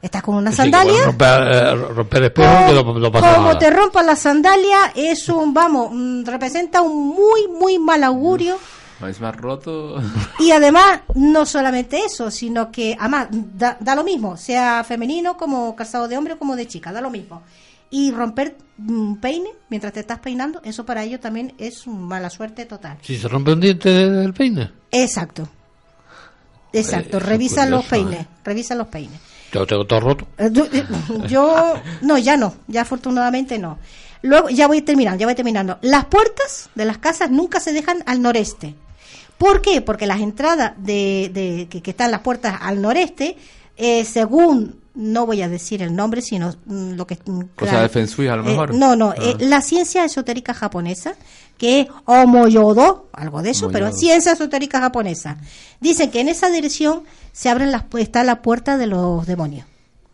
Estás 0.00 0.22
con 0.22 0.36
una 0.36 0.52
Sí, 0.52 0.58
sandalia. 0.58 0.92
bueno, 0.92 1.06
romper, 1.06 1.42
eh, 1.52 1.74
romper 1.74 2.22
espejo, 2.22 2.52
que 2.68 2.72
no, 2.72 2.98
no 3.00 3.10
pasa 3.10 3.34
Como 3.34 3.48
nada. 3.48 3.58
te 3.58 3.68
rompa 3.70 4.00
la 4.04 4.14
sandalia, 4.14 4.92
es 4.94 5.28
un, 5.28 5.52
vamos, 5.52 5.90
mm, 5.92 6.24
representa 6.24 6.82
un 6.82 7.08
muy, 7.08 7.48
muy 7.48 7.80
mal 7.80 8.04
augurio. 8.04 8.58
Es 9.08 9.20
más 9.20 9.34
roto. 9.34 9.96
Y 10.38 10.52
además, 10.52 11.00
no 11.16 11.44
solamente 11.44 11.98
eso, 12.04 12.30
sino 12.30 12.70
que, 12.70 12.96
además, 12.96 13.26
da, 13.32 13.76
da 13.80 13.96
lo 13.96 14.04
mismo, 14.04 14.36
sea 14.36 14.84
femenino 14.84 15.36
como 15.36 15.74
calzado 15.74 16.06
de 16.06 16.16
hombre 16.16 16.34
o 16.34 16.38
como 16.38 16.54
de 16.54 16.68
chica, 16.68 16.92
da 16.92 17.00
lo 17.00 17.10
mismo. 17.10 17.42
Y 17.90 18.12
romper 18.12 18.56
un 18.78 19.18
peine 19.20 19.50
mientras 19.68 19.92
te 19.92 20.00
estás 20.00 20.20
peinando, 20.20 20.60
eso 20.64 20.86
para 20.86 21.02
ellos 21.02 21.20
también 21.20 21.52
es 21.58 21.86
mala 21.86 22.30
suerte 22.30 22.64
total. 22.64 22.98
Si 23.02 23.18
se 23.18 23.26
rompe 23.28 23.52
un 23.52 23.60
diente 23.60 23.90
del 23.90 24.32
peine. 24.32 24.70
Exacto. 24.92 25.48
Exacto, 26.72 27.16
Eh, 27.16 27.20
revisa 27.20 27.66
los 27.66 27.84
curioso, 27.86 28.08
peines, 28.10 28.26
revisa 28.44 28.74
los 28.76 28.86
peines. 28.86 29.20
Yo 29.52 29.66
tengo 29.66 29.84
todo 29.84 29.98
roto. 30.00 30.28
Eh, 30.38 30.48
Yo, 30.52 30.64
eh, 30.66 30.84
yo- 31.28 31.74
no, 32.02 32.16
ya 32.18 32.36
no, 32.36 32.54
ya 32.68 32.82
afortunadamente 32.82 33.58
no. 33.58 33.78
Luego, 34.22 34.50
ya 34.50 34.68
voy 34.68 34.82
terminando, 34.82 35.18
ya 35.18 35.26
voy 35.26 35.34
terminando. 35.34 35.78
Las 35.82 36.04
puertas 36.04 36.70
de 36.76 36.84
las 36.84 36.98
casas 36.98 37.30
nunca 37.30 37.58
se 37.58 37.72
dejan 37.72 38.04
al 38.06 38.22
noreste. 38.22 38.76
¿Por 39.38 39.62
qué? 39.62 39.80
Porque 39.80 40.06
las 40.06 40.20
entradas 40.20 40.74
de, 40.76 41.30
de- 41.34 41.66
que, 41.68 41.82
que 41.82 41.90
están 41.90 42.12
las 42.12 42.20
puertas 42.20 42.56
al 42.60 42.80
noreste, 42.80 43.36
eh, 43.76 44.04
según, 44.04 44.78
no 45.00 45.26
voy 45.26 45.42
a 45.42 45.48
decir 45.48 45.82
el 45.82 45.94
nombre, 45.96 46.22
sino 46.22 46.54
mm, 46.66 46.92
lo 46.92 47.06
que... 47.06 47.18
mm, 47.24 47.40
Cosa 47.56 47.80
de 47.82 47.88
Feng 47.88 48.06
Shui, 48.06 48.28
a 48.28 48.36
lo 48.36 48.42
Eh, 48.44 48.50
mejor. 48.50 48.74
no, 48.74 48.94
no, 48.96 49.10
Ah. 49.10 49.14
eh, 49.18 49.36
la 49.40 49.60
ciencia 49.62 50.04
esotérica 50.04 50.54
japonesa, 50.54 51.14
que 51.58 51.80
es 51.80 51.88
Omoyodo, 52.04 53.08
algo 53.12 53.42
de 53.42 53.50
eso, 53.50 53.70
pero 53.70 53.92
ciencia 53.92 54.32
esotérica 54.32 54.80
japonesa. 54.80 55.38
Dicen 55.80 56.10
que 56.10 56.20
en 56.20 56.28
esa 56.28 56.48
dirección 56.50 57.02
se 57.32 57.48
abren 57.48 57.70
las, 57.72 57.84
está 57.98 58.24
la 58.24 58.42
puerta 58.42 58.76
de 58.78 58.86
los 58.86 59.26
demonios. 59.26 59.66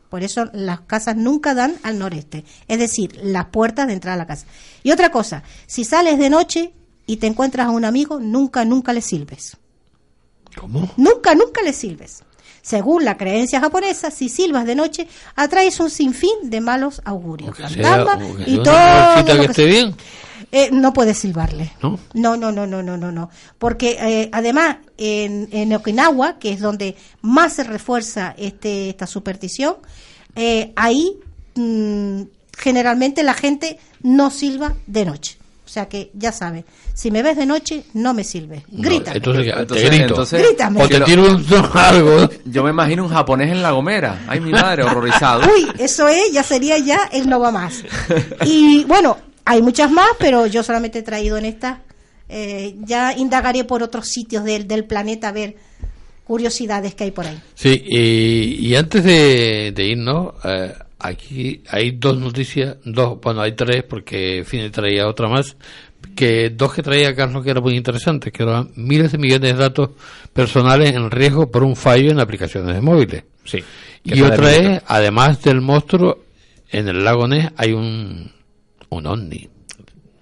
Por 0.08 0.22
eso 0.22 0.46
las 0.52 0.80
casas 0.82 1.16
nunca 1.16 1.54
dan 1.54 1.74
al 1.82 1.98
noreste, 1.98 2.44
es 2.68 2.78
decir, 2.78 3.18
las 3.22 3.46
puertas 3.46 3.86
de 3.88 3.92
entrada 3.94 4.14
a 4.14 4.18
la 4.18 4.26
casa. 4.26 4.46
Y 4.82 4.92
otra 4.92 5.10
cosa, 5.10 5.42
si 5.66 5.84
sales 5.84 6.18
de 6.18 6.30
noche 6.30 6.72
y 7.06 7.16
te 7.18 7.26
encuentras 7.26 7.66
a 7.66 7.70
un 7.70 7.84
amigo, 7.84 8.18
nunca, 8.20 8.64
nunca 8.64 8.92
le 8.92 9.00
silbes. 9.02 9.56
¿Cómo? 10.58 10.88
Nunca, 10.96 11.34
nunca 11.34 11.60
le 11.62 11.72
silbes. 11.72 12.22
Según 12.66 13.04
la 13.04 13.16
creencia 13.16 13.60
japonesa, 13.60 14.10
si 14.10 14.28
silbas 14.28 14.66
de 14.66 14.74
noche, 14.74 15.06
atraes 15.36 15.78
un 15.78 15.88
sinfín 15.88 16.50
de 16.50 16.60
malos 16.60 17.00
augurios. 17.04 17.56
Y 18.44 18.60
todo 18.60 19.16
lo 19.18 19.24
que 19.24 19.38
que 19.38 19.44
esté 19.44 19.66
bien. 19.66 19.94
Eh, 20.50 20.70
no 20.72 20.92
puedes 20.92 21.16
silbarle. 21.16 21.72
¿No? 21.80 21.96
No, 22.14 22.36
no, 22.36 22.50
no, 22.50 22.66
no, 22.66 22.82
no, 22.82 22.96
no, 22.96 23.12
no. 23.12 23.30
Porque 23.60 23.96
eh, 24.00 24.30
además 24.32 24.78
en, 24.98 25.48
en 25.52 25.72
Okinawa, 25.74 26.40
que 26.40 26.50
es 26.50 26.58
donde 26.58 26.96
más 27.22 27.52
se 27.52 27.62
refuerza 27.62 28.34
este, 28.36 28.88
esta 28.88 29.06
superstición, 29.06 29.76
eh, 30.34 30.72
ahí 30.74 31.20
mm, 31.54 32.22
generalmente 32.58 33.22
la 33.22 33.34
gente 33.34 33.78
no 34.02 34.32
silba 34.32 34.74
de 34.88 35.04
noche. 35.04 35.35
O 35.66 35.68
sea 35.68 35.88
que 35.88 36.10
ya 36.14 36.30
sabes, 36.30 36.64
si 36.94 37.10
me 37.10 37.22
ves 37.24 37.36
de 37.36 37.44
noche, 37.44 37.82
no 37.94 38.14
me 38.14 38.22
silbes. 38.22 38.62
Grítame. 38.68 39.16
entonces, 39.16 39.44
te 39.44 39.60
Entonces- 39.60 39.90
grito. 39.90 40.04
entonces- 40.04 40.42
Grítame. 40.46 40.82
O 40.82 40.88
te 40.88 41.00
tiro 41.00 41.22
un 41.26 41.44
algo. 41.74 42.28
Yo 42.44 42.62
me 42.62 42.70
imagino 42.70 43.02
un 43.04 43.10
japonés 43.10 43.50
en 43.50 43.62
La 43.62 43.72
Gomera. 43.72 44.24
Ay, 44.28 44.40
mi 44.40 44.52
madre, 44.52 44.84
horrorizado. 44.84 45.42
Uy, 45.42 45.66
eso 45.78 46.06
es, 46.08 46.30
ya 46.32 46.42
sería 46.44 46.78
ya 46.78 47.10
el 47.12 47.28
no 47.28 47.40
va 47.40 47.50
más. 47.50 47.82
Y 48.44 48.84
bueno, 48.84 49.18
hay 49.44 49.60
muchas 49.60 49.90
más, 49.90 50.06
pero 50.20 50.46
yo 50.46 50.62
solamente 50.62 51.00
he 51.00 51.02
traído 51.02 51.36
en 51.36 51.46
esta. 51.46 51.82
Eh, 52.28 52.76
ya 52.84 53.12
indagaré 53.16 53.64
por 53.64 53.82
otros 53.82 54.06
sitios 54.08 54.44
del, 54.44 54.66
del 54.68 54.84
planeta 54.84 55.28
a 55.28 55.32
ver 55.32 55.56
curiosidades 56.24 56.94
que 56.94 57.04
hay 57.04 57.10
por 57.10 57.26
ahí. 57.26 57.40
Sí, 57.54 57.82
y, 57.86 58.66
y 58.68 58.74
antes 58.76 59.04
de, 59.04 59.72
de 59.74 59.84
irnos, 59.84 60.34
eh, 60.44 60.74
aquí 60.98 61.62
hay 61.68 61.92
dos 61.92 62.18
noticias, 62.18 62.76
dos, 62.84 63.20
bueno, 63.20 63.42
hay 63.42 63.52
tres, 63.52 63.82
porque 63.84 64.44
Fine 64.46 64.70
traía 64.70 65.06
otra 65.08 65.28
más, 65.28 65.56
que 66.14 66.50
dos 66.50 66.72
que 66.72 66.82
traía 66.82 67.14
Carlos 67.14 67.44
que 67.44 67.50
era 67.50 67.60
muy 67.60 67.76
interesante, 67.76 68.32
que 68.32 68.42
eran 68.42 68.70
miles 68.76 69.12
de 69.12 69.18
millones 69.18 69.52
de 69.52 69.58
datos 69.58 69.90
personales 70.32 70.94
en 70.94 71.10
riesgo 71.10 71.50
por 71.50 71.62
un 71.62 71.76
fallo 71.76 72.10
en 72.10 72.20
aplicaciones 72.20 72.74
de 72.74 72.80
móviles. 72.80 73.24
Sí. 73.44 73.62
Y 74.04 74.22
otra 74.22 74.54
es, 74.54 74.82
además 74.86 75.42
del 75.42 75.60
monstruo, 75.60 76.24
en 76.70 76.88
el 76.88 77.04
lago 77.04 77.26
Ness 77.26 77.50
hay 77.56 77.72
un, 77.72 78.30
un 78.88 79.06
ovni. 79.06 79.48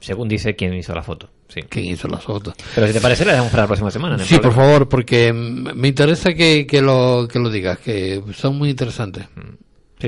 Según 0.01 0.29
dice 0.29 0.55
quien 0.55 0.75
hizo 0.75 0.95
la 0.95 1.03
foto. 1.03 1.31
Sí. 1.49 1.61
¿Quién 1.69 1.87
hizo 1.87 2.09
las 2.09 2.23
fotos? 2.23 2.55
Pero 2.75 2.87
si 2.87 2.93
te 2.93 3.01
parece, 3.01 3.25
la 3.25 3.33
dejamos 3.33 3.53
para 3.53 3.65
la 3.65 3.67
próxima 3.69 3.91
semana. 3.91 4.17
no 4.17 4.25
Sí, 4.25 4.39
por 4.39 4.53
favor, 4.53 4.89
porque 4.89 5.33
me 5.33 5.89
interesa 5.89 6.35
que, 6.35 6.67
que, 6.67 6.83
lo, 6.83 7.29
que 7.31 7.39
lo 7.39 7.49
digas, 7.49 7.79
que 7.79 8.23
son 8.35 8.57
muy 8.57 8.71
interesantes. 8.71 9.27
Sí, 9.37 9.41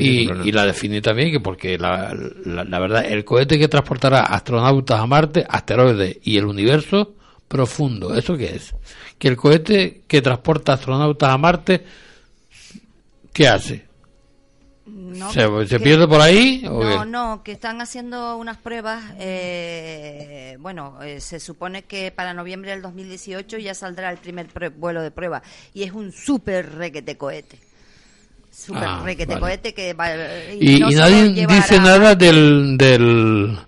sí, 0.01 0.29
y, 0.45 0.49
y 0.49 0.53
la 0.53 0.65
definí 0.67 1.01
también, 1.01 1.31
que 1.33 1.41
porque 1.41 1.79
la, 1.79 2.15
la, 2.45 2.65
la 2.65 2.79
verdad, 2.79 3.05
el 3.05 3.25
cohete 3.25 3.59
que 3.59 3.69
transportará 3.69 4.21
astronautas 4.23 5.01
a 5.01 5.07
Marte, 5.07 5.47
asteroides 5.49 6.19
y 6.23 6.37
el 6.39 6.45
universo 6.47 7.15
profundo, 7.49 8.15
¿eso 8.15 8.37
qué 8.37 8.57
es? 8.57 8.75
Que 9.19 9.29
el 9.29 9.37
cohete 9.37 10.03
que 10.09 10.21
transporta 10.23 10.73
astronautas 10.75 11.31
a 11.31 11.39
Marte, 11.39 11.85
¿qué 13.33 13.49
hace? 13.49 13.87
No, 14.87 15.33
¿Se, 15.33 15.41
que- 15.49 15.67
se 15.67 15.79
que- 15.79 15.85
pierde 15.85 16.07
por 16.07 16.21
ahí? 16.21 16.65
o 16.69 16.83
No, 16.83 17.01
qué? 17.05 17.07
no, 17.11 17.43
que 17.43 17.53
están 17.53 17.81
haciendo 17.81 18.37
unas 18.37 18.57
pruebas. 18.59 19.03
eh, 19.19 20.57
bueno, 20.61 21.03
eh, 21.03 21.21
se 21.21 21.41
supone 21.41 21.83
que 21.83 22.13
para 22.13 22.35
noviembre 22.35 22.71
del 22.71 22.83
2018 22.83 23.59
ya 23.59 23.75
saldrá 23.75 24.11
el 24.11 24.19
primer 24.19 24.49
vuelo 24.77 25.03
de 25.03 25.11
prueba. 25.11 25.43
Y 25.75 25.83
es 25.83 25.93
un 25.93 26.13
súper 26.13 26.73
requete 26.77 27.17
cohete. 27.17 27.59
Súper 28.57 28.85
Ah, 28.85 29.03
requete 29.05 29.35
vale. 29.35 29.41
cohete 29.41 29.75
que 29.75 29.93
va. 29.95 30.09
Y, 30.59 30.79
no 30.81 30.91
y 30.91 30.95
nadie 30.95 31.47
dice 31.47 31.79
nada 31.79 32.15
del 32.15 32.77
del 32.79 33.59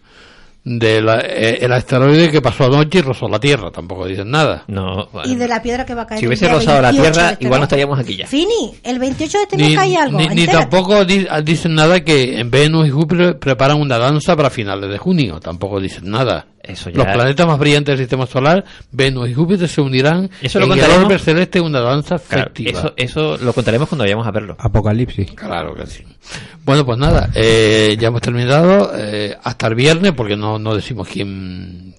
del 0.64 1.08
eh, 1.08 1.58
el 1.62 1.72
asteroide 1.72 2.30
que 2.30 2.42
pasó 2.42 2.64
anoche 2.64 2.98
y 2.98 3.02
rozó 3.02 3.28
la 3.28 3.38
Tierra, 3.38 3.70
tampoco 3.70 4.06
dicen 4.06 4.30
nada. 4.30 4.64
No, 4.66 5.08
Y 5.24 5.34
de 5.36 5.46
la 5.48 5.62
piedra 5.62 5.84
que 5.86 5.94
va 5.94 6.02
a 6.02 6.06
caer. 6.06 6.20
Si 6.20 6.26
hubiese 6.26 6.48
rozado 6.48 6.82
la 6.82 6.90
28 6.90 7.12
Tierra, 7.12 7.30
este 7.32 7.44
igual 7.44 7.60
no 7.60 7.64
estaríamos 7.64 7.98
aquí 7.98 8.16
ya. 8.16 8.26
Fini, 8.26 8.74
el 8.82 8.98
28 8.98 9.38
de 9.38 9.44
este 9.44 9.56
Ni, 9.56 9.62
mes 9.68 9.76
cae 9.78 9.96
algo. 9.96 10.18
ni- 10.18 10.28
ni 10.28 10.46
tampoco 10.46 11.04
di- 11.04 11.26
dicen 11.44 11.74
nada 11.74 12.00
que 12.04 12.38
en 12.40 12.50
Venus 12.50 12.86
y 12.86 12.90
Júpiter 12.90 13.38
preparan 13.38 13.80
una 13.80 13.98
danza 13.98 14.36
para 14.36 14.50
finales 14.50 14.90
de 14.90 14.98
junio, 14.98 15.38
tampoco 15.40 15.80
dicen 15.80 16.10
nada. 16.10 16.46
Eso 16.68 16.90
ya- 16.90 16.98
Los 16.98 17.06
planetas 17.06 17.46
más 17.46 17.58
brillantes 17.58 17.92
del 17.94 17.98
sistema 18.06 18.26
solar, 18.26 18.64
Venus 18.92 19.28
y 19.28 19.34
Júpiter 19.34 19.66
se 19.68 19.80
unirán 19.80 20.30
Eso 20.42 20.58
lo 20.60 20.66
en 20.66 20.72
el 20.72 20.78
contaremos. 20.78 21.06
orbe 21.06 21.18
celeste 21.18 21.58
en 21.58 21.64
una 21.64 21.80
danza 21.80 22.18
Claro, 22.18 22.44
festiva. 22.52 22.78
eso, 22.78 22.92
eso 22.96 23.36
lo 23.38 23.52
contaremos 23.52 23.88
cuando 23.88 24.04
vayamos 24.04 24.26
a 24.26 24.30
verlo. 24.30 24.54
Apocalipsis. 24.58 25.32
Claro 25.32 25.74
que 25.74 25.86
sí. 25.86 26.04
Bueno, 26.64 26.84
pues 26.84 26.98
nada, 26.98 27.30
eh, 27.34 27.96
ya 27.98 28.08
hemos 28.08 28.20
terminado. 28.20 28.92
eh, 28.94 29.34
hasta 29.42 29.66
el 29.68 29.74
viernes, 29.74 30.12
porque 30.12 30.36
no, 30.36 30.58
no 30.58 30.74
decimos 30.74 31.08
quién. 31.08 31.94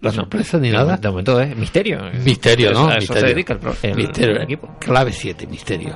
La 0.00 0.10
No, 0.10 0.16
sorpresa 0.16 0.58
ni 0.58 0.70
nada. 0.70 0.96
De 0.96 1.08
momento 1.08 1.40
es 1.40 1.56
misterio. 1.56 2.00
Misterio, 2.24 2.72
¿no? 2.72 2.88
eso 2.90 2.98
misterio. 2.98 3.20
se 3.20 3.26
dedica 3.28 3.52
el, 3.52 3.58
pro- 3.60 3.76
el- 3.82 3.94
misterio. 3.94 4.36
el 4.36 4.42
equipo. 4.42 4.76
Clave 4.80 5.12
7, 5.12 5.46
misterio. 5.46 5.94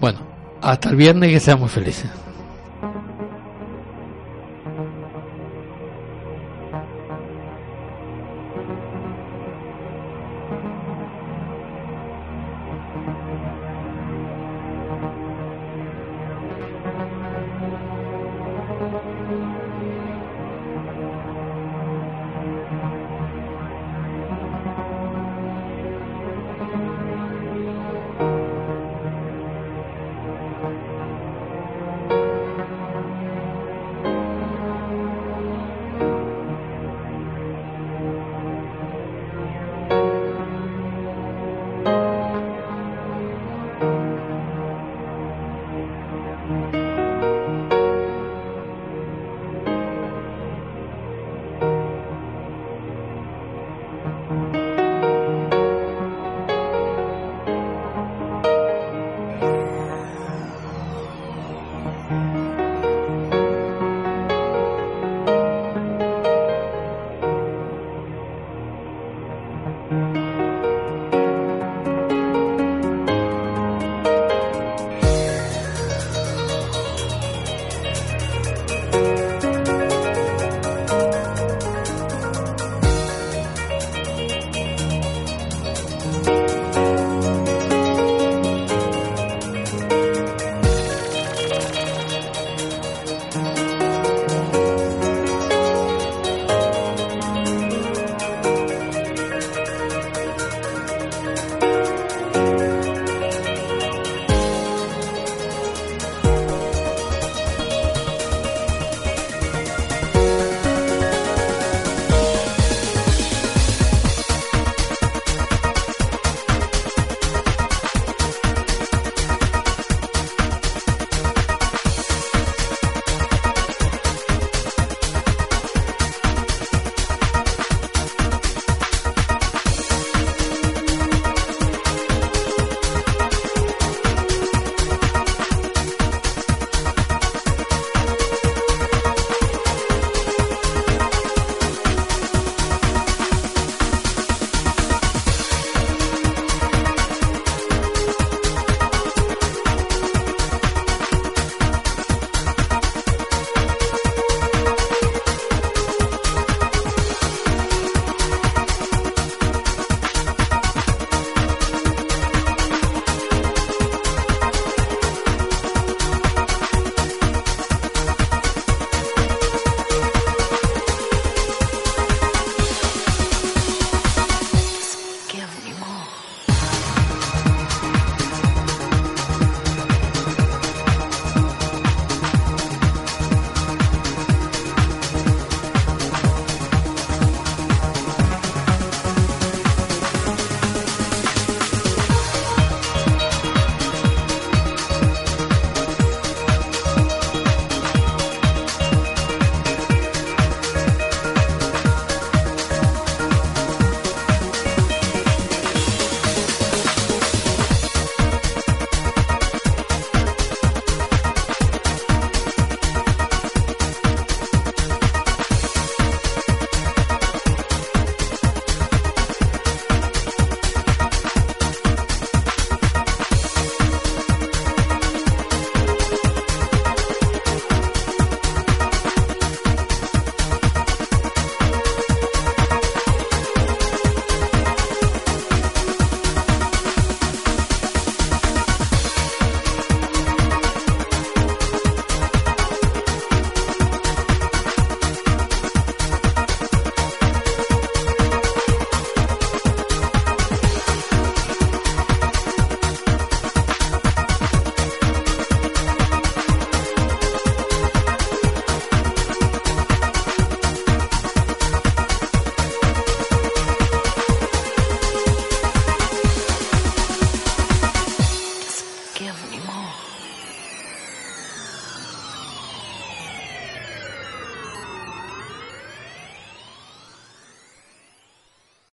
Bueno, 0.00 0.18
hasta 0.62 0.90
el 0.90 0.96
viernes 0.96 1.30
y 1.30 1.32
que 1.34 1.40
seamos 1.40 1.70
felices. 1.70 2.10